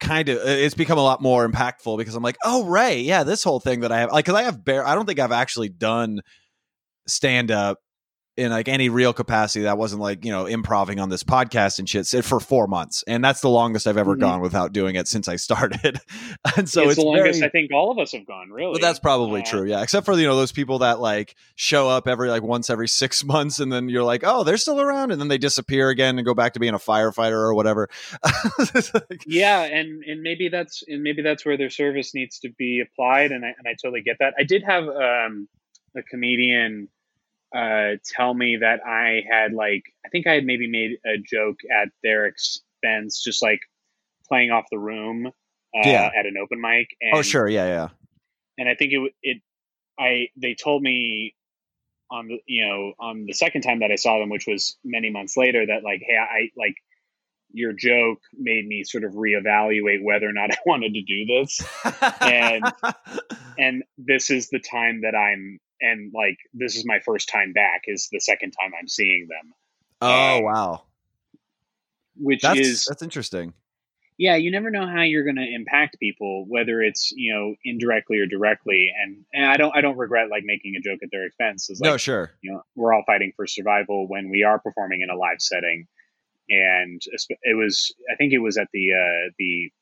kind 0.00 0.28
of 0.28 0.38
it's 0.42 0.74
become 0.74 0.98
a 0.98 1.02
lot 1.02 1.22
more 1.22 1.48
impactful 1.48 1.96
because 1.96 2.14
I'm 2.14 2.22
like, 2.22 2.38
oh 2.44 2.66
right, 2.66 2.98
yeah, 2.98 3.22
this 3.24 3.44
whole 3.44 3.60
thing 3.60 3.80
that 3.80 3.92
I 3.92 4.00
have 4.00 4.12
like 4.12 4.24
because 4.24 4.38
I 4.38 4.44
have 4.44 4.64
bare 4.64 4.86
I 4.86 4.94
don't 4.94 5.06
think 5.06 5.18
I've 5.18 5.32
actually 5.32 5.68
done 5.68 6.20
stand 7.06 7.50
up 7.50 7.78
in 8.36 8.50
like 8.50 8.66
any 8.66 8.88
real 8.88 9.12
capacity 9.12 9.64
that 9.64 9.76
wasn't 9.76 10.00
like 10.00 10.24
you 10.24 10.32
know 10.32 10.46
improving 10.46 10.98
on 10.98 11.10
this 11.10 11.22
podcast 11.22 11.78
and 11.78 11.86
shit 11.88 12.06
for 12.24 12.40
four 12.40 12.66
months 12.66 13.04
and 13.06 13.22
that's 13.22 13.42
the 13.42 13.48
longest 13.48 13.86
i've 13.86 13.98
ever 13.98 14.16
Mhm. 14.16 14.20
gone 14.20 14.40
without 14.40 14.72
doing 14.72 14.94
it 14.96 15.06
since 15.06 15.28
i 15.28 15.36
started 15.36 15.98
and 16.56 16.66
so 16.68 16.82
it's, 16.82 16.92
it's, 16.92 16.96
the 16.96 17.04
longest 17.04 17.40
very, 17.40 17.48
I 17.48 17.50
think 17.50 17.72
all 17.74 17.90
of 17.90 17.98
us 17.98 18.12
have 18.12 18.26
gone. 18.26 18.48
Really, 18.50 18.70
well, 18.70 18.78
that's 18.80 18.98
probably 18.98 19.42
Uh, 19.42 19.44
true 19.44 19.64
yeah 19.68 19.82
except 19.82 20.06
for 20.06 20.14
you 20.14 20.26
know 20.26 20.34
those 20.36 20.50
people 20.52 20.78
that 20.78 20.98
like 20.98 21.34
show 21.56 21.88
up 21.90 22.08
every 22.08 22.30
like 22.30 22.42
once 22.42 22.70
every 22.70 22.88
six 22.88 23.22
months 23.32 23.60
and 23.60 23.70
then 23.70 23.88
you're 23.90 24.02
like 24.04 24.22
oh 24.24 24.44
they're 24.44 24.56
still 24.56 24.80
around 24.80 25.10
and 25.10 25.20
then 25.20 25.28
they 25.28 25.38
disappear 25.38 25.90
again 25.90 26.16
and 26.18 26.24
go 26.24 26.32
back 26.34 26.54
to 26.54 26.60
being 26.60 26.74
a 26.74 26.78
firefighter 26.78 27.32
or 27.38 27.52
whatever 27.54 27.88
like- 28.58 29.24
yeah 29.26 29.62
and 29.62 30.02
and 30.04 30.22
maybe 30.22 30.48
that's 30.48 30.82
and 30.88 31.02
maybe 31.02 31.22
that's 31.22 31.44
where 31.44 31.56
their 31.56 31.70
service 31.70 32.14
needs 32.14 32.38
to 32.38 32.50
be 32.58 32.80
applied 32.80 33.30
and 33.32 33.44
i, 33.44 33.48
and 33.48 33.66
I 33.66 33.74
totally 33.82 34.02
get 34.02 34.16
that 34.20 34.34
i 34.38 34.42
did 34.42 34.62
have 34.64 34.84
um, 34.84 35.48
a 35.96 36.02
comedian 36.02 36.88
uh, 37.54 37.96
tell 38.04 38.32
me 38.34 38.56
that 38.60 38.80
i 38.86 39.22
had 39.30 39.52
like 39.52 39.82
i 40.04 40.08
think 40.08 40.26
i 40.26 40.32
had 40.34 40.44
maybe 40.44 40.68
made 40.70 40.92
a 41.06 41.18
joke 41.18 41.58
at 41.70 41.88
their 42.02 42.26
expense 42.26 43.22
just 43.22 43.42
like 43.42 43.60
playing 44.28 44.50
off 44.50 44.64
the 44.70 44.78
room 44.78 45.26
uh, 45.26 45.88
Yeah. 45.88 46.10
at 46.18 46.26
an 46.26 46.34
open 46.42 46.60
mic 46.60 46.88
and, 47.00 47.12
oh 47.14 47.22
sure 47.22 47.48
yeah 47.48 47.66
yeah 47.66 47.88
and 48.58 48.68
i 48.68 48.74
think 48.74 48.92
it 48.92 49.12
it 49.22 49.42
i 49.98 50.28
they 50.36 50.54
told 50.54 50.82
me 50.82 51.34
on 52.10 52.28
the 52.28 52.38
you 52.46 52.66
know 52.66 52.92
on 52.98 53.24
the 53.26 53.32
second 53.34 53.62
time 53.62 53.80
that 53.80 53.90
i 53.90 53.96
saw 53.96 54.18
them 54.18 54.28
which 54.30 54.46
was 54.46 54.76
many 54.84 55.10
months 55.10 55.36
later 55.36 55.64
that 55.66 55.82
like 55.84 56.00
hey 56.06 56.16
i 56.16 56.48
like 56.56 56.74
your 57.54 57.74
joke 57.74 58.18
made 58.34 58.66
me 58.66 58.82
sort 58.82 59.04
of 59.04 59.12
reevaluate 59.12 60.02
whether 60.02 60.26
or 60.26 60.32
not 60.32 60.50
I 60.50 60.56
wanted 60.66 60.94
to 60.94 61.02
do 61.02 61.26
this. 61.26 61.60
And- 62.22 62.64
And 63.58 63.84
this 63.98 64.30
is 64.30 64.48
the 64.48 64.58
time 64.58 65.02
that 65.02 65.14
I'm, 65.14 65.58
and 65.82 66.12
like, 66.14 66.38
this 66.54 66.76
is 66.76 66.86
my 66.86 67.00
first 67.00 67.28
time 67.28 67.52
back, 67.52 67.82
is 67.86 68.08
the 68.10 68.20
second 68.20 68.52
time 68.52 68.72
I'm 68.78 68.88
seeing 68.88 69.28
them, 69.28 69.52
oh 70.00 70.38
um, 70.38 70.44
wow 70.44 70.82
which 72.16 72.42
that's 72.42 72.60
is, 72.60 72.84
that's 72.88 73.02
interesting 73.02 73.54
yeah, 74.18 74.36
you 74.36 74.50
never 74.50 74.70
know 74.70 74.86
how 74.86 75.02
you're 75.02 75.24
going 75.24 75.36
to 75.36 75.54
impact 75.54 75.98
people, 75.98 76.44
whether 76.46 76.80
it's, 76.80 77.12
you 77.16 77.34
know, 77.34 77.54
indirectly 77.64 78.18
or 78.18 78.26
directly. 78.26 78.88
And, 79.02 79.24
and 79.32 79.46
I 79.46 79.56
don't, 79.56 79.74
I 79.74 79.80
don't 79.80 79.96
regret 79.96 80.28
like 80.30 80.44
making 80.44 80.76
a 80.76 80.80
joke 80.80 81.00
at 81.02 81.08
their 81.10 81.24
expense. 81.24 81.68
It's 81.70 81.80
like, 81.80 81.90
no 81.90 81.96
sure 81.96 82.30
you 82.40 82.52
know, 82.52 82.62
we're 82.76 82.92
all 82.92 83.02
fighting 83.06 83.32
for 83.34 83.46
survival 83.46 84.06
when 84.06 84.30
we 84.30 84.44
are 84.44 84.58
performing 84.60 85.00
in 85.00 85.10
a 85.10 85.16
live 85.16 85.40
setting. 85.40 85.86
And 86.48 87.02
it 87.42 87.56
was, 87.56 87.92
I 88.12 88.16
think 88.16 88.32
it 88.32 88.38
was 88.38 88.58
at 88.58 88.68
the, 88.72 88.92
uh, 88.92 89.32
the, 89.38 89.72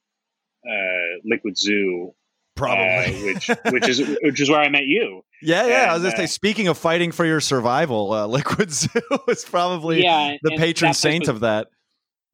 uh, 0.67 1.21
Liquid 1.25 1.59
Zoo 1.59 2.15
Probably. 2.61 2.85
uh, 2.85 3.25
which 3.25 3.51
which 3.73 3.89
is 3.89 4.19
which 4.23 4.41
is 4.41 4.49
where 4.51 4.61
I 4.61 4.69
met 4.69 4.85
you. 4.85 5.23
Yeah, 5.43 5.67
yeah. 5.67 5.75
I 5.91 5.95
was 5.95 6.03
And, 6.05 6.11
gonna 6.13 6.17
say, 6.19 6.25
uh, 6.25 6.27
speaking 6.27 6.69
of 6.69 6.77
fighting 6.77 7.13
for 7.13 7.25
your 7.25 7.41
survival, 7.41 8.13
uh, 8.13 8.27
Liquid 8.39 8.71
Zoo 8.71 8.89
is 9.29 9.43
probably 9.45 10.03
yeah, 10.03 10.37
the 10.43 10.57
patron 10.59 10.93
saint 10.93 11.23
was- 11.23 11.29
of 11.31 11.41
that. 11.41 11.69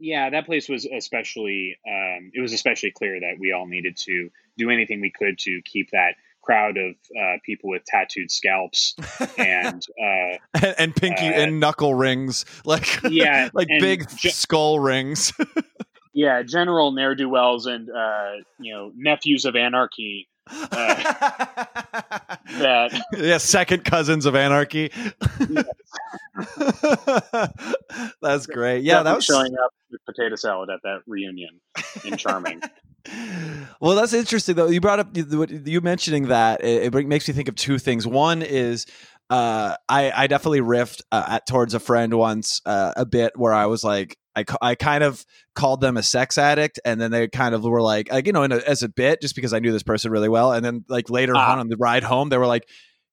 yeah 0.00 0.28
that 0.30 0.44
place 0.44 0.68
was 0.68 0.84
especially 0.84 1.76
um, 1.88 2.30
it 2.34 2.40
was 2.40 2.52
especially 2.52 2.90
clear 2.90 3.20
that 3.20 3.34
we 3.38 3.52
all 3.52 3.66
needed 3.66 3.96
to 3.96 4.28
do 4.58 4.70
anything 4.70 5.00
we 5.00 5.10
could 5.16 5.38
to 5.38 5.62
keep 5.64 5.90
that 5.92 6.14
crowd 6.42 6.76
of 6.76 6.94
uh, 7.20 7.36
people 7.44 7.70
with 7.70 7.84
tattooed 7.84 8.30
scalps 8.30 8.94
and 9.38 9.82
uh, 10.00 10.36
and, 10.62 10.74
and 10.78 10.96
pinky 10.96 11.26
Uh, 11.28 11.32
and 11.42 11.60
knuckle 11.60 11.94
rings, 11.94 12.44
like 12.64 13.00
Yeah, 13.08 13.48
like 13.54 13.68
big 13.80 14.08
ju- 14.16 14.30
skull 14.30 14.78
rings. 14.80 15.32
Yeah 16.16 16.42
general 16.42 16.90
ne'er 16.90 17.14
do 17.14 17.28
wells 17.28 17.66
and 17.66 17.88
uh, 17.88 18.32
you 18.58 18.74
know 18.74 18.90
nephews 18.96 19.44
of 19.44 19.54
anarchy 19.54 20.28
that 20.70 21.68
yeah, 23.12 23.38
second 23.38 23.84
cousins 23.84 24.26
of 24.26 24.36
anarchy. 24.36 24.92
That's 28.22 28.46
great. 28.46 28.84
Yeah, 28.84 29.02
that 29.02 29.16
was 29.16 29.24
showing 29.24 29.54
up 29.54 29.72
with 29.90 30.04
potato 30.04 30.36
salad 30.36 30.70
at 30.70 30.78
that 30.84 31.00
reunion 31.08 31.60
in 32.04 32.16
charming. 32.16 32.62
well, 33.80 33.96
that's 33.96 34.12
interesting 34.12 34.54
though. 34.54 34.68
You 34.68 34.80
brought 34.80 35.00
up 35.00 35.16
you 35.16 35.46
you 35.64 35.80
mentioning 35.80 36.28
that 36.28 36.62
it, 36.62 36.94
it 36.94 37.06
makes 37.06 37.26
me 37.26 37.34
think 37.34 37.48
of 37.48 37.56
two 37.56 37.78
things. 37.78 38.06
One 38.06 38.42
is 38.42 38.86
uh, 39.30 39.74
I 39.88 40.12
I 40.12 40.28
definitely 40.28 40.60
riffed 40.60 41.02
uh, 41.10 41.24
at 41.26 41.46
towards 41.46 41.74
a 41.74 41.80
friend 41.80 42.14
once 42.14 42.62
uh, 42.66 42.92
a 42.96 43.04
bit 43.04 43.36
where 43.36 43.52
I 43.52 43.66
was 43.66 43.82
like 43.82 44.16
I 44.36 44.44
I 44.60 44.74
kind 44.74 45.02
of 45.02 45.24
called 45.54 45.80
them 45.80 45.96
a 45.96 46.02
sex 46.02 46.36
addict, 46.38 46.78
and 46.84 47.00
then 47.00 47.10
they 47.10 47.26
kind 47.28 47.54
of 47.54 47.64
were 47.64 47.82
like 47.82 48.12
like 48.12 48.26
you 48.26 48.32
know 48.32 48.42
in 48.42 48.52
a, 48.52 48.56
as 48.58 48.82
a 48.82 48.88
bit 48.88 49.20
just 49.22 49.34
because 49.34 49.52
I 49.52 49.58
knew 49.58 49.72
this 49.72 49.82
person 49.82 50.12
really 50.12 50.28
well, 50.28 50.52
and 50.52 50.64
then 50.64 50.84
like 50.88 51.10
later 51.10 51.32
Ah. 51.34 51.52
on 51.52 51.58
on 51.58 51.68
the 51.68 51.76
ride 51.76 52.02
home 52.04 52.28
they 52.28 52.38
were 52.38 52.46
like. 52.46 52.68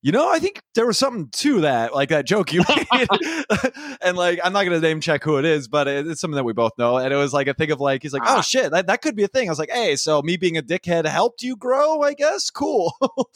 You 0.06 0.12
know, 0.12 0.30
I 0.30 0.40
think 0.40 0.62
there 0.76 0.86
was 0.86 0.98
something 0.98 1.30
to 1.32 1.62
that, 1.62 1.96
like 1.96 2.10
that 2.10 2.26
joke 2.26 2.52
you 2.52 2.62
made, 2.92 3.08
and 4.02 4.18
like 4.18 4.38
I'm 4.44 4.52
not 4.52 4.66
gonna 4.66 4.82
name 4.82 5.00
check 5.00 5.24
who 5.24 5.38
it 5.38 5.46
is, 5.46 5.70
but 5.70 5.88
it, 5.88 6.06
it's 6.06 6.20
something 6.20 6.36
that 6.36 6.44
we 6.44 6.52
both 6.52 6.74
know. 6.78 6.98
And 6.98 7.14
it 7.14 7.16
was 7.16 7.32
like 7.32 7.48
a 7.48 7.54
thing 7.54 7.72
of 7.72 7.80
like 7.80 8.02
he's 8.02 8.12
like, 8.12 8.24
oh 8.26 8.40
Ah. 8.40 8.42
shit, 8.42 8.74
that, 8.74 8.88
that 8.88 9.02
could 9.02 9.16
be 9.16 9.24
a 9.24 9.30
thing. 9.30 9.48
I 9.48 9.52
was 9.52 9.60
like, 9.60 9.72
hey, 9.72 9.96
so 9.96 10.22
me 10.22 10.36
being 10.36 10.58
a 10.58 10.62
dickhead 10.62 11.06
helped 11.06 11.42
you 11.42 11.56
grow, 11.56 12.02
I 12.02 12.16
guess. 12.16 12.50
Cool. 12.50 12.94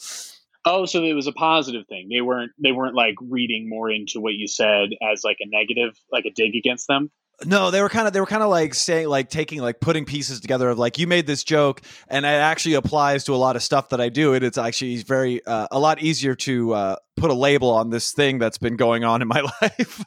Oh, 0.64 0.84
so 0.84 1.02
it 1.02 1.14
was 1.14 1.26
a 1.26 1.32
positive 1.32 1.86
thing. 1.88 2.08
They 2.12 2.20
weren't 2.20 2.52
they 2.62 2.72
weren't 2.72 2.94
like 2.94 3.14
reading 3.22 3.70
more 3.70 3.90
into 3.90 4.20
what 4.20 4.34
you 4.34 4.46
said 4.46 4.90
as 5.00 5.24
like 5.24 5.38
a 5.40 5.46
negative, 5.48 5.98
like 6.12 6.26
a 6.26 6.30
dig 6.30 6.54
against 6.54 6.86
them. 6.88 7.10
No, 7.44 7.70
they 7.70 7.80
were 7.80 7.88
kind 7.88 8.06
of 8.06 8.12
they 8.12 8.20
were 8.20 8.26
kind 8.26 8.42
of 8.42 8.50
like 8.50 8.74
saying 8.74 9.08
like 9.08 9.30
taking 9.30 9.60
like 9.60 9.78
putting 9.80 10.04
pieces 10.04 10.40
together 10.40 10.68
of 10.70 10.78
like 10.78 10.98
you 10.98 11.06
made 11.06 11.26
this 11.26 11.44
joke 11.44 11.80
and 12.08 12.24
it 12.26 12.28
actually 12.28 12.74
applies 12.74 13.24
to 13.24 13.34
a 13.34 13.36
lot 13.36 13.54
of 13.56 13.62
stuff 13.62 13.90
that 13.90 14.00
I 14.00 14.08
do. 14.08 14.34
And 14.34 14.44
it's 14.44 14.58
actually 14.58 14.96
very 14.98 15.44
uh, 15.46 15.68
a 15.70 15.78
lot 15.78 16.02
easier 16.02 16.34
to 16.34 16.74
uh, 16.74 16.96
put 17.16 17.30
a 17.30 17.34
label 17.34 17.70
on 17.70 17.90
this 17.90 18.12
thing 18.12 18.38
that's 18.38 18.58
been 18.58 18.76
going 18.76 19.04
on 19.04 19.22
in 19.22 19.28
my 19.28 19.40
life. 19.62 20.04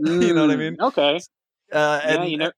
you 0.00 0.32
know 0.34 0.42
what 0.46 0.52
I 0.52 0.56
mean? 0.56 0.76
Mm, 0.76 0.86
Okay. 0.88 1.16
Uh, 1.72 2.00
Yeah, 2.02 2.22
and, 2.22 2.30
you, 2.30 2.38
ne- 2.38 2.50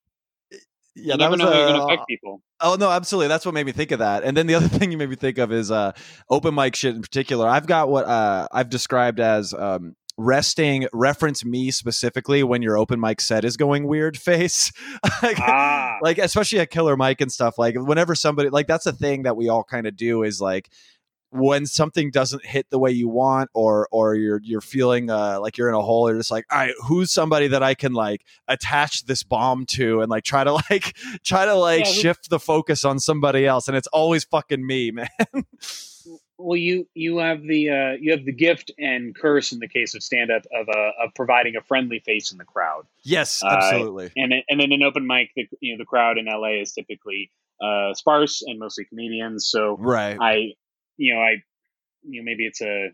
yeah, 0.52 0.62
you 0.94 1.10
that 1.12 1.18
never 1.18 1.30
was 1.30 1.38
know 1.40 1.46
how 1.46 1.52
you're 1.56 1.66
going 1.68 1.80
to 1.80 1.86
affect 1.86 2.06
people. 2.08 2.42
Oh 2.60 2.76
no, 2.78 2.90
absolutely. 2.90 3.28
That's 3.28 3.46
what 3.46 3.54
made 3.54 3.64
me 3.64 3.72
think 3.72 3.90
of 3.90 4.00
that. 4.00 4.22
And 4.22 4.36
then 4.36 4.46
the 4.46 4.54
other 4.56 4.68
thing 4.68 4.92
you 4.92 4.98
made 4.98 5.08
me 5.08 5.16
think 5.16 5.38
of 5.38 5.50
is 5.52 5.70
uh 5.70 5.92
open 6.28 6.54
mic 6.54 6.76
shit 6.76 6.94
in 6.94 7.00
particular. 7.00 7.48
I've 7.48 7.66
got 7.66 7.88
what 7.88 8.04
uh 8.06 8.48
I've 8.52 8.68
described 8.68 9.18
as 9.18 9.54
um 9.54 9.96
resting 10.20 10.86
reference 10.92 11.44
me 11.44 11.70
specifically 11.70 12.42
when 12.42 12.62
your 12.62 12.76
open 12.76 13.00
mic 13.00 13.20
set 13.20 13.44
is 13.44 13.56
going 13.56 13.86
weird 13.86 14.16
face. 14.16 14.72
like, 15.22 15.38
Ah, 15.40 15.98
like 16.02 16.18
especially 16.18 16.60
at 16.60 16.70
Killer 16.70 16.96
Mike 16.96 17.20
and 17.20 17.32
stuff. 17.32 17.58
Like 17.58 17.74
whenever 17.76 18.14
somebody 18.14 18.50
like 18.50 18.66
that's 18.66 18.86
a 18.86 18.92
thing 18.92 19.22
that 19.22 19.36
we 19.36 19.48
all 19.48 19.64
kind 19.64 19.86
of 19.86 19.96
do 19.96 20.22
is 20.22 20.40
like 20.40 20.68
when 21.32 21.64
something 21.64 22.10
doesn't 22.10 22.44
hit 22.44 22.68
the 22.70 22.78
way 22.78 22.90
you 22.90 23.08
want 23.08 23.48
or 23.54 23.86
or 23.92 24.16
you're 24.16 24.40
you're 24.42 24.60
feeling 24.60 25.10
uh 25.10 25.38
like 25.40 25.56
you're 25.56 25.68
in 25.68 25.76
a 25.76 25.80
hole 25.80 26.08
you're 26.10 26.18
just 26.18 26.32
like 26.32 26.44
all 26.50 26.58
right 26.58 26.74
who's 26.88 27.12
somebody 27.12 27.46
that 27.46 27.62
i 27.62 27.72
can 27.72 27.92
like 27.92 28.24
attach 28.48 29.04
this 29.04 29.22
bomb 29.22 29.64
to 29.64 30.00
and 30.00 30.10
like 30.10 30.24
try 30.24 30.42
to 30.42 30.52
like 30.70 30.96
try 31.22 31.44
to 31.44 31.54
like 31.54 31.86
Yeah, 31.86 31.92
shift 31.92 32.30
the 32.30 32.40
focus 32.40 32.84
on 32.84 32.98
somebody 32.98 33.46
else 33.46 33.68
and 33.68 33.76
it's 33.76 33.86
always 33.88 34.24
fucking 34.24 34.66
me 34.66 34.90
man 34.90 35.06
well, 36.40 36.56
you 36.56 36.86
you 36.94 37.18
have 37.18 37.42
the 37.42 37.70
uh, 37.70 37.92
you 38.00 38.12
have 38.12 38.24
the 38.24 38.32
gift 38.32 38.70
and 38.78 39.14
curse 39.14 39.52
in 39.52 39.58
the 39.58 39.68
case 39.68 39.94
of 39.94 40.02
stand 40.02 40.30
up 40.30 40.42
of 40.54 40.68
uh, 40.68 41.04
of 41.04 41.14
providing 41.14 41.56
a 41.56 41.60
friendly 41.62 42.00
face 42.00 42.32
in 42.32 42.38
the 42.38 42.44
crowd. 42.44 42.86
yes 43.02 43.42
Uh, 43.42 43.48
absolutely 43.48 44.10
And 44.16 44.32
and 44.48 44.60
in 44.60 44.72
an 44.72 44.82
open 44.82 45.06
mic, 45.06 45.30
the 45.36 45.48
you 45.60 45.72
know 45.72 45.78
the 45.78 45.86
crowd 45.86 46.18
in 46.18 46.26
LA 46.26 46.60
is 46.60 46.72
typically 46.72 47.30
uh, 47.60 47.94
sparse 47.94 48.42
and 48.42 48.58
mostly 48.58 48.84
comedians. 48.84 49.46
So 49.46 49.76
right 49.78 50.16
I, 50.20 50.54
you 50.96 51.14
know, 51.14 51.20
I, 51.20 51.42
you 52.02 52.20
know, 52.20 52.24
maybe 52.24 52.46
it's 52.46 52.62
a, 52.62 52.90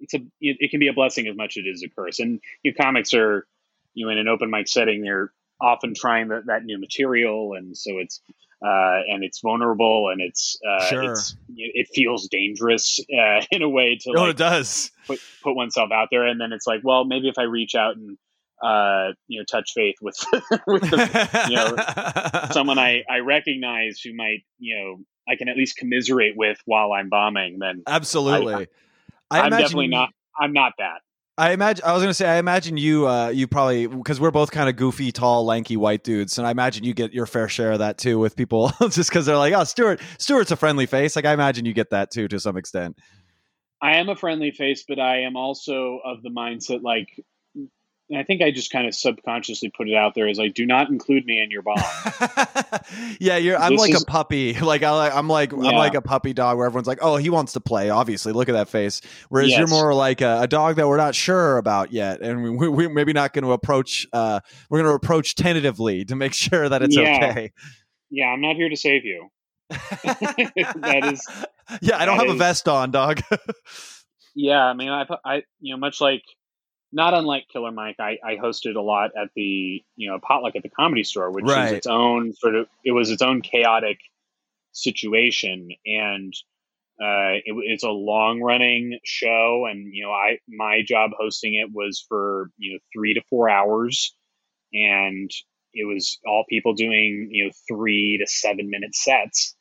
it's 0.00 0.14
a, 0.14 0.18
it, 0.40 0.58
it 0.60 0.70
can 0.70 0.80
be 0.80 0.88
a 0.88 0.92
blessing 0.92 1.26
as 1.26 1.36
much 1.36 1.56
as 1.56 1.64
it 1.64 1.68
is 1.68 1.82
a 1.82 1.88
curse. 1.88 2.18
And 2.18 2.40
you 2.62 2.72
know, 2.72 2.84
comics 2.84 3.14
are, 3.14 3.46
you 3.94 4.06
know, 4.06 4.12
in 4.12 4.18
an 4.18 4.28
open 4.28 4.50
mic 4.50 4.68
setting, 4.68 5.02
they're 5.02 5.32
often 5.60 5.94
trying 5.94 6.28
that, 6.28 6.46
that 6.46 6.64
new 6.64 6.78
material, 6.78 7.54
and 7.54 7.76
so 7.76 7.98
it's, 7.98 8.20
uh, 8.64 9.00
and 9.08 9.22
it's 9.22 9.40
vulnerable, 9.40 10.08
and 10.10 10.20
it's, 10.22 10.58
uh, 10.66 10.86
Sure. 10.86 11.12
it's, 11.12 11.36
it 11.56 11.88
feels 11.94 12.28
dangerous 12.28 12.98
uh, 13.00 13.42
in 13.50 13.62
a 13.62 13.68
way 13.68 13.98
to 14.00 14.10
oh 14.16 14.22
like 14.22 14.30
it 14.30 14.36
does 14.36 14.90
put 15.06 15.20
put 15.42 15.54
oneself 15.54 15.90
out 15.92 16.08
there, 16.10 16.26
and 16.26 16.40
then 16.40 16.52
it's 16.52 16.66
like, 16.66 16.80
well, 16.82 17.04
maybe 17.04 17.28
if 17.28 17.38
I 17.38 17.42
reach 17.42 17.74
out 17.74 17.96
and, 17.96 18.16
uh, 18.62 19.12
you 19.28 19.40
know, 19.40 19.44
touch 19.44 19.72
faith 19.74 19.96
with 20.00 20.16
with 20.66 20.82
the 20.82 21.46
you 21.50 21.56
know, 21.56 22.48
someone 22.52 22.78
I, 22.78 23.02
I 23.10 23.18
recognize 23.18 24.00
who 24.00 24.14
might, 24.14 24.44
you 24.58 24.76
know, 24.76 25.04
I 25.28 25.36
can 25.36 25.48
at 25.48 25.56
least 25.56 25.76
commiserate 25.76 26.34
with 26.36 26.58
while 26.64 26.92
I'm 26.92 27.10
bombing, 27.10 27.58
then 27.58 27.82
absolutely 27.86 28.68
I, 29.30 29.40
I'm 29.40 29.50
definitely 29.50 29.88
not. 29.88 30.10
I'm 30.38 30.52
not 30.52 30.72
that. 30.78 31.00
I 31.36 31.52
imagine. 31.52 31.84
I 31.84 31.92
was 31.92 32.02
gonna 32.02 32.14
say. 32.14 32.28
I 32.28 32.36
imagine 32.36 32.76
you. 32.76 33.08
Uh, 33.08 33.28
you 33.28 33.48
probably 33.48 33.88
because 33.88 34.20
we're 34.20 34.30
both 34.30 34.52
kind 34.52 34.68
of 34.68 34.76
goofy, 34.76 35.10
tall, 35.10 35.44
lanky 35.44 35.76
white 35.76 36.04
dudes, 36.04 36.38
and 36.38 36.46
I 36.46 36.52
imagine 36.52 36.84
you 36.84 36.94
get 36.94 37.12
your 37.12 37.26
fair 37.26 37.48
share 37.48 37.72
of 37.72 37.80
that 37.80 37.98
too 37.98 38.20
with 38.20 38.36
people, 38.36 38.72
just 38.90 39.10
because 39.10 39.26
they're 39.26 39.36
like, 39.36 39.52
"Oh, 39.52 39.64
Stuart, 39.64 40.00
Stuart's 40.18 40.52
a 40.52 40.56
friendly 40.56 40.86
face." 40.86 41.16
Like 41.16 41.24
I 41.24 41.32
imagine 41.32 41.64
you 41.64 41.72
get 41.72 41.90
that 41.90 42.12
too 42.12 42.28
to 42.28 42.38
some 42.38 42.56
extent. 42.56 42.98
I 43.82 43.96
am 43.96 44.08
a 44.08 44.14
friendly 44.14 44.52
face, 44.52 44.84
but 44.86 45.00
I 45.00 45.22
am 45.22 45.36
also 45.36 46.00
of 46.04 46.22
the 46.22 46.30
mindset 46.30 46.82
like. 46.82 47.08
And 48.10 48.18
I 48.18 48.22
think 48.22 48.42
I 48.42 48.50
just 48.50 48.70
kind 48.70 48.86
of 48.86 48.94
subconsciously 48.94 49.70
put 49.76 49.88
it 49.88 49.94
out 49.94 50.14
there 50.14 50.28
as 50.28 50.36
like, 50.38 50.54
do 50.54 50.66
not 50.66 50.90
include 50.90 51.24
me 51.24 51.40
in 51.42 51.50
your 51.50 51.62
bomb. 51.62 51.76
yeah, 53.20 53.36
you're. 53.38 53.56
I'm 53.56 53.72
This 53.72 53.80
like 53.80 53.94
is- 53.94 54.02
a 54.02 54.06
puppy. 54.06 54.52
Like 54.64 54.82
I, 54.82 55.10
I'm 55.10 55.28
like 55.28 55.52
I'm 55.52 55.58
like 55.60 55.94
a 55.94 56.02
puppy 56.02 56.32
dog 56.32 56.56
where 56.58 56.66
everyone's 56.66 56.86
like, 56.86 56.98
"Oh, 57.02 57.16
he 57.16 57.30
wants 57.30 57.52
to 57.54 57.60
play." 57.60 57.90
Obviously, 57.90 58.32
look 58.32 58.48
at 58.48 58.52
that 58.52 58.68
face. 58.68 59.00
Whereas 59.28 59.50
you're 59.50 59.66
more 59.68 59.94
like 59.94 60.20
a, 60.20 60.40
a 60.42 60.46
dog 60.46 60.76
that 60.76 60.88
we're 60.88 60.96
not 60.96 61.14
sure 61.14 61.58
about 61.58 61.92
yet, 61.92 62.20
and 62.20 62.42
we, 62.42 62.50
we, 62.50 62.68
we're 62.68 62.90
maybe 62.90 63.12
not 63.12 63.32
going 63.32 63.44
to 63.44 63.52
approach. 63.52 64.06
Uh, 64.12 64.40
we're 64.70 64.78
going 64.80 64.90
to 64.90 64.94
approach 64.96 65.34
tentatively 65.34 66.04
to 66.06 66.16
make 66.16 66.32
sure 66.44 66.68
that 66.68 66.82
it's 66.82 66.96
Yeah. 66.96 67.18
okay. 67.30 67.52
yeah, 68.10 68.26
I'm 68.26 68.40
not 68.40 68.56
here 68.56 68.68
to 68.68 68.76
save 68.76 69.04
you. 69.04 69.28
that 69.70 71.10
is, 71.12 71.26
Yeah, 71.80 71.98
I 71.98 72.04
don't 72.06 72.18
have 72.18 72.28
a 72.28 72.34
vest 72.34 72.68
on, 72.68 72.90
dog. 72.90 73.20
yeah. 74.34 74.60
I 74.62 74.74
mean, 74.74 74.88
I, 74.90 75.04
I, 75.24 75.42
you 75.60 75.74
know, 75.74 75.78
much 75.78 76.00
like, 76.00 76.22
not 76.94 77.12
unlike 77.12 77.48
Killer 77.52 77.72
Mike, 77.72 77.96
I, 77.98 78.18
I 78.24 78.36
hosted 78.36 78.76
a 78.76 78.80
lot 78.80 79.10
at 79.20 79.28
the, 79.34 79.82
you 79.96 80.08
know, 80.10 80.18
potluck 80.22 80.54
at 80.56 80.62
the 80.62 80.70
Comedy 80.70 81.02
Store, 81.02 81.30
which 81.30 81.44
Right. 81.44 81.66
is 81.66 81.72
its 81.72 81.86
own 81.86 82.32
sort 82.34 82.54
of, 82.54 82.68
it 82.84 82.92
was 82.92 83.10
its 83.10 83.20
own 83.20 83.42
chaotic 83.42 83.98
situation, 84.72 85.70
and 85.84 86.32
uh, 87.00 87.42
it, 87.44 87.54
it's 87.64 87.82
a 87.84 87.90
long 87.90 88.40
running 88.40 88.98
show, 89.04 89.66
and 89.68 89.92
you 89.92 90.04
know, 90.04 90.12
I 90.12 90.38
my 90.48 90.82
job 90.86 91.10
hosting 91.18 91.54
it 91.54 91.70
was 91.72 92.04
for 92.08 92.50
you 92.56 92.74
know 92.74 92.78
three 92.94 93.14
to 93.14 93.22
four 93.28 93.48
hours, 93.50 94.14
and 94.72 95.30
it 95.72 95.86
was 95.86 96.18
all 96.24 96.44
people 96.48 96.74
doing 96.74 97.28
you 97.32 97.46
know 97.46 97.50
three 97.68 98.18
to 98.20 98.26
seven 98.30 98.70
minute 98.70 98.94
sets 98.94 99.56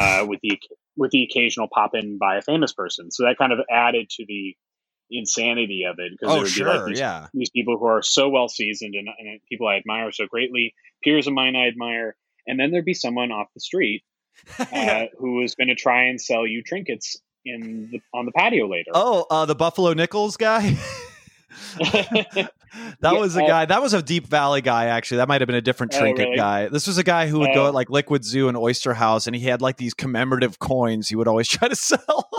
uh, 0.00 0.24
with 0.26 0.38
the 0.42 0.60
with 0.96 1.10
the 1.10 1.24
occasional 1.24 1.68
pop 1.72 1.94
in 1.94 2.18
by 2.18 2.36
a 2.36 2.42
famous 2.42 2.72
person. 2.72 3.10
So 3.10 3.24
that 3.24 3.38
kind 3.38 3.52
of 3.52 3.58
added 3.70 4.08
to 4.10 4.24
the 4.26 4.56
insanity 5.10 5.84
of 5.88 5.96
it 5.98 6.12
because 6.12 6.30
oh, 6.30 6.34
there 6.34 6.42
would 6.42 6.54
be 6.54 6.78
like 6.78 6.88
these, 6.88 6.98
yeah. 6.98 7.26
these 7.34 7.50
people 7.50 7.78
who 7.78 7.86
are 7.86 8.02
so 8.02 8.28
well 8.28 8.48
seasoned 8.48 8.94
and, 8.94 9.08
and 9.18 9.40
people 9.48 9.66
I 9.66 9.76
admire 9.76 10.12
so 10.12 10.26
greatly, 10.26 10.74
peers 11.02 11.26
of 11.26 11.32
mine 11.32 11.56
I 11.56 11.68
admire, 11.68 12.16
and 12.46 12.58
then 12.58 12.70
there'd 12.70 12.84
be 12.84 12.94
someone 12.94 13.32
off 13.32 13.48
the 13.54 13.60
street 13.60 14.02
uh, 14.58 15.04
who 15.18 15.36
was 15.36 15.54
going 15.54 15.68
to 15.68 15.74
try 15.74 16.04
and 16.04 16.20
sell 16.20 16.46
you 16.46 16.62
trinkets 16.62 17.16
in 17.44 17.88
the, 17.92 18.00
on 18.12 18.26
the 18.26 18.32
patio 18.32 18.68
later. 18.68 18.90
Oh, 18.94 19.26
uh, 19.30 19.46
the 19.46 19.54
Buffalo 19.54 19.92
Nichols 19.94 20.36
guy. 20.36 20.76
that 21.78 22.50
Yeah, 23.02 23.12
was 23.12 23.36
a 23.36 23.42
uh, 23.42 23.46
guy. 23.46 23.64
That 23.64 23.82
was 23.82 23.94
a 23.94 24.02
Deep 24.02 24.26
Valley 24.26 24.60
guy. 24.60 24.86
Actually, 24.86 25.18
that 25.18 25.28
might 25.28 25.40
have 25.40 25.46
been 25.46 25.56
a 25.56 25.62
different 25.62 25.94
Oh, 25.94 26.00
trinket 26.00 26.26
really? 26.26 26.36
guy. 26.36 26.68
This 26.68 26.86
was 26.86 26.98
a 26.98 27.02
guy 27.02 27.26
who 27.26 27.38
would 27.40 27.54
go 27.54 27.64
Oh. 27.64 27.68
at 27.68 27.74
like 27.74 27.90
Liquid 27.90 28.24
Zoo 28.24 28.48
and 28.48 28.56
Oyster 28.56 28.94
House, 28.94 29.26
and 29.26 29.34
he 29.34 29.46
had 29.46 29.62
like 29.62 29.76
these 29.76 29.94
commemorative 29.94 30.58
coins 30.58 31.08
he 31.08 31.16
would 31.16 31.28
always 31.28 31.48
try 31.48 31.68
to 31.68 31.76
sell. 31.76 32.30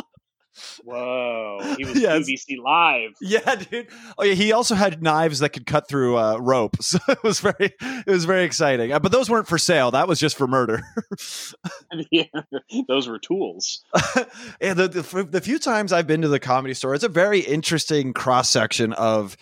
Whoa, 0.83 1.75
he 1.77 1.85
was 1.85 1.99
Yes. 2.01 2.29
BBC 2.29 2.57
Live. 2.63 3.11
Yeah, 3.21 3.55
dude. 3.55 3.87
Oh 4.17 4.23
yeah, 4.23 4.33
he 4.33 4.51
also 4.51 4.75
had 4.75 5.01
knives 5.01 5.39
that 5.39 5.49
could 5.49 5.65
cut 5.65 5.87
through 5.87 6.17
uh, 6.17 6.37
rope, 6.37 6.77
so 6.81 6.99
it 7.07 7.23
was 7.23 7.39
very, 7.39 7.73
it 7.81 8.07
was 8.07 8.25
very 8.25 8.43
exciting. 8.43 8.91
Uh, 8.91 8.99
but 8.99 9.11
those 9.11 9.29
weren't 9.29 9.47
for 9.47 9.57
sale. 9.57 9.91
That 9.91 10.07
was 10.07 10.19
just 10.19 10.37
for 10.37 10.47
murder. 10.47 10.81
yeah, 12.11 12.23
those 12.87 13.07
were 13.07 13.19
tools. 13.19 13.83
and 14.61 14.77
the, 14.77 14.87
the 14.87 15.27
the 15.29 15.41
few 15.41 15.59
times 15.59 15.91
I've 15.93 16.07
been 16.07 16.21
to 16.21 16.27
the 16.27 16.39
comedy 16.39 16.73
store, 16.73 16.93
it's 16.95 17.03
a 17.03 17.09
very 17.09 17.39
interesting 17.39 18.13
cross 18.13 18.49
section 18.49 18.93
of 18.93 19.35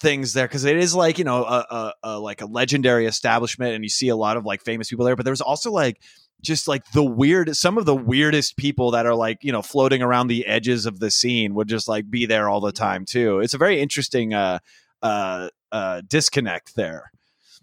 things 0.00 0.32
there 0.32 0.46
because 0.46 0.64
it 0.64 0.76
is 0.76 0.94
like 0.94 1.18
you 1.18 1.24
know 1.24 1.44
a, 1.44 1.66
a, 1.70 1.92
a 2.04 2.18
like 2.20 2.40
a 2.40 2.46
legendary 2.46 3.06
establishment, 3.06 3.74
and 3.74 3.84
you 3.84 3.90
see 3.90 4.08
a 4.08 4.16
lot 4.16 4.36
of 4.36 4.44
like 4.44 4.62
famous 4.62 4.88
people 4.88 5.04
there. 5.04 5.16
But 5.16 5.24
there's 5.24 5.40
also 5.40 5.70
like 5.72 6.00
just 6.42 6.68
like 6.68 6.84
the 6.92 7.02
weird 7.02 7.56
some 7.56 7.78
of 7.78 7.84
the 7.84 7.94
weirdest 7.94 8.56
people 8.56 8.92
that 8.92 9.06
are 9.06 9.14
like 9.14 9.38
you 9.42 9.52
know 9.52 9.62
floating 9.62 10.02
around 10.02 10.28
the 10.28 10.46
edges 10.46 10.86
of 10.86 11.00
the 11.00 11.10
scene 11.10 11.54
would 11.54 11.68
just 11.68 11.88
like 11.88 12.10
be 12.10 12.26
there 12.26 12.48
all 12.48 12.60
the 12.60 12.72
time 12.72 13.04
too. 13.04 13.40
It's 13.40 13.54
a 13.54 13.58
very 13.58 13.80
interesting 13.80 14.34
uh 14.34 14.58
uh 15.02 15.48
uh 15.72 16.02
disconnect 16.06 16.76
there. 16.76 17.10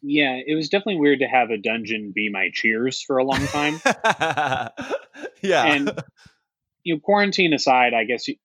Yeah, 0.01 0.39
it 0.45 0.55
was 0.55 0.69
definitely 0.69 0.99
weird 0.99 1.19
to 1.19 1.25
have 1.25 1.49
a 1.49 1.57
dungeon 1.57 2.11
be 2.13 2.29
my 2.29 2.49
cheers 2.53 3.01
for 3.01 3.17
a 3.17 3.23
long 3.23 3.45
time. 3.47 3.81
yeah. 5.41 5.65
and 5.65 6.03
you 6.83 6.95
know, 6.95 6.99
quarantine 6.99 7.53
aside, 7.53 7.93
I 7.93 8.03
guess 8.03 8.27
you, 8.27 8.35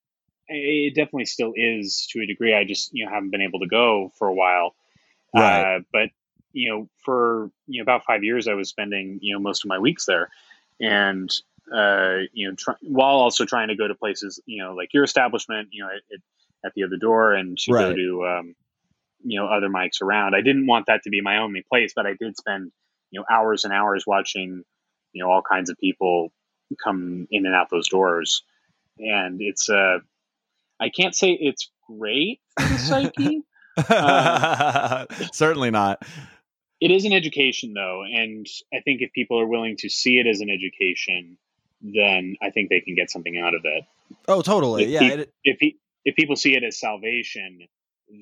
it 0.48 0.94
definitely 0.94 1.26
still 1.26 1.52
is 1.54 2.08
to 2.12 2.22
a 2.22 2.26
degree. 2.26 2.54
I 2.54 2.64
just 2.64 2.90
you 2.92 3.04
know 3.04 3.10
haven't 3.10 3.30
been 3.30 3.42
able 3.42 3.60
to 3.60 3.68
go 3.68 4.10
for 4.18 4.28
a 4.28 4.34
while. 4.34 4.74
Right. 5.34 5.76
Uh, 5.76 5.80
but 5.92 6.08
you 6.52 6.70
know, 6.70 6.88
for 7.04 7.50
you 7.66 7.78
know 7.78 7.82
about 7.82 8.04
five 8.04 8.24
years, 8.24 8.48
I 8.48 8.54
was 8.54 8.68
spending 8.68 9.18
you 9.22 9.34
know 9.34 9.40
most 9.40 9.64
of 9.64 9.68
my 9.68 9.78
weeks 9.78 10.06
there, 10.06 10.30
and 10.80 11.30
uh, 11.72 12.18
you 12.32 12.48
know, 12.48 12.54
try, 12.56 12.74
while 12.82 13.16
also 13.16 13.44
trying 13.44 13.68
to 13.68 13.76
go 13.76 13.86
to 13.86 13.94
places 13.94 14.40
you 14.46 14.62
know 14.62 14.74
like 14.74 14.92
your 14.92 15.04
establishment, 15.04 15.68
you 15.72 15.84
know, 15.84 15.90
at, 15.90 16.20
at, 16.64 16.74
the 16.74 16.84
other 16.84 16.96
door, 16.96 17.32
and 17.32 17.58
to 17.58 17.72
Right. 17.72 17.88
go 17.88 17.94
to 17.94 18.26
um, 18.26 18.54
you 19.24 19.38
know 19.38 19.46
other 19.46 19.68
mics 19.68 20.02
around. 20.02 20.34
I 20.34 20.40
didn't 20.40 20.66
want 20.66 20.86
that 20.86 21.02
to 21.04 21.10
be 21.10 21.20
my 21.20 21.38
only 21.38 21.62
place, 21.68 21.92
but 21.94 22.06
I 22.06 22.14
did 22.18 22.36
spend 22.36 22.72
you 23.10 23.20
know 23.20 23.26
hours 23.30 23.64
and 23.64 23.72
hours 23.72 24.04
watching 24.06 24.64
you 25.12 25.22
know 25.22 25.30
all 25.30 25.42
kinds 25.42 25.70
of 25.70 25.78
people 25.78 26.32
come 26.82 27.26
in 27.30 27.46
and 27.46 27.54
out 27.54 27.68
those 27.70 27.88
doors, 27.88 28.42
and 28.98 29.40
it's 29.40 29.68
uh, 29.68 29.98
I 30.80 30.88
can't 30.88 31.14
say 31.14 31.30
it's 31.30 31.70
great 31.86 32.40
for 32.58 32.66
the 32.68 32.78
psyche. 32.78 33.42
Certainly 35.32 35.70
not. 35.70 36.02
It 36.80 36.90
is 36.90 37.04
an 37.04 37.12
education, 37.12 37.74
though, 37.74 38.02
and 38.02 38.46
I 38.72 38.80
think 38.80 39.02
if 39.02 39.12
people 39.12 39.38
are 39.38 39.46
willing 39.46 39.76
to 39.78 39.88
see 39.90 40.18
it 40.18 40.26
as 40.26 40.40
an 40.40 40.48
education, 40.48 41.36
then 41.82 42.36
I 42.42 42.50
think 42.50 42.70
they 42.70 42.80
can 42.80 42.94
get 42.94 43.10
something 43.10 43.38
out 43.38 43.54
of 43.54 43.62
it. 43.64 43.84
Oh, 44.28 44.42
totally. 44.42 44.84
If 44.84 44.90
Yeah. 44.90 45.12
It, 45.12 45.32
If 45.44 45.58
pe- 45.58 45.74
if 46.04 46.16
people 46.16 46.36
see 46.36 46.56
it 46.56 46.64
as 46.64 46.80
salvation, 46.80 47.66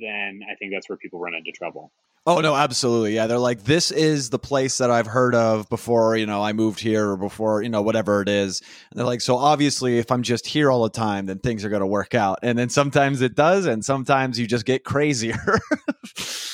then 0.01 0.41
I 0.51 0.57
think 0.57 0.73
that's 0.73 0.89
where 0.89 0.99
people 0.99 1.21
run 1.21 1.35
into 1.35 1.53
trouble. 1.53 1.93
oh 2.27 2.41
no, 2.41 2.55
absolutely. 2.55 3.15
Yeah, 3.15 3.27
they're 3.29 3.39
like, 3.39 3.63
this 3.63 3.91
is 3.93 4.29
the 4.31 4.39
place 4.39 4.79
that 4.79 4.91
I've 4.91 5.07
heard 5.07 5.35
of 5.37 5.69
before. 5.71 6.17
You 6.17 6.27
know, 6.27 6.43
I 6.43 6.53
moved 6.53 6.81
here 6.81 7.11
or 7.11 7.17
before. 7.17 7.63
You 7.63 7.69
know, 7.69 7.83
whatever 7.83 8.21
it 8.21 8.29
is. 8.29 8.61
And 8.91 8.99
they're 8.99 9.07
like, 9.07 9.21
so 9.21 9.37
obviously, 9.37 9.99
if 9.99 10.11
I'm 10.11 10.23
just 10.23 10.47
here 10.47 10.71
all 10.71 10.83
the 10.83 10.91
time, 10.91 11.27
then 11.27 11.39
things 11.39 11.65
are 11.65 11.69
going 11.71 11.81
to 11.81 11.87
work 11.87 12.15
out. 12.15 12.41
And 12.43 12.59
then 12.59 12.69
sometimes 12.69 13.23
it 13.23 13.35
does, 13.37 13.67
and 13.67 13.85
sometimes 13.85 14.39
you 14.39 14.47
just 14.49 14.67
get 14.67 14.83
crazier. 14.85 15.39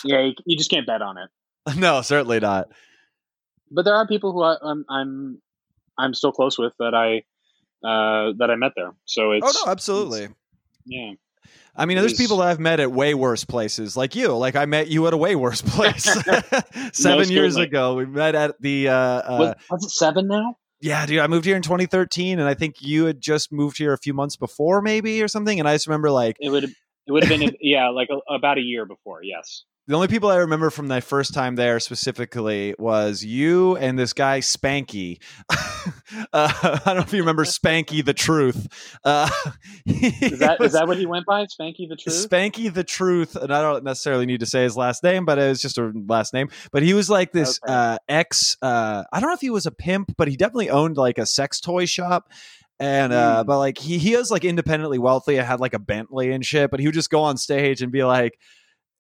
Yeah, 0.07 0.29
you 0.45 0.57
just 0.59 0.69
can't 0.71 0.87
bet 0.87 1.01
on 1.01 1.17
it. 1.17 1.31
no, 1.77 2.03
certainly 2.03 2.41
not. 2.41 2.69
But 3.71 3.85
there 3.85 3.95
are 3.95 4.07
people 4.07 4.33
who 4.33 4.43
I, 4.43 4.57
I'm 4.63 4.85
I'm 4.89 5.43
I'm 5.99 6.15
still 6.15 6.33
close 6.33 6.59
with 6.59 6.73
that 6.79 6.95
I 6.95 7.19
uh, 7.87 8.33
that 8.39 8.51
I 8.51 8.57
met 8.57 8.73
there. 8.77 8.93
So 9.05 9.33
it's 9.33 9.47
oh 9.47 9.67
no, 9.67 9.73
absolutely. 9.73 10.29
yeah. 10.87 11.13
I 11.77 11.87
mean, 11.87 11.99
there's 11.99 12.13
is- 12.13 12.19
people 12.19 12.37
that 12.39 12.49
I've 12.49 12.61
met 12.61 12.79
at 12.81 12.93
way 12.93 13.15
worse 13.15 13.45
places, 13.45 13.97
like 13.97 14.15
you. 14.15 14.37
Like 14.37 14.55
I 14.57 14.65
met 14.65 14.89
you 14.89 15.07
at 15.07 15.13
a 15.13 15.17
way 15.17 15.35
worse 15.35 15.61
place 15.67 16.05
seven 16.93 17.19
Most 17.19 17.31
years 17.31 17.57
ago. 17.57 17.95
We 17.97 18.07
met 18.07 18.35
at 18.35 18.61
the. 18.61 18.89
Uh, 18.89 18.95
uh, 18.95 19.37
Was, 19.41 19.55
was 19.71 19.85
it 19.85 19.91
seven 19.91 20.29
now? 20.29 20.57
yeah, 20.81 21.05
dude. 21.07 21.19
I 21.19 21.27
moved 21.27 21.47
here 21.47 21.57
in 21.57 21.63
2013, 21.63 22.39
and 22.39 22.49
I 22.49 22.55
think 22.55 22.77
you 22.81 23.07
had 23.07 23.21
just 23.21 23.53
moved 23.53 23.79
here 23.79 23.93
a 23.93 23.99
few 23.99 24.15
months 24.15 24.37
before, 24.37 24.83
maybe 24.83 25.23
or 25.23 25.29
something. 25.29 25.59
And 25.59 25.69
I 25.69 25.75
just 25.75 25.87
remember 25.87 26.11
like 26.11 26.37
It 26.41 26.51
would 26.51 26.65
it 26.65 27.13
would 27.13 27.25
have 27.25 27.41
been 27.41 27.57
yeah 27.61 27.89
like 27.89 28.09
a, 28.11 28.33
about 28.33 28.59
a 28.59 28.63
year 28.63 28.87
before. 28.87 29.23
Yes. 29.23 29.65
The 29.87 29.95
only 29.95 30.09
people 30.09 30.31
I 30.31 30.37
remember 30.37 30.71
from 30.71 30.89
my 30.89 31.01
first 31.01 31.35
time 31.35 31.57
there 31.57 31.79
specifically 31.81 32.75
was 32.79 33.25
you 33.25 33.77
and 33.77 33.99
this 33.99 34.13
guy 34.13 34.41
Spanky. 34.41 35.21
uh, 35.51 35.51
I 36.33 36.81
don't 36.85 36.97
know 36.97 37.03
if 37.03 37.13
you 37.13 37.21
remember 37.21 37.45
Spanky 37.45 38.05
the 38.05 38.15
Truth. 38.15 38.67
Uh, 39.05 39.29
Is 39.87 40.39
that 40.39 40.59
is 40.63 40.73
that 40.73 40.87
what 40.89 40.97
he 40.97 41.07
went 41.07 41.27
by? 41.27 41.45
Spanky 41.45 41.89
the 41.89 41.97
Truth. 41.97 42.29
Spanky 42.31 42.73
the 42.73 42.85
Truth, 42.85 43.37
and 43.37 43.53
I 43.53 43.61
don't 43.61 43.85
necessarily 43.85 44.27
need 44.27 44.41
to 44.41 44.47
say 44.47 44.63
his 44.63 44.77
last 44.77 45.03
name, 45.03 45.25
but 45.25 45.39
it 45.39 45.49
was 45.49 45.61
just 45.61 45.77
a 45.79 45.93
last 46.09 46.33
name. 46.33 46.49
But 46.73 46.83
he 46.83 46.95
was 46.95 47.11
like 47.11 47.33
this 47.33 47.61
Okay. 47.65 47.73
uh, 47.73 47.99
ex. 48.09 48.57
Uh, 48.63 49.05
I 49.13 49.21
don't 49.21 49.29
know 49.29 49.35
if 49.35 49.41
he 49.41 49.51
was 49.51 49.67
a 49.67 49.71
pimp, 49.71 50.15
but 50.17 50.29
he 50.29 50.37
definitely 50.37 50.71
owned 50.71 50.97
like 50.97 51.19
a 51.19 51.27
sex 51.27 51.61
toy 51.61 51.85
shop. 51.85 52.31
And 52.81 53.13
uh, 53.13 53.43
Mm. 53.43 53.47
but 53.47 53.59
like 53.59 53.79
he 53.79 53.99
he 53.99 54.15
is 54.15 54.31
like 54.31 54.45
independently 54.45 54.99
wealthy. 54.99 55.39
I 55.39 55.45
had 55.45 55.61
like 55.61 55.75
a 55.75 55.79
Bentley 55.79 56.33
and 56.33 56.45
shit, 56.45 56.71
but 56.71 56.81
he 56.81 56.87
would 56.87 56.95
just 56.95 57.11
go 57.11 57.21
on 57.23 57.37
stage 57.37 57.83
and 57.83 57.93
be 57.93 58.03
like, 58.03 58.39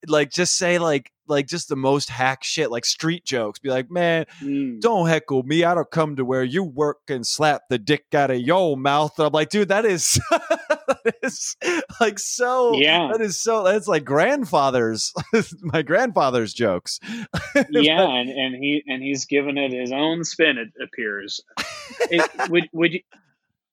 like 0.08 0.30
just 0.30 0.56
say 0.56 0.78
like 0.78 1.10
like 1.26 1.46
just 1.46 1.68
the 1.70 1.76
most 1.76 2.10
hack 2.10 2.44
shit, 2.44 2.70
like 2.70 2.84
street 2.84 3.24
jokes. 3.24 3.58
Be 3.58 3.70
like, 3.70 3.90
man, 3.90 4.26
Mm. 4.42 4.80
don't 4.80 5.08
heckle 5.08 5.42
me. 5.42 5.64
I 5.64 5.74
don't 5.74 5.90
come 5.90 6.16
to 6.16 6.24
where 6.24 6.44
you 6.44 6.62
work 6.62 6.98
and 7.08 7.26
slap 7.26 7.62
the 7.70 7.78
dick 7.78 8.04
out 8.14 8.30
of 8.30 8.40
your 8.40 8.76
mouth. 8.76 9.18
And 9.18 9.26
I'm 9.28 9.32
like, 9.32 9.48
dude, 9.48 9.68
that 9.68 9.86
is, 9.86 10.20
that 10.30 11.14
is 11.22 11.56
like 11.98 12.18
so. 12.18 12.74
Yeah. 12.74 13.08
that 13.10 13.22
is 13.22 13.40
so. 13.40 13.64
That's 13.64 13.88
like 13.88 14.04
grandfather's, 14.04 15.14
my 15.62 15.80
grandfather's 15.80 16.52
jokes. 16.52 17.00
yeah, 17.70 18.02
and, 18.06 18.28
and 18.28 18.54
he 18.54 18.82
and 18.86 19.02
he's 19.02 19.24
given 19.24 19.56
it 19.56 19.72
his 19.72 19.92
own 19.92 20.24
spin. 20.24 20.58
It 20.58 20.68
appears. 20.82 21.40
It, 22.10 22.50
would 22.50 22.68
would 22.72 22.92
you? 22.92 23.00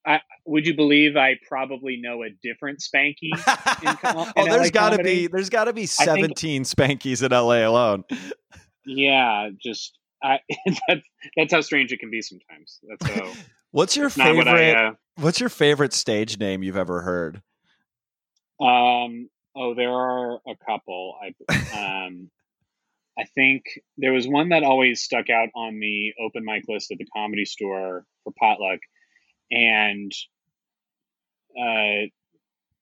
I, 0.06 0.20
would 0.46 0.66
you 0.66 0.76
believe 0.76 1.16
I 1.16 1.36
probably 1.48 1.98
know 1.98 2.24
a 2.24 2.30
different 2.42 2.80
Spanky? 2.80 3.30
com- 4.02 4.32
oh, 4.36 4.46
there's 4.46 4.72
got 4.72 4.92
to 4.98 5.04
be 5.04 5.28
there's 5.28 5.50
got 5.50 5.66
to 5.66 5.74
be 5.74 5.86
think- 5.86 6.10
17 6.10 6.64
spankies 6.64 7.24
in 7.24 7.32
LA 7.32 7.68
alone. 7.68 8.04
Yeah, 8.84 9.50
just 9.62 9.96
I. 10.24 10.40
That's 10.88 11.02
that's 11.38 11.54
how 11.54 11.62
strange 11.62 11.92
it 11.92 12.00
can 12.00 12.10
be 12.10 12.24
sometimes. 12.24 12.80
That's 12.90 13.16
how 13.16 13.32
What's 13.70 13.96
your 13.96 14.10
favorite? 14.10 14.38
what 14.38 14.48
I. 14.48 14.72
Uh, 14.72 14.92
What's 15.18 15.40
your 15.40 15.50
favorite 15.50 15.94
stage 15.94 16.40
name 16.40 16.64
you've 16.64 16.78
ever 16.78 17.02
heard? 17.02 17.44
Um. 18.60 19.30
Oh, 19.56 19.76
there 19.76 19.92
are 19.92 20.40
a 20.48 20.56
couple. 20.66 21.16
I 21.22 22.06
um. 22.06 22.32
I 23.20 23.26
think 23.36 23.66
there 23.98 24.14
was 24.14 24.28
one 24.28 24.50
that 24.50 24.64
always 24.64 25.02
stuck 25.04 25.30
out 25.30 25.50
on 25.54 25.80
the 25.80 26.14
open 26.20 26.44
mic 26.44 26.64
list 26.68 26.92
at 26.92 26.98
the 26.98 27.06
comedy 27.16 27.46
store 27.46 28.06
for 28.24 28.34
potluck, 28.40 28.80
and 29.52 30.12
uh, 31.58 32.08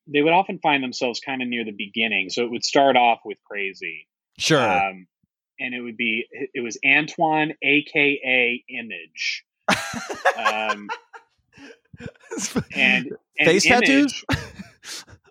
they 0.08 0.22
would 0.22 0.34
often 0.34 0.60
find 0.60 0.84
themselves 0.84 1.20
kind 1.20 1.42
of 1.42 1.48
near 1.48 1.66
the 1.66 1.72
beginning. 1.72 2.30
So 2.30 2.44
it 2.44 2.52
would 2.52 2.64
start 2.64 2.96
off 2.96 3.20
with 3.26 3.38
crazy, 3.44 4.08
Sure. 4.38 4.62
um, 4.62 5.08
and 5.60 5.74
it 5.74 5.82
would 5.82 5.98
be 5.98 6.26
it 6.32 6.62
was 6.62 6.78
Antoine, 6.86 7.54
aka 7.62 8.64
Image, 8.70 9.44
um, 10.38 10.88
and, 12.76 13.12
and 13.38 13.46
Face 13.46 13.66
tattoos? 13.66 14.24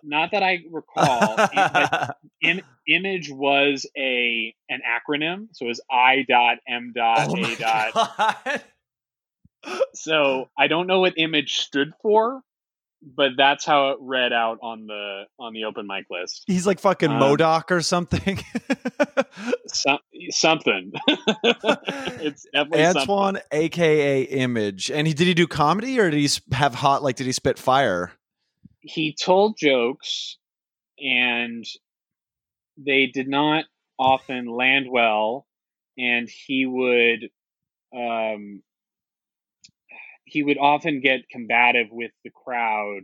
Not 0.03 0.31
that 0.31 0.43
I 0.43 0.63
recall, 0.71 1.35
but 1.53 2.17
image 2.89 3.29
was 3.29 3.85
a 3.97 4.53
an 4.69 4.81
acronym 4.87 5.47
so 5.51 5.65
it 5.65 5.67
was 5.67 5.81
i 5.91 6.25
dot 6.27 6.57
m 6.67 6.91
dot 6.95 7.29
Oh 7.29 7.35
a 7.37 7.55
dot. 7.55 8.63
so 9.93 10.49
i 10.57 10.67
don't 10.67 10.87
know 10.87 10.99
what 10.99 11.13
image 11.17 11.57
stood 11.57 11.91
for 12.01 12.41
but 13.15 13.31
that's 13.37 13.65
how 13.65 13.91
it 13.91 13.97
read 14.01 14.33
out 14.33 14.57
on 14.61 14.85
the 14.85 15.23
on 15.39 15.53
the 15.53 15.63
open 15.63 15.87
mic 15.87 16.05
list 16.09 16.43
He's 16.47 16.67
like 16.67 16.79
fucking 16.79 17.11
Um, 17.11 17.19
Modoc 17.19 17.71
or 17.71 17.81
something. 17.81 18.43
so, 19.67 19.97
something 20.31 20.91
it's 21.07 22.45
definitely 22.53 22.83
something. 22.83 23.01
Antoine, 23.01 23.39
aka 23.53 24.23
Image, 24.23 24.91
and 24.91 25.07
he 25.07 25.13
did 25.13 25.27
he 25.27 25.33
do 25.33 25.47
comedy 25.47 25.97
or 25.97 26.09
did 26.09 26.19
he 26.19 26.29
have 26.51 26.75
hot 26.75 27.01
like 27.01 27.15
did 27.15 27.25
he 27.25 27.31
spit 27.31 27.57
fire? 27.57 28.11
he 28.81 29.13
told 29.13 29.57
jokes 29.57 30.37
and 30.99 31.65
they 32.77 33.05
did 33.07 33.27
not 33.27 33.65
often 33.97 34.45
land 34.47 34.87
well 34.89 35.45
and 35.97 36.29
he 36.29 36.65
would 36.65 37.29
um, 37.95 38.61
he 40.29 40.43
would 40.43 40.57
often 40.57 41.01
get 41.01 41.29
combative 41.29 41.87
with 41.91 42.11
the 42.23 42.29
crowd 42.29 43.01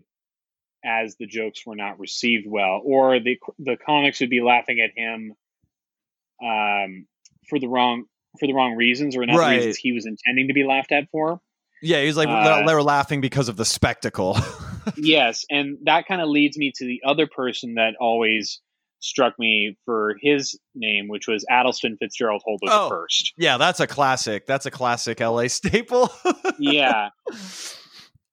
as 0.84 1.16
the 1.16 1.26
jokes 1.26 1.66
were 1.66 1.76
not 1.76 2.00
received 2.00 2.46
well 2.48 2.82
or 2.84 3.20
the 3.20 3.40
the 3.60 3.78
comics 3.78 4.20
would 4.20 4.30
be 4.30 4.42
laughing 4.42 4.80
at 4.80 4.92
him 4.96 5.34
um, 6.44 7.08
for 7.50 7.60
the 7.60 7.68
wrong 7.68 8.06
for 8.40 8.48
the 8.48 8.54
wrong 8.54 8.76
reasons 8.76 9.16
or 9.16 9.26
not 9.26 9.38
Right. 9.38 9.56
reasons 9.58 9.78
he 9.78 9.92
was 9.94 10.06
intending 10.06 10.48
to 10.48 10.54
be 10.54 10.64
laughed 10.64 10.92
at 10.92 11.10
for 11.12 11.40
Yeah, 11.82 12.02
he 12.02 12.08
was 12.08 12.18
like 12.18 12.28
Uh, 12.28 12.66
they 12.66 12.74
were 12.74 12.84
laughing 12.84 13.22
because 13.22 13.50
of 13.50 13.58
the 13.58 13.66
spectacle. 13.66 14.38
yes, 14.98 15.46
and 15.50 15.78
that 15.84 16.08
kind 16.08 16.22
of 16.22 16.30
leads 16.30 16.58
me 16.58 16.72
to 16.76 16.86
the 16.86 17.02
other 17.06 17.28
person 17.28 17.76
that 17.76 17.96
always 18.00 18.62
struck 19.06 19.38
me 19.40 19.78
for 19.86 20.16
his 20.22 20.58
name, 20.74 21.08
which 21.08 21.28
was 21.28 21.46
Addleston 21.50 21.98
Fitzgerald 22.00 22.42
Holder 22.46 22.68
Oh. 22.70 22.90
first. 22.90 23.34
yeah, 23.38 23.58
that's 23.58 23.80
a 23.80 23.88
classic. 23.88 24.46
That's 24.46 24.66
a 24.66 24.72
classic 24.72 25.20
LA 25.20 25.48
staple. 25.48 26.10
Yeah, 26.60 27.10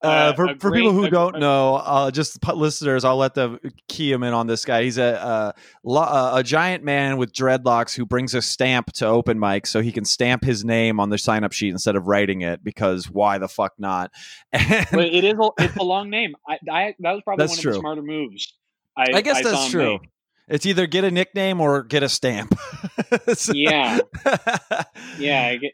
Uh, 0.05 0.07
Uh, 0.09 0.33
for, 0.35 0.47
a 0.47 0.59
for 0.59 0.73
people 0.73 0.91
who 0.91 1.05
a- 1.05 1.11
don't 1.11 1.37
a- 1.37 1.39
know, 1.39 1.77
uh, 1.77 2.11
just 2.11 2.45
listeners, 2.57 3.05
I'll 3.05 3.16
let 3.18 3.35
them 3.35 3.61
key 3.89 4.11
him 4.11 4.25
in 4.25 4.35
on 4.35 4.49
this 4.49 4.64
guy. 4.64 4.83
He's 4.83 4.99
a 4.99 5.23
uh, 5.25 5.53
uh, 5.89 6.33
a 6.35 6.43
giant 6.43 6.83
man 6.83 7.18
with 7.18 7.33
dreadlocks 7.33 7.95
who 7.95 8.05
brings 8.05 8.35
a 8.35 8.43
stamp 8.43 8.91
to 8.95 9.07
open 9.07 9.39
mic 9.39 9.64
so 9.64 9.81
he 9.81 9.93
can 9.93 10.05
stamp 10.05 10.43
his 10.43 10.64
name 10.64 10.99
on 10.99 11.11
the 11.11 11.18
sign 11.18 11.45
up 11.45 11.53
sheet 11.53 11.68
instead 11.70 11.95
of 11.95 12.09
writing 12.09 12.41
it 12.41 12.64
because 12.64 13.09
why 13.09 13.39
the 13.39 13.47
fuck 13.47 13.75
not? 13.79 14.11
And 14.53 14.87
but 14.91 15.05
it 15.05 15.23
is 15.23 15.35
a, 15.41 15.51
it's 15.61 15.77
a 15.77 15.85
long 15.85 16.11
name. 16.11 16.35
I, 16.49 16.59
I 16.68 16.95
that 16.99 17.12
was 17.12 17.23
probably 17.25 17.45
one 17.47 17.53
of 17.57 17.61
true. 17.62 17.73
the 17.75 17.79
smarter 17.79 18.03
moves. 18.03 18.53
I, 18.97 19.07
I 19.14 19.20
guess 19.20 19.37
I 19.39 19.43
that's 19.51 19.70
true. 19.70 19.93
make. 20.01 20.09
It's 20.49 20.66
either 20.66 20.86
get 20.86 21.05
a 21.05 21.11
nickname 21.11 21.61
or 21.61 21.82
get 21.82 22.03
a 22.03 22.09
stamp. 22.09 22.55
So- 23.34 23.53
Yeah, 23.55 24.01
yeah. 25.18 25.47
I 25.47 25.57
get, 25.57 25.72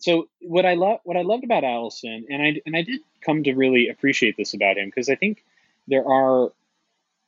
so 0.00 0.28
what 0.40 0.64
I 0.64 0.74
love, 0.74 1.00
what 1.04 1.16
I 1.16 1.22
loved 1.22 1.44
about 1.44 1.64
Allison, 1.64 2.26
and 2.30 2.42
I 2.42 2.60
and 2.66 2.76
I 2.76 2.82
did 2.82 3.00
come 3.24 3.42
to 3.44 3.54
really 3.54 3.88
appreciate 3.88 4.36
this 4.36 4.54
about 4.54 4.78
him 4.78 4.86
because 4.86 5.08
I 5.08 5.16
think 5.16 5.44
there 5.88 6.06
are, 6.06 6.52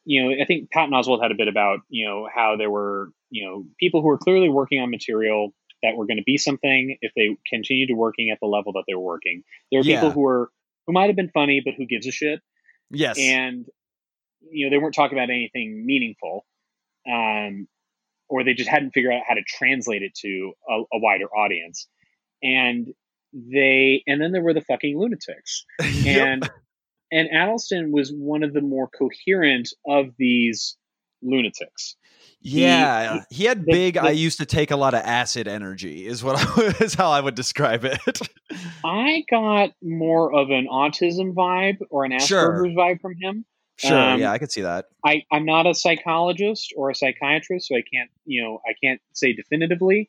you 0.05 0.23
know, 0.23 0.43
I 0.43 0.47
think 0.47 0.71
Patton 0.71 0.95
Oswalt 0.95 1.23
had 1.23 1.33
a 1.33 1.35
bit 1.35 1.49
about 1.49 1.81
you 1.89 2.07
know 2.07 2.29
how 2.33 2.57
there 2.57 2.71
were 2.71 3.11
you 3.31 3.45
know 3.47 3.65
people 3.79 4.03
who 4.03 4.09
were 4.09 4.19
clearly 4.19 4.49
working 4.49 4.81
on 4.81 4.91
material 4.91 5.53
that 5.83 5.97
were 5.97 6.07
going 6.07 6.19
to 6.19 6.23
be 6.25 6.37
something 6.37 6.97
if 7.01 7.13
they 7.17 7.37
continued 7.49 7.89
to 7.89 7.95
working 7.95 8.31
at 8.31 8.39
the 8.41 8.47
level 8.47 8.73
that 8.75 8.85
they 8.87 8.95
were 8.95 9.01
working. 9.01 9.43
There 9.73 9.81
are 9.81 9.85
people 9.85 10.11
who 10.13 10.21
were 10.21 10.51
who 10.87 10.93
might 10.93 11.07
have 11.09 11.17
been 11.17 11.31
funny, 11.31 11.61
but 11.65 11.75
who 11.75 11.87
gives 11.87 12.07
a 12.07 12.13
shit, 12.13 12.41
yes. 12.91 13.19
and 13.19 13.67
you 14.51 14.67
know 14.67 14.71
they 14.71 14.79
weren't 14.79 14.95
talking 14.95 15.19
about 15.19 15.31
anything 15.31 15.85
meaningful. 15.85 16.45
Um, 17.09 17.69
or 18.29 18.45
they 18.45 18.55
just 18.55 18.69
hadn't 18.71 18.93
figured 18.93 19.13
out 19.13 19.23
how 19.29 19.35
to 19.35 19.43
translate 19.47 20.03
it 20.03 20.15
to 20.23 20.53
a, 20.69 20.75
a 20.75 20.99
wider 21.01 21.27
audience. 21.27 21.89
And 22.43 22.89
they, 23.33 24.03
and 24.07 24.21
then 24.21 24.33
there 24.33 24.43
were 24.43 24.55
the 24.55 24.61
fucking 24.63 24.99
lunatics. 24.99 25.65
Yep. 26.05 26.27
And, 26.27 26.51
and 27.13 27.29
Addleston 27.33 27.91
was 27.93 28.11
one 28.13 28.43
of 28.45 28.53
the 28.55 28.61
more 28.61 28.89
coherent 28.89 29.69
of 29.87 30.11
these 30.19 30.77
lunatics. 31.23 31.97
Yeah, 32.43 33.25
he 33.31 33.45
had 33.45 33.67
the- 33.67 33.73
big. 33.73 33.95
the- 33.95 34.03
I 34.03 34.11
used 34.11 34.39
to 34.39 34.47
take 34.47 34.71
a 34.71 34.77
lot 34.77 34.95
of 34.95 35.01
acid 35.05 35.47
energy. 35.49 36.07
Is 36.07 36.23
what 36.25 36.37
I, 36.59 36.83
is 36.85 36.95
how 36.95 37.11
I 37.11 37.21
would 37.21 37.35
describe 37.35 37.85
it. 37.85 37.99
I 38.85 39.25
got 39.31 39.71
more 39.83 40.33
of 40.35 40.51
an 40.51 40.67
autism 40.71 41.35
vibe 41.35 41.79
or 41.91 42.05
an 42.05 42.13
Asperger's 42.13 42.27
Sure. 42.29 42.65
vibe 42.67 43.01
from 43.01 43.15
him. 43.21 43.45
Sure, 43.81 43.99
Um, 43.99 44.21
yeah, 44.21 44.33
I 44.33 44.39
could 44.39 44.53
see 44.53 44.63
that. 44.63 44.87
I, 45.05 45.23
I'm 45.33 45.45
not 45.45 45.67
a 45.67 45.75
psychologist 45.75 46.75
or 46.77 46.91
a 46.91 46.95
psychiatrist, 46.95 47.69
so 47.69 47.77
I 47.77 47.83
can't, 47.93 48.11
you 48.25 48.43
know, 48.43 48.61
I 48.67 48.75
can't 48.83 49.01
say 49.13 49.33
definitively, 49.33 50.09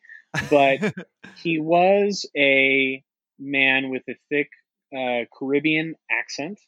but 0.50 0.94
he 1.38 1.60
was 1.60 2.30
a 2.36 3.04
man 3.40 3.90
with 3.90 4.04
a 4.10 4.16
thick 4.30 4.50
uh, 4.96 5.26
Caribbean 5.38 5.96
accent, 6.12 6.60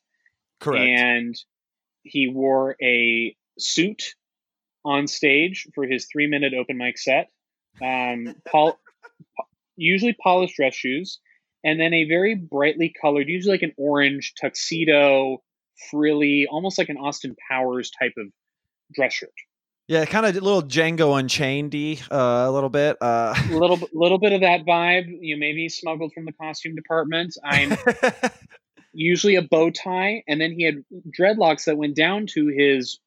Correct. 0.60 0.82
and 0.82 1.36
he 2.04 2.30
wore 2.30 2.76
a 2.82 3.36
suit 3.60 4.16
on 4.86 5.08
stage 5.08 5.68
for 5.76 5.86
his 5.86 6.08
three 6.12 6.28
minute 6.28 6.54
open 6.54 6.78
mic 6.78 6.98
set. 6.98 7.30
Um, 7.82 8.36
pol- 8.50 8.80
usually 9.76 10.14
polished 10.14 10.56
dress 10.56 10.74
shoes, 10.74 11.20
and 11.64 11.80
then 11.80 11.94
a 11.94 12.06
very 12.06 12.36
brightly 12.36 12.94
colored, 13.02 13.28
usually 13.28 13.56
like 13.56 13.64
an 13.64 13.74
orange 13.78 14.34
tuxedo, 14.40 15.42
frilly, 15.90 16.48
almost 16.50 16.78
like 16.78 16.90
an 16.90 16.98
Austin 16.98 17.36
Powers 17.50 17.92
type 17.92 18.14
of 18.18 18.28
dress 18.94 19.14
shirt. 19.14 19.32
yeah, 19.88 20.06
kind 20.06 20.26
of 20.26 20.36
a 20.36 20.40
little 20.40 20.62
Django 20.64 21.18
Unchained 21.20 21.74
uh, 22.12 22.16
a 22.48 22.52
little 22.52 22.70
bit. 22.70 22.98
Uh, 23.02 23.34
A 23.52 23.54
little, 23.58 23.80
little 23.94 24.18
bit 24.20 24.34
of 24.34 24.42
that 24.42 24.66
vibe. 24.66 25.08
You 25.22 25.36
know, 25.36 25.40
maybe 25.40 25.68
smuggled 25.70 26.14
from 26.14 26.26
the 26.26 26.32
costume 26.34 26.76
department. 26.76 27.36
I'm 27.44 27.76
usually 28.94 29.36
a 29.36 29.42
bow 29.42 29.72
tie, 29.72 30.24
and 30.28 30.40
then 30.40 30.52
he 30.52 30.64
had 30.64 30.84
dreadlocks 31.18 31.66
that 31.66 31.78
went 31.78 31.96
down 31.96 32.28
to 32.34 32.48
his 32.48 33.00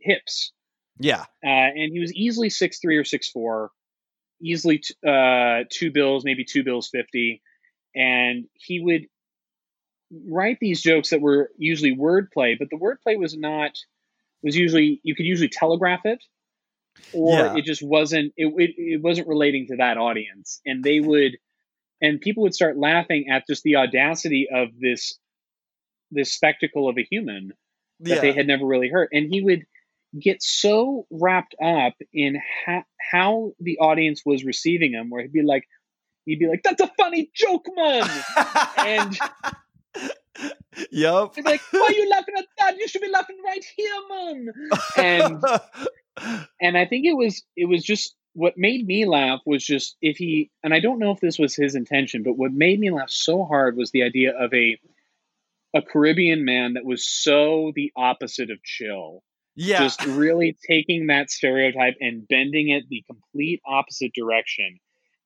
hips. 0.00 0.52
yeah, 0.98 1.22
uh, 1.44 1.48
and 1.48 1.92
he 1.92 2.00
was 2.00 2.12
easily 2.12 2.50
six 2.50 2.78
three 2.80 2.96
or 2.96 3.04
six 3.04 3.28
four, 3.30 3.70
easily 4.42 4.78
t- 4.78 4.94
uh, 5.06 5.64
two 5.70 5.90
bills, 5.92 6.24
maybe 6.24 6.44
two 6.44 6.64
bills 6.64 6.88
fifty, 6.88 7.40
and 7.94 8.46
he 8.54 8.80
would 8.80 9.06
write 10.28 10.58
these 10.60 10.80
jokes 10.80 11.10
that 11.10 11.20
were 11.20 11.50
usually 11.58 11.94
wordplay, 11.94 12.58
but 12.58 12.68
the 12.70 12.76
wordplay 12.76 13.18
was 13.18 13.36
not 13.36 13.72
was 14.42 14.56
usually 14.56 15.00
you 15.02 15.14
could 15.14 15.26
usually 15.26 15.48
telegraph 15.48 16.00
it, 16.04 16.22
or 17.12 17.38
Yeah. 17.38 17.56
it 17.56 17.64
just 17.64 17.82
wasn't 17.82 18.32
it, 18.36 18.46
it 18.46 18.74
it 18.76 19.02
wasn't 19.02 19.28
relating 19.28 19.66
to 19.68 19.76
that 19.76 19.98
audience, 19.98 20.60
and 20.64 20.82
they 20.82 21.00
would 21.00 21.36
and 22.00 22.20
people 22.20 22.44
would 22.44 22.54
start 22.54 22.76
laughing 22.78 23.28
at 23.30 23.44
just 23.48 23.62
the 23.64 23.76
audacity 23.76 24.48
of 24.52 24.68
this 24.80 25.18
this 26.10 26.32
spectacle 26.32 26.88
of 26.88 26.96
a 26.98 27.06
human 27.10 27.52
that 28.00 28.16
yeah. 28.16 28.20
they 28.20 28.32
had 28.32 28.46
never 28.46 28.64
really 28.64 28.88
heard. 28.88 29.08
And 29.12 29.28
he 29.28 29.42
would 29.42 29.64
get 30.18 30.42
so 30.42 31.06
wrapped 31.10 31.54
up 31.62 31.94
in 32.14 32.40
ha- 32.64 32.84
how 33.10 33.52
the 33.60 33.78
audience 33.78 34.22
was 34.24 34.44
receiving 34.44 34.92
him, 34.92 35.10
where 35.10 35.22
he'd 35.22 35.32
be 35.32 35.42
like, 35.42 35.64
he'd 36.24 36.38
be 36.38 36.46
like, 36.46 36.62
"That's 36.62 36.80
a 36.80 36.90
funny 36.96 37.30
joke, 37.34 37.66
man." 37.76 38.08
and 38.78 39.18
yep. 40.90 41.34
be 41.34 41.42
like, 41.42 41.60
"Why 41.70 41.80
are 41.80 41.92
you 41.92 42.08
laughing 42.10 42.34
at 42.38 42.46
that? 42.58 42.78
You 42.78 42.88
should 42.88 43.02
be 43.02 43.10
laughing 43.10 43.38
right 43.44 43.64
here, 43.76 43.92
man." 44.10 44.48
And 44.96 45.44
and 46.60 46.78
I 46.78 46.86
think 46.86 47.06
it 47.06 47.16
was 47.16 47.42
it 47.56 47.66
was 47.66 47.82
just 47.82 48.14
what 48.34 48.54
made 48.56 48.86
me 48.86 49.04
laugh 49.04 49.40
was 49.46 49.64
just 49.64 49.96
if 50.00 50.16
he 50.16 50.50
and 50.62 50.72
I 50.72 50.80
don't 50.80 50.98
know 50.98 51.10
if 51.10 51.20
this 51.20 51.38
was 51.38 51.54
his 51.54 51.74
intention, 51.74 52.22
but 52.22 52.34
what 52.34 52.52
made 52.52 52.78
me 52.78 52.90
laugh 52.90 53.10
so 53.10 53.44
hard 53.44 53.76
was 53.76 53.90
the 53.90 54.02
idea 54.02 54.32
of 54.38 54.52
a 54.54 54.78
a 55.74 55.82
Caribbean 55.82 56.44
man 56.44 56.74
that 56.74 56.84
was 56.84 57.06
so 57.06 57.72
the 57.74 57.92
opposite 57.96 58.50
of 58.50 58.62
chill. 58.62 59.22
yeah, 59.54 59.78
just 59.78 60.04
really 60.06 60.56
taking 60.68 61.08
that 61.08 61.30
stereotype 61.30 61.96
and 62.00 62.26
bending 62.28 62.70
it 62.70 62.84
the 62.88 63.04
complete 63.06 63.60
opposite 63.66 64.12
direction 64.14 64.78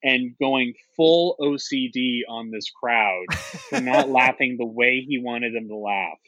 and 0.02 0.34
going 0.40 0.74
full 0.96 1.36
OCD 1.40 2.20
on 2.28 2.50
this 2.50 2.70
crowd 2.70 3.24
for 3.70 3.80
not 3.80 4.08
laughing 4.20 4.56
the 4.58 4.66
way 4.66 5.04
he 5.06 5.18
wanted 5.18 5.54
them 5.54 5.68
to 5.68 5.76
laugh. 5.76 6.18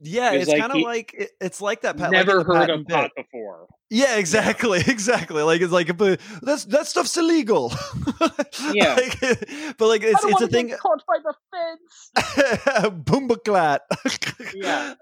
yeah. 0.00 0.32
it's 0.32 0.42
It's 0.42 0.52
like 0.52 0.60
kind 0.60 0.72
of 0.72 0.80
like 0.82 1.14
it- 1.14 1.30
it's 1.40 1.60
like 1.60 1.80
that. 1.82 1.96
Pat, 1.96 2.10
Never 2.12 2.38
like 2.38 2.46
heard 2.46 2.54
Patton 2.68 2.80
of 2.80 2.86
pot 2.86 3.10
before. 3.16 3.66
Yeah, 3.90 4.16
exactly, 4.18 4.80
exactly. 4.86 5.42
Like 5.42 5.60
it's 5.62 5.72
like, 5.72 5.96
but 5.96 6.20
that's 6.42 6.66
that 6.66 6.86
stuff's 6.86 7.16
illegal. 7.16 7.72
Yeah. 8.72 8.94
Like, 8.94 9.20
but 9.78 9.86
like 9.86 10.02
it's 10.02 10.22
it's 10.24 10.40
a 10.42 10.48
thing. 10.48 10.70
caught 10.78 11.02
by 11.06 11.18
the 11.22 11.34
feds. 11.50 12.94
Boombaclat. 13.04 13.80
Yeah. 14.54 14.94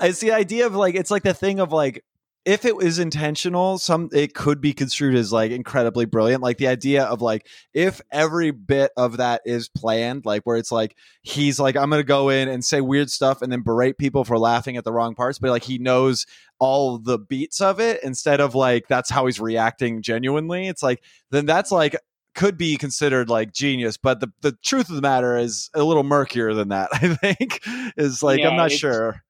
it's 0.00 0.20
the 0.20 0.32
idea 0.32 0.66
of 0.66 0.74
like 0.74 0.94
it's 0.94 1.10
like 1.10 1.22
the 1.22 1.34
thing 1.34 1.60
of 1.60 1.72
like 1.72 2.04
if 2.46 2.64
it 2.64 2.76
was 2.76 3.00
intentional, 3.00 3.76
some 3.76 4.08
it 4.12 4.32
could 4.32 4.60
be 4.60 4.72
construed 4.72 5.16
as 5.16 5.32
like 5.32 5.50
incredibly 5.50 6.04
brilliant. 6.04 6.44
Like 6.44 6.58
the 6.58 6.68
idea 6.68 7.02
of 7.02 7.20
like 7.20 7.44
if 7.74 8.00
every 8.12 8.52
bit 8.52 8.92
of 8.96 9.16
that 9.16 9.42
is 9.44 9.68
planned, 9.68 10.24
like 10.24 10.42
where 10.44 10.56
it's 10.56 10.70
like 10.70 10.96
he's 11.22 11.58
like 11.58 11.76
I'm 11.76 11.90
gonna 11.90 12.04
go 12.04 12.28
in 12.28 12.48
and 12.48 12.64
say 12.64 12.80
weird 12.80 13.10
stuff 13.10 13.42
and 13.42 13.50
then 13.50 13.62
berate 13.62 13.98
people 13.98 14.24
for 14.24 14.38
laughing 14.38 14.76
at 14.76 14.84
the 14.84 14.92
wrong 14.92 15.16
parts, 15.16 15.40
but 15.40 15.50
like 15.50 15.64
he 15.64 15.78
knows 15.78 16.24
all 16.60 16.98
the 16.98 17.18
beats 17.18 17.60
of 17.60 17.80
it 17.80 18.00
instead 18.04 18.40
of 18.40 18.54
like 18.54 18.86
that's 18.86 19.10
how 19.10 19.26
he's 19.26 19.40
reacting 19.40 20.00
genuinely. 20.00 20.68
It's 20.68 20.84
like 20.84 21.02
then 21.32 21.46
that's 21.46 21.72
like 21.72 21.96
could 22.36 22.56
be 22.56 22.76
considered 22.76 23.28
like 23.28 23.52
genius, 23.52 23.96
but 23.96 24.20
the, 24.20 24.30
the 24.42 24.52
truth 24.62 24.88
of 24.88 24.94
the 24.94 25.02
matter 25.02 25.36
is 25.36 25.68
a 25.74 25.82
little 25.82 26.04
murkier 26.04 26.54
than 26.54 26.68
that, 26.68 26.90
I 26.92 27.14
think. 27.14 27.60
Is 27.96 28.22
like 28.22 28.38
Yeah, 28.38 28.50
I'm 28.50 28.56
not 28.56 28.70
sure. 28.70 29.20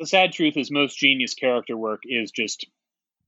The 0.00 0.06
sad 0.06 0.32
truth 0.32 0.56
is 0.56 0.70
most 0.70 0.96
genius 0.98 1.34
character 1.34 1.76
work 1.76 2.00
is 2.04 2.30
just 2.30 2.66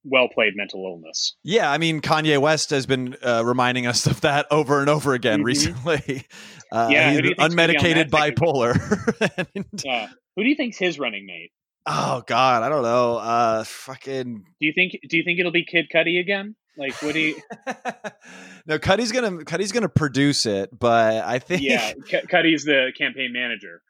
well 0.04 0.28
played 0.28 0.54
mental 0.56 0.84
illness. 0.84 1.36
Yeah, 1.44 1.70
I 1.70 1.78
mean 1.78 2.00
Kanye 2.00 2.40
West 2.40 2.70
has 2.70 2.86
been 2.86 3.14
uh, 3.22 3.42
reminding 3.44 3.86
us 3.86 4.06
of 4.06 4.22
that 4.22 4.46
over 4.50 4.80
and 4.80 4.88
over 4.90 5.12
again 5.14 5.40
Mhm. 5.40 5.44
recently. 5.44 6.26
Uh, 6.72 6.88
Yeah, 6.90 7.10
he's 7.10 7.16
who 7.16 7.22
do 7.22 7.28
you 7.28 7.34
think's 7.34 7.54
gonna 7.54 7.68
be 7.68 7.76
on 7.76 7.84
unmedicated 7.84 8.10
bipolar. 8.10 9.46
And- 9.54 9.66
Yeah. 9.84 10.08
Who 10.36 10.42
do 10.42 10.48
you 10.48 10.54
think's 10.56 10.78
his 10.78 10.98
running 10.98 11.26
mate? 11.26 11.52
oh 11.84 12.22
God, 12.26 12.62
I 12.62 12.70
don't 12.70 12.82
know. 12.82 13.16
Uh, 13.18 13.64
fucking 13.64 14.44
Do 14.58 14.66
you 14.66 14.72
think 14.72 14.92
do 15.06 15.18
you 15.18 15.22
think 15.22 15.38
it'll 15.38 15.52
be 15.52 15.66
Kid 15.66 15.88
Cudi 15.94 16.18
again? 16.18 16.56
Like 16.76 16.94
what 17.02 17.12
do 17.12 17.20
you 17.20 17.34
no, 18.66 18.78
Cudi's 18.78 19.12
gonna 19.12 19.44
Cudi's 19.44 19.72
gonna 19.72 19.88
produce 19.90 20.46
it, 20.46 20.70
but 20.78 21.22
I 21.24 21.38
think 21.38 21.62
Yeah, 21.62 21.92
C- 22.06 22.20
Cudi's 22.28 22.64
the 22.64 22.92
campaign 22.96 23.32
manager. 23.32 23.82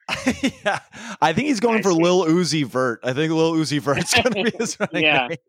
yeah, 0.64 0.80
I 1.20 1.32
think 1.32 1.46
he's 1.48 1.60
going 1.60 1.78
I 1.78 1.82
for 1.82 1.92
see. 1.92 2.02
Lil 2.02 2.24
Uzi 2.26 2.64
Vert. 2.66 3.00
I 3.04 3.12
think 3.12 3.32
Lil 3.32 3.52
Uzi 3.54 3.80
Vert's 3.80 4.12
to 4.14 4.30
be 4.30 4.50
his 4.58 4.78
running 4.80 5.04
Yeah. 5.04 5.28
mate. 5.28 5.40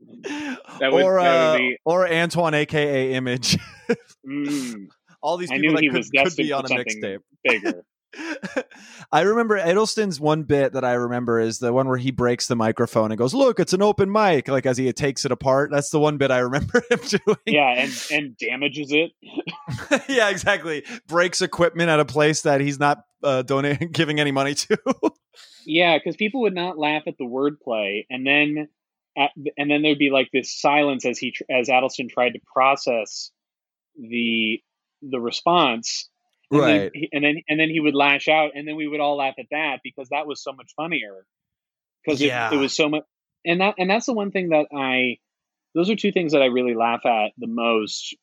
That 0.80 0.92
would- 0.94 1.04
or 1.04 1.22
that 1.22 1.52
would 1.52 1.56
uh, 1.56 1.58
be- 1.58 1.78
or 1.86 2.08
Antoine, 2.12 2.54
aka 2.54 3.14
Image. 3.14 3.58
Mm, 4.28 4.88
All 5.22 5.38
these 5.38 5.50
people 5.50 5.74
that 5.74 5.82
he 5.84 5.90
could, 5.90 6.06
could 6.16 6.36
be 6.36 6.52
on 6.54 6.66
a 6.66 6.70
mixtape. 6.70 7.20
bigger. 7.44 7.84
I 9.12 9.22
remember 9.22 9.60
Edelsten's 9.60 10.20
one 10.20 10.44
bit 10.44 10.74
that 10.74 10.84
I 10.84 10.94
remember 10.94 11.40
is 11.40 11.60
the 11.60 11.74
one 11.74 11.88
where 11.88 11.98
he 11.98 12.12
breaks 12.12 12.48
the 12.48 12.56
microphone 12.56 13.12
and 13.12 13.18
goes, 13.18 13.34
"Look, 13.34 13.60
it's 13.60 13.74
an 13.74 13.82
open 13.82 14.12
mic." 14.12 14.48
Like 14.48 14.66
as 14.66 14.78
he 14.78 14.92
takes 14.94 15.26
it 15.26 15.32
apart. 15.32 15.72
That's 15.72 15.90
the 15.90 16.00
one 16.00 16.18
bit 16.18 16.32
I 16.32 16.40
remember 16.40 16.84
him 16.92 17.00
doing. 17.06 17.38
Yeah, 17.46 17.74
and 17.78 18.08
and 18.12 18.38
damages 18.38 18.92
it. 18.92 19.12
yeah, 20.10 20.30
exactly. 20.30 20.84
Breaks 21.08 21.42
equipment 21.42 21.90
at 21.90 22.00
a 22.00 22.06
place 22.06 22.42
that 22.42 22.62
he's 22.62 22.80
not 22.80 23.04
uh, 23.24 23.42
donating, 23.42 23.90
giving 23.92 24.20
any 24.20 24.32
money 24.32 24.54
to. 24.56 24.78
yeah, 25.66 25.98
because 25.98 26.16
people 26.16 26.42
would 26.42 26.56
not 26.56 26.78
laugh 26.78 27.04
at 27.08 27.18
the 27.18 27.26
wordplay, 27.26 28.06
and 28.10 28.26
then 28.26 28.68
at, 29.18 29.32
and 29.58 29.72
then 29.72 29.82
there'd 29.82 29.98
be 29.98 30.12
like 30.12 30.30
this 30.32 30.60
silence 30.60 31.06
as 31.06 31.18
he 31.18 31.34
as 31.50 31.68
Adelsten 31.68 32.10
tried 32.10 32.32
to 32.32 32.40
process 32.54 33.32
the 33.98 34.62
the 35.02 35.20
response 35.20 36.10
and 36.54 36.62
right. 36.62 36.80
Then 36.80 36.92
he, 36.94 37.10
and 37.12 37.24
then 37.24 37.36
and 37.48 37.60
then 37.60 37.70
he 37.70 37.80
would 37.80 37.96
lash 37.96 38.28
out, 38.28 38.52
and 38.56 38.68
then 38.68 38.76
we 38.76 38.88
would 38.88 39.00
all 39.00 39.18
laugh 39.18 39.36
at 39.40 39.48
that 39.52 39.80
because 39.84 40.10
that 40.10 40.28
was 40.28 40.44
so 40.44 40.54
much 40.54 40.72
funnier. 40.76 41.26
Because 42.06 42.22
Yeah. 42.22 42.50
it, 42.52 42.56
it 42.56 42.58
was 42.58 42.76
so 42.76 42.90
much, 42.90 43.04
and 43.46 43.62
that 43.62 43.76
and 43.78 43.90
that's 43.90 44.06
the 44.06 44.14
one 44.14 44.32
thing 44.32 44.50
that 44.50 44.68
I. 44.76 45.18
Those 45.76 45.90
are 45.90 45.96
two 45.96 46.12
things 46.12 46.34
that 46.34 46.42
I 46.44 46.46
really 46.46 46.76
laugh 46.76 47.04
at 47.06 47.32
the 47.38 47.48
most 47.48 48.16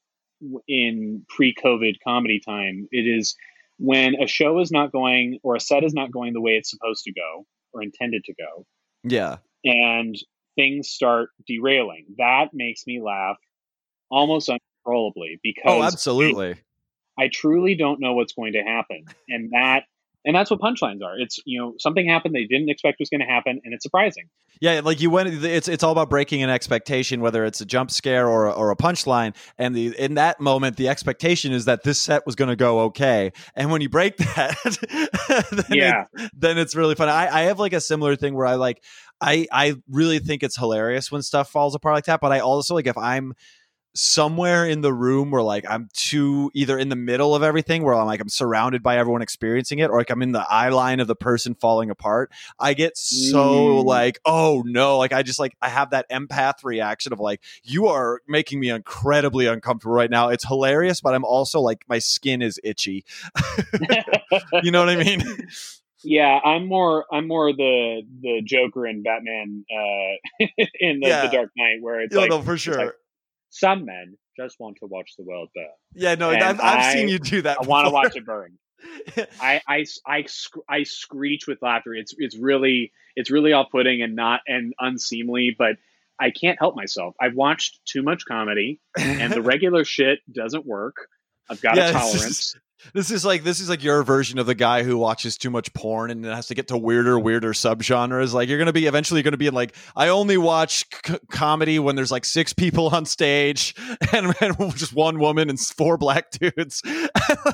in 0.68 1.24
pre-COVID 1.28 1.96
comedy 2.06 2.40
time. 2.40 2.86
It 2.92 3.08
is 3.08 3.34
when 3.78 4.14
a 4.22 4.26
show 4.26 4.60
is 4.60 4.70
not 4.70 4.92
going 4.92 5.40
or 5.42 5.56
a 5.56 5.60
set 5.60 5.82
is 5.82 5.92
not 5.92 6.12
going 6.12 6.32
the 6.32 6.40
way 6.40 6.52
it's 6.52 6.70
supposed 6.70 7.04
to 7.04 7.12
go 7.12 7.46
or 7.72 7.82
intended 7.82 8.24
to 8.24 8.34
go, 8.34 8.66
yeah. 9.02 9.38
and 9.64 10.14
things 10.54 10.88
start 10.88 11.30
derailing. 11.46 12.06
That 12.18 12.50
makes 12.52 12.86
me 12.86 13.00
laugh 13.00 13.36
almost 14.10 14.48
uncontrollably 14.48 15.36
oh, 15.36 15.40
because 15.42 15.64
Oh, 15.66 15.82
absolutely. 15.82 16.56
I 17.20 17.28
truly 17.28 17.74
don't 17.74 18.00
know 18.00 18.14
what's 18.14 18.32
going 18.32 18.54
to 18.54 18.62
happen. 18.62 19.04
And 19.28 19.50
that 19.52 19.84
and 20.24 20.36
that's 20.36 20.50
what 20.50 20.60
punchlines 20.60 21.02
are. 21.02 21.18
It's 21.18 21.38
you 21.46 21.58
know, 21.58 21.74
something 21.78 22.06
happened 22.06 22.34
they 22.34 22.44
didn't 22.44 22.68
expect 22.68 22.98
was 22.98 23.08
going 23.08 23.20
to 23.20 23.26
happen 23.26 23.60
and 23.64 23.72
it's 23.74 23.82
surprising. 23.82 24.28
Yeah, 24.60 24.82
like 24.84 25.00
you 25.00 25.08
went. 25.08 25.30
It's 25.42 25.68
it's 25.68 25.82
all 25.82 25.92
about 25.92 26.10
breaking 26.10 26.42
an 26.42 26.50
expectation, 26.50 27.22
whether 27.22 27.46
it's 27.46 27.62
a 27.62 27.64
jump 27.64 27.90
scare 27.90 28.28
or 28.28 28.46
a, 28.46 28.50
or 28.52 28.70
a 28.70 28.76
punchline. 28.76 29.34
And 29.56 29.74
the 29.74 29.98
in 29.98 30.14
that 30.14 30.38
moment, 30.38 30.76
the 30.76 30.88
expectation 30.88 31.52
is 31.52 31.64
that 31.64 31.82
this 31.82 31.98
set 31.98 32.26
was 32.26 32.34
going 32.34 32.50
to 32.50 32.56
go 32.56 32.80
okay. 32.80 33.32
And 33.54 33.70
when 33.70 33.80
you 33.80 33.88
break 33.88 34.16
that, 34.18 35.46
then 35.50 35.78
Yeah. 35.78 36.04
it, 36.12 36.30
then 36.34 36.58
it's 36.58 36.76
really 36.76 36.94
fun. 36.94 37.08
I, 37.08 37.28
I 37.34 37.40
have 37.42 37.58
like 37.58 37.72
a 37.72 37.80
similar 37.80 38.16
thing 38.16 38.34
where 38.34 38.46
I 38.46 38.56
like 38.56 38.82
I 39.20 39.46
I 39.50 39.76
really 39.88 40.18
think 40.18 40.42
it's 40.42 40.58
hilarious 40.58 41.10
when 41.10 41.22
stuff 41.22 41.50
falls 41.50 41.74
apart 41.74 41.94
like 41.94 42.04
that. 42.04 42.20
But 42.20 42.32
I 42.32 42.40
also 42.40 42.74
like 42.74 42.86
if 42.86 42.98
I'm 42.98 43.32
somewhere 43.94 44.64
in 44.66 44.82
the 44.82 44.92
room 44.92 45.30
where 45.30 45.42
like 45.42 45.64
I'm 45.68 45.88
too 45.94 46.50
either 46.54 46.78
in 46.78 46.88
the 46.90 46.96
middle 46.96 47.34
of 47.34 47.42
everything 47.42 47.82
where 47.82 47.94
I'm 47.94 48.06
like 48.06 48.20
I'm 48.20 48.28
surrounded 48.28 48.82
by 48.82 48.96
everyone 48.98 49.20
experiencing 49.20 49.80
it 49.80 49.90
or 49.90 49.98
like 49.98 50.10
I'm 50.10 50.22
in 50.22 50.30
the 50.32 50.46
eye 50.48 50.68
line 50.68 51.00
of 51.00 51.08
the 51.08 51.16
person 51.16 51.54
falling 51.56 51.90
apart 51.90 52.30
I 52.58 52.74
get 52.74 52.96
so 52.96 53.40
Mm. 53.82 53.84
like 53.84 54.20
oh 54.24 54.62
no 54.64 54.96
like 54.98 55.12
I 55.12 55.22
just 55.22 55.38
like 55.40 55.56
I 55.60 55.68
have 55.68 55.90
that 55.90 56.08
empath 56.08 56.62
reaction 56.62 57.12
of 57.12 57.18
like 57.18 57.40
you 57.64 57.88
are 57.88 58.20
making 58.28 58.60
me 58.60 58.70
incredibly 58.70 59.46
uncomfortable 59.46 59.94
right 59.94 60.10
now 60.10 60.28
it's 60.28 60.46
hilarious 60.46 61.00
but 61.00 61.14
I'm 61.14 61.24
also 61.24 61.60
like 61.60 61.84
my 61.88 61.98
skin 61.98 62.42
is 62.42 62.60
itchy 62.62 63.04
you 64.62 64.70
know 64.70 64.80
what 64.84 64.88
I 64.88 64.96
mean 65.02 65.22
yeah, 66.02 66.38
I'm 66.44 66.66
more 66.66 67.04
I'm 67.12 67.26
more 67.28 67.52
the 67.52 68.02
the 68.22 68.40
Joker 68.44 68.86
and 68.86 69.04
Batman 69.04 69.64
uh 69.70 70.46
in 70.78 71.00
the, 71.00 71.08
Yeah. 71.08 71.22
the 71.26 71.28
Dark 71.36 71.50
Knight 71.56 71.78
where 71.82 72.00
it's 72.00 72.14
no, 72.14 72.20
like 72.20 72.30
no 72.30 72.40
for 72.42 72.56
sure 72.56 72.94
some 73.50 73.84
men 73.84 74.16
just 74.36 74.58
want 74.58 74.78
to 74.78 74.86
watch 74.86 75.10
the 75.18 75.24
world 75.24 75.48
burn. 75.54 75.66
yeah 75.94 76.14
no 76.14 76.30
and 76.30 76.42
I've, 76.42 76.60
I've 76.60 76.78
I- 76.86 76.92
seen 76.94 77.08
you 77.08 77.18
do 77.18 77.42
that 77.42 77.58
I 77.62 77.66
want 77.66 77.86
to 77.86 77.92
watch 77.92 78.16
it 78.16 78.24
burn. 78.24 78.58
I, 79.42 79.60
I, 79.68 79.84
I, 80.06 80.24
I 80.68 80.82
screech 80.84 81.46
with 81.46 81.58
laughter. 81.60 81.92
It's 81.94 82.14
it's 82.16 82.34
really 82.38 82.92
it's 83.14 83.30
really 83.30 83.52
off 83.52 83.66
putting 83.70 84.00
and 84.00 84.16
not 84.16 84.40
and 84.46 84.72
unseemly, 84.80 85.54
but 85.58 85.76
I 86.18 86.30
can't 86.30 86.58
help 86.58 86.76
myself. 86.76 87.14
I've 87.20 87.34
watched 87.34 87.80
too 87.84 88.02
much 88.02 88.24
comedy, 88.24 88.80
and 88.98 89.32
the 89.34 89.42
regular 89.54 89.84
shit 89.84 90.20
doesn't 90.32 90.64
work. 90.64 90.96
I've 91.50 91.60
got 91.60 91.76
Yeah, 91.76 91.90
a 91.90 91.92
just- 91.92 92.12
tolerance. 92.14 92.56
This 92.94 93.10
is 93.10 93.24
like 93.24 93.44
this 93.44 93.60
is 93.60 93.68
like 93.68 93.82
your 93.82 94.02
version 94.02 94.38
of 94.38 94.46
the 94.46 94.54
guy 94.54 94.82
who 94.82 94.96
watches 94.98 95.36
too 95.36 95.50
much 95.50 95.72
porn 95.74 96.10
and 96.10 96.24
has 96.24 96.48
to 96.48 96.54
get 96.54 96.68
to 96.68 96.76
weirder, 96.78 97.18
weirder 97.18 97.52
subgenres. 97.52 98.32
Like 98.32 98.48
you're 98.48 98.58
gonna 98.58 98.72
be 98.72 98.86
eventually 98.86 99.22
gonna 99.22 99.36
be 99.36 99.46
in 99.46 99.54
like 99.54 99.74
I 99.94 100.08
only 100.08 100.36
watch 100.36 100.84
c- 101.06 101.18
comedy 101.30 101.78
when 101.78 101.96
there's 101.96 102.10
like 102.10 102.24
six 102.24 102.52
people 102.52 102.88
on 102.88 103.04
stage 103.04 103.74
and, 104.12 104.34
and 104.40 104.56
just 104.76 104.92
one 104.94 105.18
woman 105.18 105.50
and 105.50 105.60
four 105.60 105.96
black 105.98 106.30
dudes. 106.30 106.82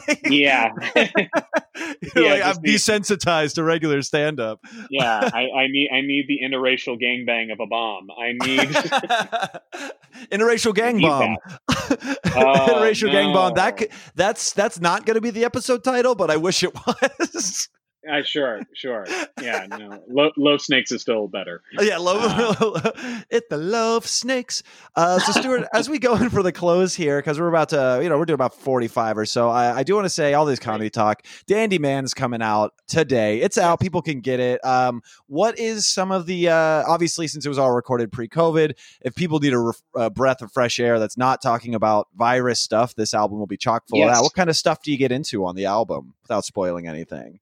Like- 0.08 0.20
Yeah, 0.28 0.70
Yeah, 2.16 2.32
like, 2.32 2.44
I'm 2.44 2.56
desensitized 2.56 3.54
to 3.54 3.64
regular 3.64 4.02
stand 4.02 4.40
up. 4.40 4.60
yeah. 4.90 5.30
I, 5.32 5.48
I 5.56 5.66
need 5.68 5.90
I 5.92 6.00
need 6.00 6.26
the 6.28 6.40
interracial 6.42 7.00
gangbang 7.00 7.52
of 7.52 7.60
a 7.60 7.66
bomb. 7.66 8.08
I 8.10 8.32
need 8.32 8.68
Interracial 10.30 10.74
gang 10.74 11.00
bomb. 11.00 11.36
Oh, 11.48 11.66
Interracial 11.74 13.10
gang 13.12 13.32
bomb. 13.32 13.54
That 13.54 13.86
that's 14.14 14.52
that's 14.52 14.80
not 14.80 15.04
going 15.04 15.16
to 15.16 15.20
be 15.20 15.30
the 15.30 15.44
episode 15.44 15.84
title, 15.84 16.14
but 16.14 16.30
I 16.30 16.36
wish 16.36 16.62
it 16.62 16.74
was. 16.74 17.68
Uh, 18.08 18.22
sure, 18.22 18.60
sure. 18.74 19.06
Yeah, 19.40 19.66
no. 19.68 20.02
Low, 20.08 20.30
low 20.36 20.56
snakes 20.56 20.92
is 20.92 21.02
still 21.02 21.28
better. 21.28 21.62
yeah, 21.80 21.98
love 21.98 22.22
it. 23.30 23.48
The 23.50 23.56
love 23.56 24.06
snakes. 24.06 24.62
Uh, 24.94 25.18
so, 25.18 25.32
Stuart, 25.40 25.66
as 25.74 25.88
we 25.88 25.98
go 25.98 26.14
in 26.16 26.30
for 26.30 26.42
the 26.42 26.52
close 26.52 26.94
here, 26.94 27.18
because 27.18 27.40
we're 27.40 27.48
about 27.48 27.70
to, 27.70 28.00
you 28.02 28.08
know, 28.08 28.18
we're 28.18 28.24
doing 28.24 28.34
about 28.34 28.54
forty-five 28.54 29.18
or 29.18 29.26
so. 29.26 29.48
I, 29.48 29.78
I 29.78 29.82
do 29.82 29.94
want 29.94 30.04
to 30.04 30.10
say 30.10 30.34
all 30.34 30.44
this 30.44 30.58
comedy 30.58 30.90
talk. 30.90 31.24
Dandy 31.46 31.78
Man's 31.78 32.14
coming 32.14 32.42
out 32.42 32.72
today. 32.86 33.40
It's 33.40 33.58
out. 33.58 33.80
People 33.80 34.02
can 34.02 34.20
get 34.20 34.40
it. 34.40 34.64
Um, 34.64 35.02
what 35.26 35.58
is 35.58 35.86
some 35.86 36.12
of 36.12 36.26
the? 36.26 36.48
Uh, 36.48 36.84
obviously, 36.86 37.26
since 37.28 37.44
it 37.44 37.48
was 37.48 37.58
all 37.58 37.72
recorded 37.72 38.12
pre-COVID, 38.12 38.74
if 39.02 39.14
people 39.14 39.38
need 39.40 39.52
a, 39.52 39.58
ref- 39.58 39.82
a 39.94 40.10
breath 40.10 40.42
of 40.42 40.52
fresh 40.52 40.78
air 40.78 40.98
that's 40.98 41.16
not 41.16 41.42
talking 41.42 41.74
about 41.74 42.08
virus 42.16 42.60
stuff, 42.60 42.94
this 42.94 43.14
album 43.14 43.38
will 43.38 43.46
be 43.46 43.56
chock 43.56 43.88
full 43.88 44.02
of 44.02 44.10
that. 44.14 44.22
What 44.22 44.34
kind 44.34 44.50
of 44.50 44.56
stuff 44.56 44.82
do 44.82 44.92
you 44.92 44.98
get 44.98 45.12
into 45.12 45.44
on 45.44 45.56
the 45.56 45.66
album 45.66 46.14
without 46.22 46.44
spoiling 46.44 46.86
anything? 46.86 47.40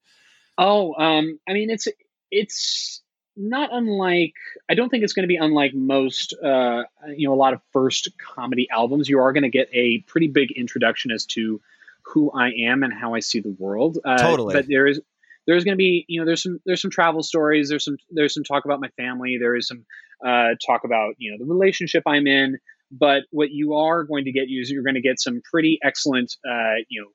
Oh, 0.57 0.95
um, 0.95 1.39
I 1.49 1.53
mean, 1.53 1.71
it's 1.71 1.89
it's 2.31 3.03
not 3.37 3.71
unlike. 3.73 4.35
I 4.69 4.75
don't 4.75 4.89
think 4.89 5.05
it's 5.05 5.13
going 5.13 5.25
to 5.25 5.29
be 5.29 5.37
unlike 5.37 5.75
most, 5.75 6.35
uh, 6.35 6.85
you 7.17 7.27
know, 7.27 7.35
a 7.35 7.37
lot 7.37 7.55
of 7.55 7.61
first 7.73 8.11
comedy 8.19 8.69
albums. 8.71 9.09
You 9.09 9.21
are 9.21 9.33
going 9.33 9.43
to 9.43 9.51
get 9.51 9.69
a 9.73 9.99
pretty 10.07 10.29
big 10.29 10.53
introduction 10.53 11.11
as 11.11 11.27
to 11.27 11.61
who 12.03 12.31
I 12.31 12.51
am 12.67 12.83
and 12.83 12.93
how 12.93 13.15
I 13.15 13.21
see 13.21 13.41
the 13.41 13.55
world. 13.59 13.99
Uh, 14.05 14.19
Totally. 14.19 14.55
But 14.55 14.67
there 14.69 14.87
is 14.87 15.01
there's 15.47 15.65
going 15.65 15.75
to 15.75 15.79
be, 15.79 16.05
you 16.09 16.21
know, 16.21 16.27
there's 16.27 16.43
some 16.43 16.61
there's 16.65 16.83
some 16.83 16.91
travel 16.91 17.23
stories. 17.23 17.69
There's 17.69 17.85
some 17.85 17.97
there's 18.11 18.35
some 18.35 18.45
talk 18.45 18.65
about 18.65 18.81
my 18.81 18.89
family. 18.97 19.39
There 19.39 19.57
is 19.57 19.67
some 19.67 19.85
uh, 20.25 20.55
talk 20.65 20.85
about 20.85 21.15
you 21.19 21.33
know 21.33 21.39
the 21.39 21.51
relationship 21.51 22.05
I'm 22.07 22.27
in. 22.27 22.59
But 22.91 23.25
what 23.31 23.51
you 23.51 23.75
are 23.75 24.05
going 24.05 24.25
to 24.27 24.33
get 24.33 24.45
is 24.49 24.71
you're 24.71 24.85
going 24.85 24.95
to 24.95 25.01
get 25.01 25.19
some 25.19 25.43
pretty 25.51 25.81
excellent, 25.83 26.37
uh, 26.49 26.77
you 26.89 27.03
know 27.03 27.09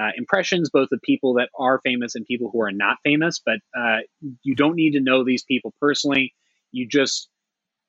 uh, 0.00 0.10
impressions, 0.16 0.70
both 0.70 0.88
of 0.92 1.00
people 1.02 1.34
that 1.34 1.48
are 1.58 1.80
famous 1.84 2.14
and 2.14 2.26
people 2.26 2.50
who 2.52 2.60
are 2.62 2.72
not 2.72 2.96
famous. 3.04 3.40
But 3.44 3.58
uh, 3.78 3.98
you 4.42 4.54
don't 4.54 4.74
need 4.76 4.92
to 4.92 5.00
know 5.00 5.24
these 5.24 5.44
people 5.44 5.72
personally. 5.80 6.34
You 6.72 6.86
just, 6.88 7.28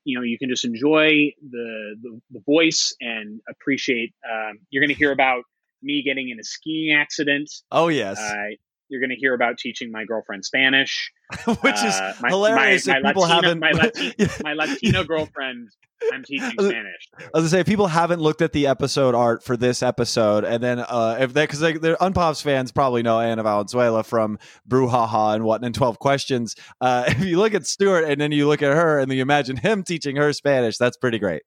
you 0.04 0.18
know, 0.18 0.24
you 0.24 0.38
can 0.38 0.50
just 0.50 0.66
enjoy 0.66 1.32
the 1.50 1.96
the, 2.02 2.22
the 2.32 2.40
voice 2.46 2.96
and 3.02 3.40
appreciate. 3.50 4.14
Um, 4.30 4.60
you're 4.70 4.82
going 4.82 4.94
to 4.94 5.00
hear 5.00 5.12
about 5.12 5.44
me 5.82 6.04
getting 6.04 6.30
in 6.30 6.40
a 6.40 6.44
skiing 6.44 6.96
accident. 6.96 7.50
Oh 7.72 7.88
yes, 7.88 8.20
Uh, 8.20 8.56
you're 8.90 9.02
going 9.02 9.10
to 9.10 9.16
hear 9.16 9.34
about 9.34 9.58
teaching 9.58 9.92
my 9.92 10.06
girlfriend 10.06 10.46
Spanish. 10.46 11.12
which 11.62 11.76
is 11.84 11.94
uh, 11.96 12.14
my- 12.22 12.30
hilarious. 12.30 12.88
my- 12.88 12.98
if 12.98 13.04
my 13.04 13.10
people 13.10 13.24
Latino- 13.24 13.42
haven't, 13.42 13.60
my 13.60 13.72
Lati- 13.72 14.44
My 14.44 14.54
Latino 14.54 15.04
girlfriend, 15.04 15.70
I'm 16.14 16.24
teaching 16.24 16.52
Spanish. 16.60 17.08
I 17.20 17.24
was 17.24 17.30
gonna 17.34 17.50
say 17.50 17.60
if 17.62 17.66
people 17.68 17.88
haven't 17.88 18.20
looked 18.22 18.42
at 18.42 18.52
the 18.52 18.68
episode 18.68 19.16
art 19.16 19.44
for 19.44 19.58
this 19.58 19.82
episode, 19.82 20.44
and 20.44 20.62
then 20.62 20.80
uh, 20.80 21.18
if 21.20 21.34
they 21.34 21.44
because 21.44 21.60
they, 21.62 21.74
they're 21.74 21.96
Unpops 21.98 22.44
fans 22.44 22.72
probably 22.72 23.02
know 23.02 23.20
Anna 23.20 23.42
Valenzuela 23.44 24.04
from 24.04 24.38
Brouhaha 24.70 25.36
and 25.36 25.44
what 25.44 25.64
and 25.64 25.74
Twelve 25.74 25.98
Questions. 26.00 26.56
Uh, 26.80 27.06
if 27.08 27.24
you 27.24 27.38
look 27.40 27.54
at 27.54 27.66
Stuart 27.66 28.04
and 28.04 28.20
then 28.22 28.32
you 28.32 28.48
look 28.48 28.62
at 28.62 28.76
her 28.76 29.00
and 29.00 29.10
then 29.10 29.16
you 29.18 29.22
imagine 29.24 29.58
him 29.58 29.84
teaching 29.84 30.16
her 30.18 30.32
Spanish, 30.34 30.78
that's 30.78 30.98
pretty 30.98 31.18
great. 31.18 31.42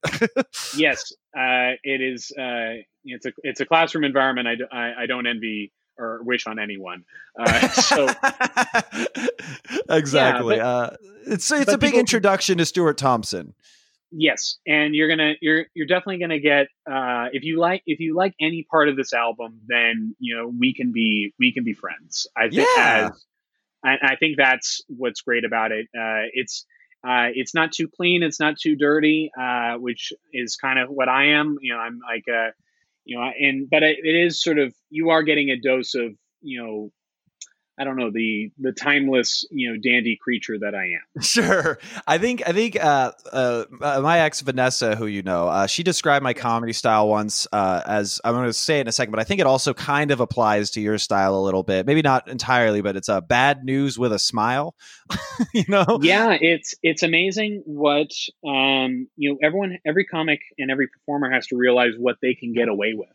yes, 0.76 1.12
uh, 1.36 1.76
it 1.84 2.00
is. 2.00 2.32
Uh, 2.36 2.82
it's 3.04 3.26
a 3.26 3.32
it's 3.42 3.60
a 3.60 3.66
classroom 3.66 4.04
environment. 4.04 4.48
I 4.72 4.92
I 5.02 5.06
don't 5.06 5.26
envy 5.26 5.72
or 5.98 6.22
wish 6.22 6.46
on 6.46 6.58
anyone. 6.58 7.04
Uh, 7.38 7.68
so 7.68 8.06
exactly. 9.90 10.56
Yeah, 10.56 10.66
uh, 10.68 10.96
it's 11.26 11.50
it's 11.50 11.72
a 11.72 11.78
big 11.78 11.88
people- 11.90 12.00
introduction 12.00 12.58
to 12.58 12.66
Stuart 12.66 12.98
Thompson. 12.98 13.54
yes, 14.10 14.58
and 14.66 14.94
you're 14.94 15.08
gonna 15.08 15.34
you're 15.40 15.66
you're 15.74 15.86
definitely 15.86 16.18
gonna 16.18 16.38
get 16.40 16.68
uh, 16.90 17.26
if 17.32 17.42
you 17.44 17.58
like 17.58 17.82
if 17.86 18.00
you 18.00 18.14
like 18.14 18.34
any 18.40 18.66
part 18.70 18.88
of 18.88 18.96
this 18.96 19.12
album, 19.12 19.60
then 19.66 20.14
you 20.18 20.36
know 20.36 20.52
we 20.58 20.74
can 20.74 20.92
be 20.92 21.34
we 21.38 21.52
can 21.52 21.64
be 21.64 21.72
friends. 21.74 22.26
I 22.36 22.48
think 22.48 22.66
Yeah. 22.76 23.10
as 23.12 23.24
I, 23.84 24.12
I 24.12 24.16
think 24.16 24.36
that's 24.36 24.82
what's 24.88 25.20
great 25.20 25.44
about 25.44 25.72
it. 25.72 25.86
Uh, 25.96 26.26
it's 26.32 26.64
uh, 27.06 27.28
it's 27.32 27.54
not 27.54 27.70
too 27.72 27.88
clean, 27.88 28.22
it's 28.24 28.40
not 28.40 28.58
too 28.58 28.74
dirty, 28.74 29.30
uh, 29.40 29.74
which 29.74 30.12
is 30.32 30.56
kind 30.56 30.78
of 30.80 30.88
what 30.90 31.08
I 31.08 31.26
am. 31.38 31.56
You 31.60 31.74
know, 31.74 31.78
I'm 31.78 32.00
like 32.04 32.24
a 32.28 32.48
you 33.08 33.18
know, 33.18 33.24
and 33.40 33.68
but 33.70 33.82
it, 33.82 33.98
it 34.04 34.14
is 34.14 34.42
sort 34.42 34.58
of 34.58 34.74
you 34.90 35.10
are 35.10 35.22
getting 35.22 35.50
a 35.50 35.58
dose 35.58 35.94
of 35.94 36.12
you 36.42 36.62
know 36.62 36.90
I 37.78 37.84
don't 37.84 37.96
know 37.96 38.10
the 38.10 38.50
the 38.58 38.72
timeless 38.72 39.44
you 39.50 39.70
know 39.70 39.78
dandy 39.78 40.18
creature 40.20 40.58
that 40.58 40.74
I 40.74 40.84
am. 40.84 41.22
Sure, 41.22 41.78
I 42.06 42.18
think 42.18 42.46
I 42.46 42.52
think 42.52 42.82
uh, 42.82 43.12
uh, 43.32 43.64
uh 43.80 44.00
my 44.00 44.20
ex 44.20 44.40
Vanessa, 44.40 44.96
who 44.96 45.06
you 45.06 45.22
know, 45.22 45.48
uh, 45.48 45.66
she 45.66 45.82
described 45.82 46.22
my 46.22 46.34
comedy 46.34 46.72
style 46.72 47.08
once 47.08 47.46
uh, 47.52 47.82
as 47.86 48.20
I'm 48.24 48.34
going 48.34 48.46
to 48.46 48.52
say 48.52 48.78
it 48.78 48.82
in 48.82 48.88
a 48.88 48.92
second, 48.92 49.12
but 49.12 49.20
I 49.20 49.24
think 49.24 49.40
it 49.40 49.46
also 49.46 49.74
kind 49.74 50.10
of 50.10 50.20
applies 50.20 50.70
to 50.72 50.80
your 50.80 50.98
style 50.98 51.36
a 51.36 51.42
little 51.42 51.62
bit. 51.62 51.86
Maybe 51.86 52.02
not 52.02 52.28
entirely, 52.28 52.80
but 52.80 52.96
it's 52.96 53.08
a 53.08 53.20
bad 53.20 53.64
news 53.64 53.98
with 53.98 54.12
a 54.12 54.18
smile. 54.18 54.74
you 55.54 55.64
know? 55.68 56.00
Yeah, 56.02 56.36
it's 56.40 56.74
it's 56.82 57.02
amazing 57.02 57.62
what 57.66 58.10
um, 58.46 59.08
you 59.16 59.30
know. 59.30 59.38
Everyone, 59.42 59.78
every 59.86 60.04
comic 60.04 60.40
and 60.58 60.70
every 60.70 60.88
performer 60.88 61.30
has 61.30 61.46
to 61.48 61.56
realize 61.56 61.92
what 61.98 62.16
they 62.22 62.34
can 62.34 62.52
get 62.52 62.68
away 62.68 62.94
with. 62.94 63.08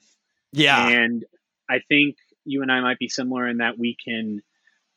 Yeah, 0.51 0.88
and 0.88 1.26
I 1.70 1.80
think 1.88 2.16
you 2.45 2.61
and 2.61 2.72
I 2.72 2.82
might 2.82 2.99
be 2.99 3.09
similar 3.09 3.47
in 3.47 3.57
that 3.57 3.78
we 3.78 3.95
can 4.03 4.41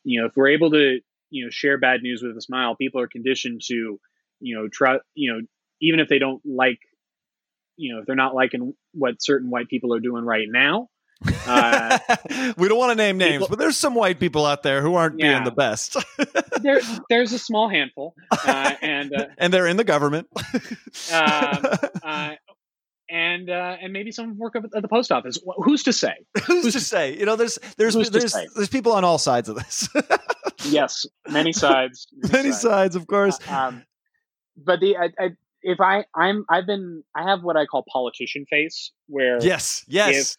you 0.06 0.20
know, 0.20 0.28
if 0.28 0.36
we're 0.36 0.48
able 0.48 0.70
to, 0.70 1.00
you 1.30 1.44
know, 1.44 1.50
share 1.50 1.78
bad 1.78 2.00
news 2.00 2.22
with 2.22 2.36
a 2.36 2.40
smile, 2.40 2.76
people 2.76 3.00
are 3.00 3.08
conditioned 3.08 3.60
to, 3.66 3.98
you 4.40 4.56
know, 4.56 4.68
try, 4.72 4.98
you 5.14 5.32
know, 5.32 5.40
even 5.82 5.98
if 5.98 6.08
they 6.08 6.20
don't 6.20 6.40
like, 6.44 6.78
you 7.76 7.92
know, 7.92 8.00
if 8.00 8.06
they're 8.06 8.14
not 8.16 8.34
liking 8.34 8.72
what 8.94 9.16
certain 9.20 9.50
white 9.50 9.68
people 9.68 9.92
are 9.92 10.00
doing 10.00 10.24
right 10.24 10.46
now. 10.48 10.88
Uh, 11.46 11.98
we 12.56 12.68
don't 12.68 12.78
want 12.78 12.90
to 12.90 12.94
name 12.94 13.18
names, 13.18 13.34
people, 13.34 13.48
but 13.48 13.58
there's 13.58 13.76
some 13.76 13.94
white 13.94 14.20
people 14.20 14.46
out 14.46 14.62
there 14.62 14.80
who 14.80 14.94
aren't 14.94 15.18
yeah, 15.18 15.32
being 15.32 15.44
the 15.44 15.50
best. 15.50 15.96
there, 16.60 16.80
there's 17.08 17.32
a 17.32 17.38
small 17.38 17.68
handful, 17.68 18.14
uh, 18.30 18.74
and 18.82 19.12
uh, 19.12 19.26
and 19.38 19.52
they're 19.52 19.66
in 19.66 19.76
the 19.76 19.84
government. 19.84 20.28
Um, 21.10 21.64
uh, 22.02 22.34
and 23.08 23.48
uh, 23.50 23.76
and 23.80 23.92
maybe 23.92 24.10
some 24.10 24.36
work 24.38 24.56
at 24.56 24.82
the 24.82 24.88
post 24.88 25.12
office. 25.12 25.38
Who's 25.58 25.82
to 25.84 25.92
say? 25.92 26.14
Who's, 26.46 26.64
Who's 26.64 26.74
to 26.74 26.80
say? 26.80 27.16
You 27.18 27.26
know, 27.26 27.36
there's 27.36 27.58
there's 27.76 27.94
there's 27.94 28.34
there's 28.54 28.68
people 28.68 28.92
on 28.92 29.04
all 29.04 29.18
sides 29.18 29.48
of 29.48 29.56
this. 29.56 29.88
yes, 30.64 31.06
many 31.28 31.52
sides. 31.52 32.08
Many, 32.12 32.32
many 32.32 32.50
sides. 32.50 32.62
sides. 32.62 32.96
of 32.96 33.06
course. 33.06 33.38
Uh, 33.48 33.54
um, 33.54 33.84
but 34.56 34.80
the 34.80 34.96
I, 34.96 35.10
I, 35.18 35.30
if 35.62 35.80
I 35.80 36.04
I'm 36.14 36.44
I've 36.48 36.66
been 36.66 37.04
I 37.14 37.28
have 37.28 37.42
what 37.42 37.56
I 37.56 37.66
call 37.66 37.84
politician 37.90 38.46
face, 38.46 38.92
where 39.06 39.42
yes, 39.42 39.84
yes. 39.86 40.36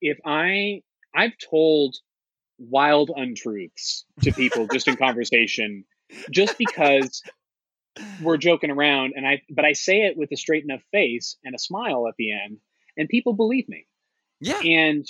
If, 0.00 0.16
if 0.16 0.18
I 0.24 0.82
I've 1.14 1.32
told 1.50 1.96
wild 2.58 3.10
untruths 3.14 4.04
to 4.22 4.32
people 4.32 4.66
just 4.68 4.86
in 4.86 4.96
conversation, 4.96 5.84
just 6.30 6.58
because 6.58 7.22
we're 8.22 8.36
joking 8.36 8.70
around 8.70 9.12
and 9.16 9.26
i 9.26 9.42
but 9.50 9.64
i 9.64 9.72
say 9.72 10.02
it 10.02 10.16
with 10.16 10.30
a 10.32 10.36
straight 10.36 10.64
enough 10.64 10.82
face 10.90 11.36
and 11.44 11.54
a 11.54 11.58
smile 11.58 12.06
at 12.08 12.14
the 12.16 12.32
end 12.32 12.58
and 12.96 13.08
people 13.08 13.32
believe 13.32 13.68
me. 13.68 13.86
Yeah. 14.40 14.60
And 14.60 15.06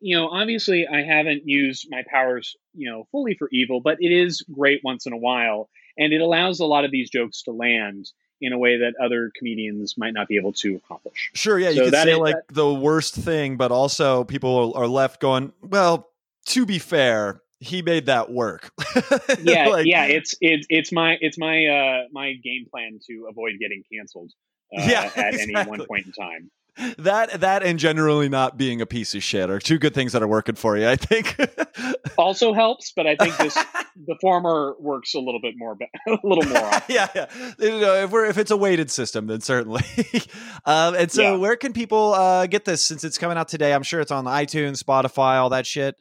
you 0.00 0.16
know 0.16 0.28
obviously 0.28 0.86
i 0.86 1.02
haven't 1.02 1.42
used 1.44 1.88
my 1.90 2.04
powers 2.08 2.56
you 2.74 2.88
know 2.88 3.08
fully 3.10 3.34
for 3.34 3.48
evil 3.50 3.80
but 3.80 3.96
it 4.00 4.12
is 4.12 4.42
great 4.52 4.80
once 4.84 5.06
in 5.06 5.12
a 5.12 5.16
while 5.16 5.68
and 5.98 6.12
it 6.12 6.20
allows 6.20 6.60
a 6.60 6.66
lot 6.66 6.84
of 6.84 6.92
these 6.92 7.10
jokes 7.10 7.42
to 7.42 7.50
land 7.50 8.08
in 8.40 8.52
a 8.52 8.58
way 8.58 8.78
that 8.78 8.92
other 9.02 9.32
comedians 9.36 9.96
might 9.98 10.12
not 10.12 10.28
be 10.28 10.36
able 10.36 10.52
to 10.52 10.76
accomplish. 10.76 11.30
Sure 11.34 11.58
yeah 11.58 11.70
you 11.70 11.82
could 11.82 11.94
say 11.94 12.12
is, 12.12 12.18
like 12.18 12.34
that, 12.34 12.54
the 12.54 12.72
worst 12.72 13.16
thing 13.16 13.56
but 13.56 13.72
also 13.72 14.22
people 14.22 14.72
are 14.76 14.86
left 14.86 15.20
going 15.20 15.52
well 15.62 16.10
to 16.44 16.64
be 16.64 16.78
fair 16.78 17.42
he 17.60 17.82
made 17.82 18.06
that 18.06 18.30
work. 18.30 18.70
yeah, 19.42 19.68
like, 19.68 19.86
yeah, 19.86 20.04
it's 20.06 20.34
it's 20.40 20.66
it's 20.68 20.92
my 20.92 21.16
it's 21.20 21.38
my 21.38 21.66
uh 21.66 22.02
my 22.12 22.34
game 22.34 22.66
plan 22.70 22.98
to 23.08 23.26
avoid 23.30 23.54
getting 23.60 23.82
canceled 23.92 24.32
uh, 24.76 24.82
yeah, 24.86 25.10
at 25.16 25.34
exactly. 25.34 25.54
any 25.54 25.68
one 25.68 25.86
point 25.86 26.06
in 26.06 26.12
time. 26.12 26.50
That 26.98 27.40
that 27.40 27.62
and 27.62 27.78
generally 27.78 28.28
not 28.28 28.58
being 28.58 28.82
a 28.82 28.86
piece 28.86 29.14
of 29.14 29.22
shit 29.22 29.48
are 29.48 29.58
two 29.58 29.78
good 29.78 29.94
things 29.94 30.12
that 30.12 30.22
are 30.22 30.28
working 30.28 30.56
for 30.56 30.76
you. 30.76 30.86
I 30.86 30.96
think 30.96 31.34
also 32.18 32.52
helps, 32.52 32.92
but 32.94 33.06
I 33.06 33.16
think 33.16 33.34
this 33.38 33.54
the 33.54 34.18
former 34.20 34.74
works 34.78 35.14
a 35.14 35.18
little 35.18 35.40
bit 35.40 35.54
more, 35.56 35.78
a 36.06 36.18
little 36.22 36.44
more. 36.44 36.70
yeah, 36.88 37.08
yeah. 37.14 37.26
You 37.58 37.80
know, 37.80 37.94
if 37.94 38.10
we're 38.10 38.26
if 38.26 38.36
it's 38.36 38.50
a 38.50 38.58
weighted 38.58 38.90
system, 38.90 39.26
then 39.26 39.40
certainly. 39.40 39.84
um, 40.66 40.94
and 40.94 41.10
so, 41.10 41.22
yeah. 41.22 41.36
where 41.36 41.56
can 41.56 41.72
people 41.72 42.12
uh, 42.12 42.46
get 42.46 42.66
this 42.66 42.82
since 42.82 43.04
it's 43.04 43.16
coming 43.16 43.38
out 43.38 43.48
today? 43.48 43.72
I'm 43.72 43.82
sure 43.82 44.02
it's 44.02 44.12
on 44.12 44.26
iTunes, 44.26 44.82
Spotify, 44.82 45.38
all 45.38 45.48
that 45.50 45.66
shit 45.66 45.96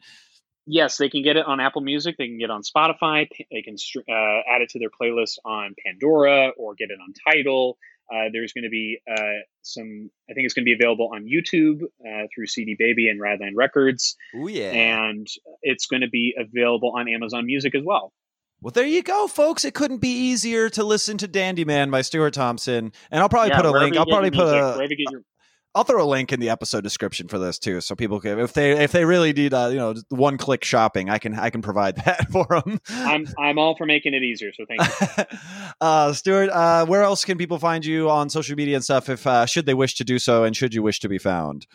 yes, 0.65 0.97
they 0.97 1.09
can 1.09 1.23
get 1.23 1.37
it 1.37 1.45
on 1.45 1.59
Apple 1.59 1.81
Music. 1.81 2.15
They 2.17 2.27
can 2.27 2.37
get 2.37 2.45
it 2.45 2.51
on 2.51 2.61
Spotify. 2.63 3.27
They 3.51 3.61
can 3.61 3.75
uh, 4.09 4.41
add 4.47 4.61
it 4.61 4.69
to 4.69 4.79
their 4.79 4.89
playlist 4.89 5.37
on 5.45 5.75
Pandora 5.85 6.51
or 6.57 6.75
get 6.75 6.89
it 6.89 6.99
on 7.01 7.13
Tidal. 7.27 7.77
Uh, 8.11 8.29
there's 8.31 8.53
going 8.53 8.63
to 8.65 8.69
be 8.69 8.99
uh, 9.09 9.41
some. 9.63 10.11
I 10.29 10.33
think 10.33 10.45
it's 10.45 10.53
going 10.53 10.63
to 10.63 10.69
be 10.69 10.73
available 10.79 11.09
on 11.13 11.25
YouTube 11.25 11.81
uh, 11.83 12.27
through 12.33 12.45
CD 12.47 12.75
Baby 12.77 13.09
and 13.09 13.19
Radland 13.19 13.53
Records. 13.55 14.15
Oh 14.35 14.47
yeah, 14.47 14.69
and 14.69 15.27
it's 15.63 15.87
going 15.87 16.01
to 16.01 16.09
be 16.09 16.35
available 16.37 16.93
on 16.95 17.09
Amazon 17.09 17.47
Music 17.47 17.73
as 17.73 17.81
well. 17.83 18.13
Well, 18.61 18.71
there 18.71 18.85
you 18.85 19.01
go, 19.01 19.27
folks. 19.27 19.65
It 19.65 19.73
couldn't 19.73 19.99
be 19.99 20.09
easier 20.09 20.69
to 20.69 20.83
listen 20.83 21.17
to 21.17 21.27
Dandy 21.27 21.65
Man 21.65 21.89
by 21.89 22.01
Stuart 22.03 22.35
Thompson, 22.35 22.91
and 23.09 23.21
I'll 23.21 23.29
probably 23.29 23.49
yeah, 23.49 23.61
put 23.61 23.65
a 23.65 23.71
link. 23.71 23.97
I'll 23.97 24.05
probably 24.05 24.31
put 24.31 24.79
music, 24.79 25.11
a. 25.13 25.23
I'll 25.75 25.83
throw 25.83 26.01
a 26.01 26.07
link 26.07 26.31
in 26.31 26.39
the 26.39 26.49
episode 26.49 26.85
description 26.85 27.27
for 27.27 27.37
this 27.37 27.59
too, 27.59 27.81
so 27.81 27.95
people 27.95 28.21
can, 28.21 28.39
if 28.39 28.53
they 28.53 28.81
if 28.81 28.93
they 28.93 29.03
really 29.03 29.33
need, 29.33 29.53
uh, 29.53 29.67
you 29.67 29.77
know, 29.77 29.93
one 30.07 30.37
click 30.37 30.63
shopping, 30.63 31.09
I 31.09 31.17
can 31.17 31.37
I 31.37 31.49
can 31.49 31.61
provide 31.61 31.97
that 32.05 32.31
for 32.31 32.45
them. 32.47 32.79
I'm 32.89 33.27
I'm 33.37 33.59
all 33.59 33.75
for 33.75 33.85
making 33.85 34.13
it 34.13 34.23
easier, 34.23 34.51
so 34.53 34.65
thank 34.65 34.81
you. 34.81 35.37
uh, 35.81 36.13
Stuart, 36.13 36.49
uh, 36.49 36.85
where 36.85 37.03
else 37.03 37.25
can 37.25 37.37
people 37.37 37.59
find 37.59 37.85
you 37.85 38.09
on 38.09 38.29
social 38.29 38.55
media 38.55 38.75
and 38.75 38.83
stuff 38.85 39.09
if 39.09 39.27
uh, 39.27 39.45
should 39.45 39.65
they 39.65 39.73
wish 39.73 39.95
to 39.95 40.05
do 40.05 40.17
so, 40.17 40.45
and 40.45 40.55
should 40.55 40.73
you 40.73 40.81
wish 40.81 41.01
to 41.01 41.09
be 41.09 41.17
found? 41.17 41.67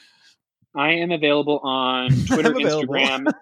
I 0.75 0.93
am 0.93 1.11
available 1.11 1.59
on 1.63 2.11
Twitter, 2.27 2.53
available. 2.53 2.95
Instagram. 2.95 3.33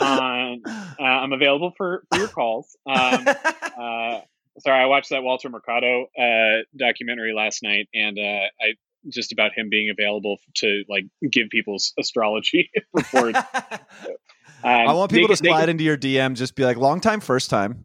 on, 0.00 0.62
uh, 0.66 1.02
I'm 1.02 1.32
available 1.32 1.74
for, 1.76 2.04
for 2.10 2.18
your 2.18 2.28
calls. 2.28 2.76
Um, 2.86 3.26
uh, 3.26 4.20
sorry, 4.58 4.82
I 4.82 4.86
watched 4.86 5.10
that 5.10 5.22
Walter 5.22 5.50
Mercado 5.50 6.06
uh, 6.18 6.62
documentary 6.76 7.34
last 7.34 7.62
night, 7.62 7.88
and 7.92 8.18
uh, 8.18 8.46
I 8.60 8.74
just 9.08 9.32
about 9.32 9.52
him 9.56 9.68
being 9.68 9.90
available 9.90 10.38
to 10.54 10.84
like 10.88 11.04
give 11.30 11.48
people's 11.48 11.92
astrology 11.98 12.70
reports. 12.92 13.38
Um, 14.04 14.16
I 14.64 14.92
want 14.92 15.10
people 15.10 15.28
they, 15.28 15.34
to 15.34 15.44
slide 15.44 15.68
into 15.68 15.84
your 15.84 15.96
DM, 15.96 16.34
just 16.34 16.54
be 16.54 16.64
like, 16.64 16.76
long 16.76 17.00
time, 17.00 17.20
first 17.20 17.50
time. 17.50 17.84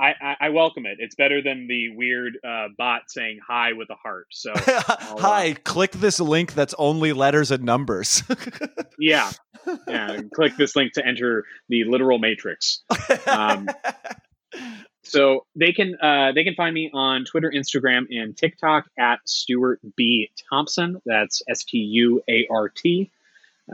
I, 0.00 0.14
I, 0.20 0.36
I, 0.40 0.48
welcome 0.48 0.84
it. 0.84 0.96
It's 0.98 1.14
better 1.14 1.40
than 1.42 1.68
the 1.68 1.90
weird 1.94 2.36
uh, 2.44 2.68
bot 2.76 3.02
saying 3.06 3.38
hi 3.46 3.72
with 3.74 3.88
a 3.88 3.94
heart. 3.94 4.26
So, 4.32 4.52
hi, 4.56 5.52
uh, 5.52 5.54
click 5.62 5.92
this 5.92 6.18
link 6.18 6.54
that's 6.54 6.74
only 6.76 7.12
letters 7.12 7.52
and 7.52 7.62
numbers. 7.62 8.24
yeah. 8.98 9.30
Yeah. 9.86 10.22
Click 10.34 10.56
this 10.56 10.74
link 10.74 10.94
to 10.94 11.06
enter 11.06 11.44
the 11.68 11.84
literal 11.84 12.18
matrix. 12.18 12.82
Um, 13.26 13.68
so 15.04 15.46
they 15.56 15.72
can 15.72 15.96
uh, 16.00 16.30
they 16.32 16.44
can 16.44 16.54
find 16.54 16.72
me 16.74 16.88
on 16.92 17.24
Twitter, 17.24 17.52
Instagram, 17.54 18.06
and 18.10 18.36
TikTok 18.36 18.84
at 18.98 19.20
Stuart 19.28 19.80
B 19.96 20.30
Thompson. 20.48 21.00
That's 21.04 21.42
S 21.48 21.64
T 21.64 21.78
U 21.78 22.22
A 22.28 22.46
R 22.50 22.68
T 22.68 23.10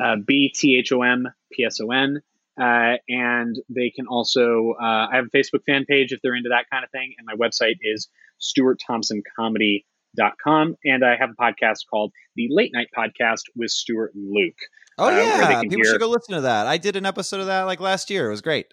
uh, 0.02 0.16
B 0.16 0.48
T 0.48 0.78
H 0.78 0.90
O 0.92 1.02
M 1.02 1.28
P 1.52 1.64
S 1.64 1.80
O 1.80 1.90
N. 1.90 2.22
Uh, 2.58 2.96
and 3.08 3.58
they 3.68 3.90
can 3.90 4.06
also 4.08 4.74
uh, 4.80 5.08
I 5.12 5.16
have 5.16 5.26
a 5.26 5.30
Facebook 5.36 5.64
fan 5.64 5.84
page 5.84 6.12
if 6.12 6.22
they're 6.22 6.34
into 6.34 6.48
that 6.48 6.70
kind 6.70 6.82
of 6.84 6.90
thing, 6.90 7.14
and 7.18 7.26
my 7.26 7.34
website 7.34 7.76
is 7.82 8.08
stuartthompsoncomedy.com. 8.40 10.76
And 10.84 11.04
I 11.04 11.16
have 11.16 11.30
a 11.30 11.34
podcast 11.34 11.80
called 11.90 12.12
the 12.36 12.46
Late 12.50 12.72
Night 12.72 12.88
Podcast 12.96 13.42
with 13.54 13.70
Stuart 13.70 14.14
and 14.14 14.32
Luke. 14.32 14.56
Oh 14.96 15.08
uh, 15.08 15.10
yeah, 15.10 15.60
people 15.60 15.76
hear... 15.76 15.84
should 15.84 16.00
go 16.00 16.08
listen 16.08 16.34
to 16.34 16.40
that. 16.40 16.66
I 16.66 16.78
did 16.78 16.96
an 16.96 17.04
episode 17.06 17.40
of 17.40 17.46
that 17.46 17.64
like 17.64 17.80
last 17.80 18.10
year. 18.10 18.28
It 18.28 18.30
was 18.30 18.40
great 18.40 18.72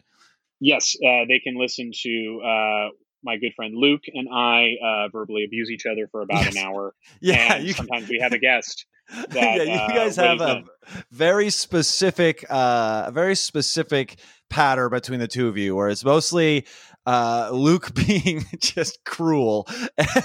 yes, 0.59 0.95
uh, 0.95 1.25
they 1.27 1.39
can 1.39 1.57
listen 1.59 1.91
to 2.03 2.41
uh, 2.43 2.89
my 3.23 3.37
good 3.37 3.53
friend 3.55 3.73
Luke 3.75 4.03
and 4.13 4.27
I 4.31 4.75
uh, 4.83 5.09
verbally 5.09 5.43
abuse 5.43 5.69
each 5.69 5.85
other 5.85 6.07
for 6.11 6.21
about 6.21 6.45
yes. 6.45 6.55
an 6.55 6.63
hour. 6.63 6.93
Yeah, 7.21 7.57
you 7.57 7.73
sometimes 7.73 8.07
we 8.09 8.19
have 8.19 8.31
a 8.31 8.39
guest. 8.39 8.85
That, 9.29 9.57
yeah, 9.57 9.63
you 9.63 9.71
uh, 9.73 9.87
guys 9.89 10.15
have 10.15 10.41
a 10.41 10.63
very 11.11 11.51
specific, 11.51 12.43
uh, 12.49 13.03
a 13.05 13.11
very 13.11 13.35
specific 13.35 14.17
pattern 14.49 14.89
between 14.89 15.19
the 15.19 15.27
two 15.27 15.47
of 15.47 15.57
you, 15.57 15.75
where 15.75 15.89
it's 15.89 16.03
mostly 16.03 16.65
uh, 17.05 17.51
Luke 17.53 17.93
being 18.07 18.45
just 18.59 19.03
cruel 19.05 19.67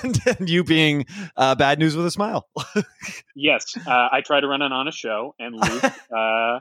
and, 0.02 0.18
and 0.26 0.48
you 0.48 0.64
being 0.64 1.04
uh, 1.36 1.54
bad 1.56 1.78
news 1.78 1.94
with 1.94 2.06
a 2.06 2.10
smile. 2.10 2.48
yes, 3.36 3.76
uh, 3.86 4.08
I 4.10 4.22
try 4.24 4.40
to 4.40 4.46
run 4.46 4.62
an 4.62 4.72
honest 4.72 4.96
show, 4.96 5.34
and 5.38 5.54
Luke 5.54 5.84
uh, 6.16 6.60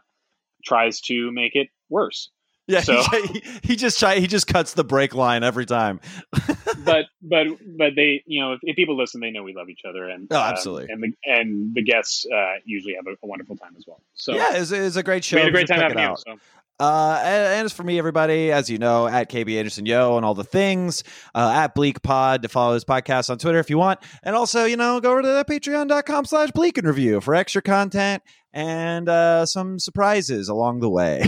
tries 0.65 0.99
to 1.01 1.31
make 1.31 1.55
it 1.55 1.69
worse. 1.89 2.31
Yeah, 2.69 2.81
so, 2.81 3.01
he, 3.01 3.43
he, 3.63 3.75
just 3.75 3.97
try, 3.97 4.19
he 4.19 4.27
just 4.27 4.45
cuts 4.45 4.75
the 4.75 4.83
break 4.83 5.15
line 5.15 5.43
every 5.43 5.65
time. 5.65 5.99
but 6.85 7.05
but 7.19 7.47
but 7.77 7.95
they 7.95 8.23
you 8.27 8.41
know 8.41 8.53
if, 8.53 8.59
if, 8.61 8.75
people 8.75 8.95
listen, 8.95 9.21
they 9.21 9.31
know 9.31 9.41
we 9.41 9.55
love 9.55 9.69
each 9.69 9.81
other 9.89 10.07
and 10.07 10.27
oh 10.29 10.37
absolutely 10.37 10.83
um, 10.93 11.01
and 11.01 11.03
the 11.03 11.31
and 11.31 11.75
the 11.75 11.81
guests 11.81 12.27
uh, 12.31 12.53
usually 12.65 12.93
have 12.93 13.07
a, 13.07 13.13
a, 13.23 13.27
wonderful 13.27 13.57
time 13.57 13.73
as 13.75 13.85
well. 13.87 14.01
So 14.13 14.35
yeah, 14.35 14.53
it's, 14.53 14.69
it's 14.71 14.97
a 14.97 15.03
great 15.03 15.23
show. 15.23 15.37
We 15.37 15.41
had 15.41 15.49
a 15.49 15.51
great 15.51 15.67
time 15.67 15.79
having 15.79 15.97
you. 15.97 16.15
So. 16.15 16.35
Uh, 16.79 17.19
and, 17.25 17.43
and 17.43 17.65
as 17.65 17.73
for 17.73 17.83
me, 17.83 17.97
everybody, 17.97 18.53
as 18.53 18.69
you 18.69 18.77
know, 18.77 19.05
at 19.05 19.29
KB 19.29 19.57
Anderson 19.57 19.85
Yo 19.85 20.15
and 20.15 20.25
all 20.25 20.33
the 20.33 20.45
things, 20.45 21.03
uh, 21.35 21.51
at 21.53 21.75
Bleak 21.75 22.01
Pod 22.03 22.43
to 22.43 22.47
follow 22.47 22.73
his 22.73 22.85
podcast 22.85 23.29
on 23.29 23.37
Twitter 23.37 23.59
if 23.59 23.69
you 23.69 23.77
want. 23.77 23.99
And 24.23 24.33
also, 24.33 24.63
you 24.63 24.77
know, 24.77 25.01
go 25.01 25.11
over 25.11 25.21
to 25.21 25.43
patreon.com 25.49 26.23
slash 26.23 26.51
bleak 26.51 26.77
and 26.77 26.87
review 26.87 27.19
for 27.19 27.35
extra 27.35 27.61
content 27.61 28.23
and 28.53 29.07
uh, 29.07 29.45
some 29.45 29.79
surprises 29.79 30.49
along 30.49 30.79
the 30.79 30.89
way. 30.89 31.23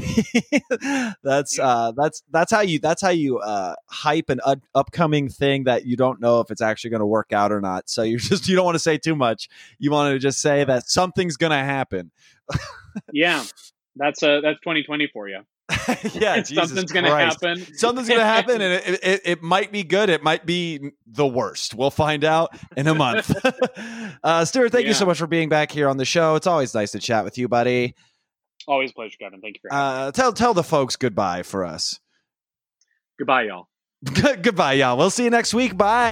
that's 1.23 1.59
uh, 1.59 1.91
that's 1.95 2.23
that's 2.31 2.51
how 2.51 2.61
you 2.61 2.79
that's 2.79 3.01
how 3.01 3.09
you 3.09 3.39
uh, 3.39 3.75
hype 3.87 4.29
an 4.29 4.39
u- 4.45 4.61
upcoming 4.73 5.29
thing 5.29 5.65
that 5.65 5.85
you 5.85 5.95
don't 5.95 6.19
know 6.19 6.39
if 6.39 6.49
it's 6.49 6.61
actually 6.61 6.89
going 6.89 7.01
to 7.01 7.05
work 7.05 7.31
out 7.31 7.51
or 7.51 7.61
not. 7.61 7.89
So 7.89 8.01
you 8.03 8.17
just 8.19 8.47
you 8.47 8.55
don't 8.55 8.65
want 8.65 8.75
to 8.75 8.79
say 8.79 8.97
too 8.97 9.15
much. 9.15 9.49
You 9.79 9.91
want 9.91 10.13
to 10.13 10.19
just 10.19 10.41
say 10.41 10.63
that 10.63 10.89
something's 10.89 11.37
going 11.37 11.51
to 11.51 11.57
happen. 11.57 12.11
yeah, 13.11 13.43
that's 13.95 14.23
uh 14.23 14.41
that's 14.41 14.59
2020 14.61 15.09
for 15.13 15.29
you. 15.29 15.41
yeah, 16.13 16.43
something's 16.43 16.91
going 16.91 17.05
to 17.05 17.11
happen. 17.15 17.65
Something's 17.75 18.07
going 18.07 18.19
to 18.19 18.25
happen, 18.25 18.61
and 18.61 18.73
it, 18.73 18.99
it, 19.03 19.21
it 19.25 19.41
might 19.41 19.71
be 19.71 19.83
good. 19.83 20.09
It 20.09 20.23
might 20.23 20.45
be 20.45 20.91
the 21.05 21.25
worst. 21.27 21.75
We'll 21.75 21.91
find 21.91 22.23
out 22.23 22.57
in 22.75 22.87
a 22.87 22.95
month. 22.95 23.33
uh, 24.23 24.45
Stuart, 24.45 24.71
thank 24.71 24.83
Yeah. 24.83 24.89
you 24.89 24.93
so 24.93 25.05
much 25.05 25.17
for 25.17 25.27
being 25.27 25.49
back 25.49 25.71
here 25.71 25.87
on 25.87 25.97
the 25.97 26.05
show. 26.05 26.35
It's 26.35 26.47
always 26.47 26.73
nice 26.73 26.91
to 26.91 26.99
chat 26.99 27.23
with 27.23 27.37
you, 27.37 27.47
buddy. 27.47 27.95
Always 28.67 28.91
a 28.91 28.93
pleasure, 28.93 29.17
Kevin. 29.19 29.41
Thank 29.41 29.55
you 29.55 29.61
for 29.67 29.73
having. 29.75 30.07
Uh, 30.07 30.11
tell 30.11 30.33
tell 30.33 30.53
the 30.53 30.63
folks 30.63 30.95
goodbye 30.95 31.43
for 31.43 31.65
us. 31.65 31.99
Goodbye, 33.17 33.43
y'all. 33.43 33.67
goodbye, 34.41 34.73
y'all. 34.73 34.97
We'll 34.97 35.09
see 35.09 35.23
you 35.23 35.29
next 35.29 35.53
week. 35.53 35.77
Bye. 35.77 36.11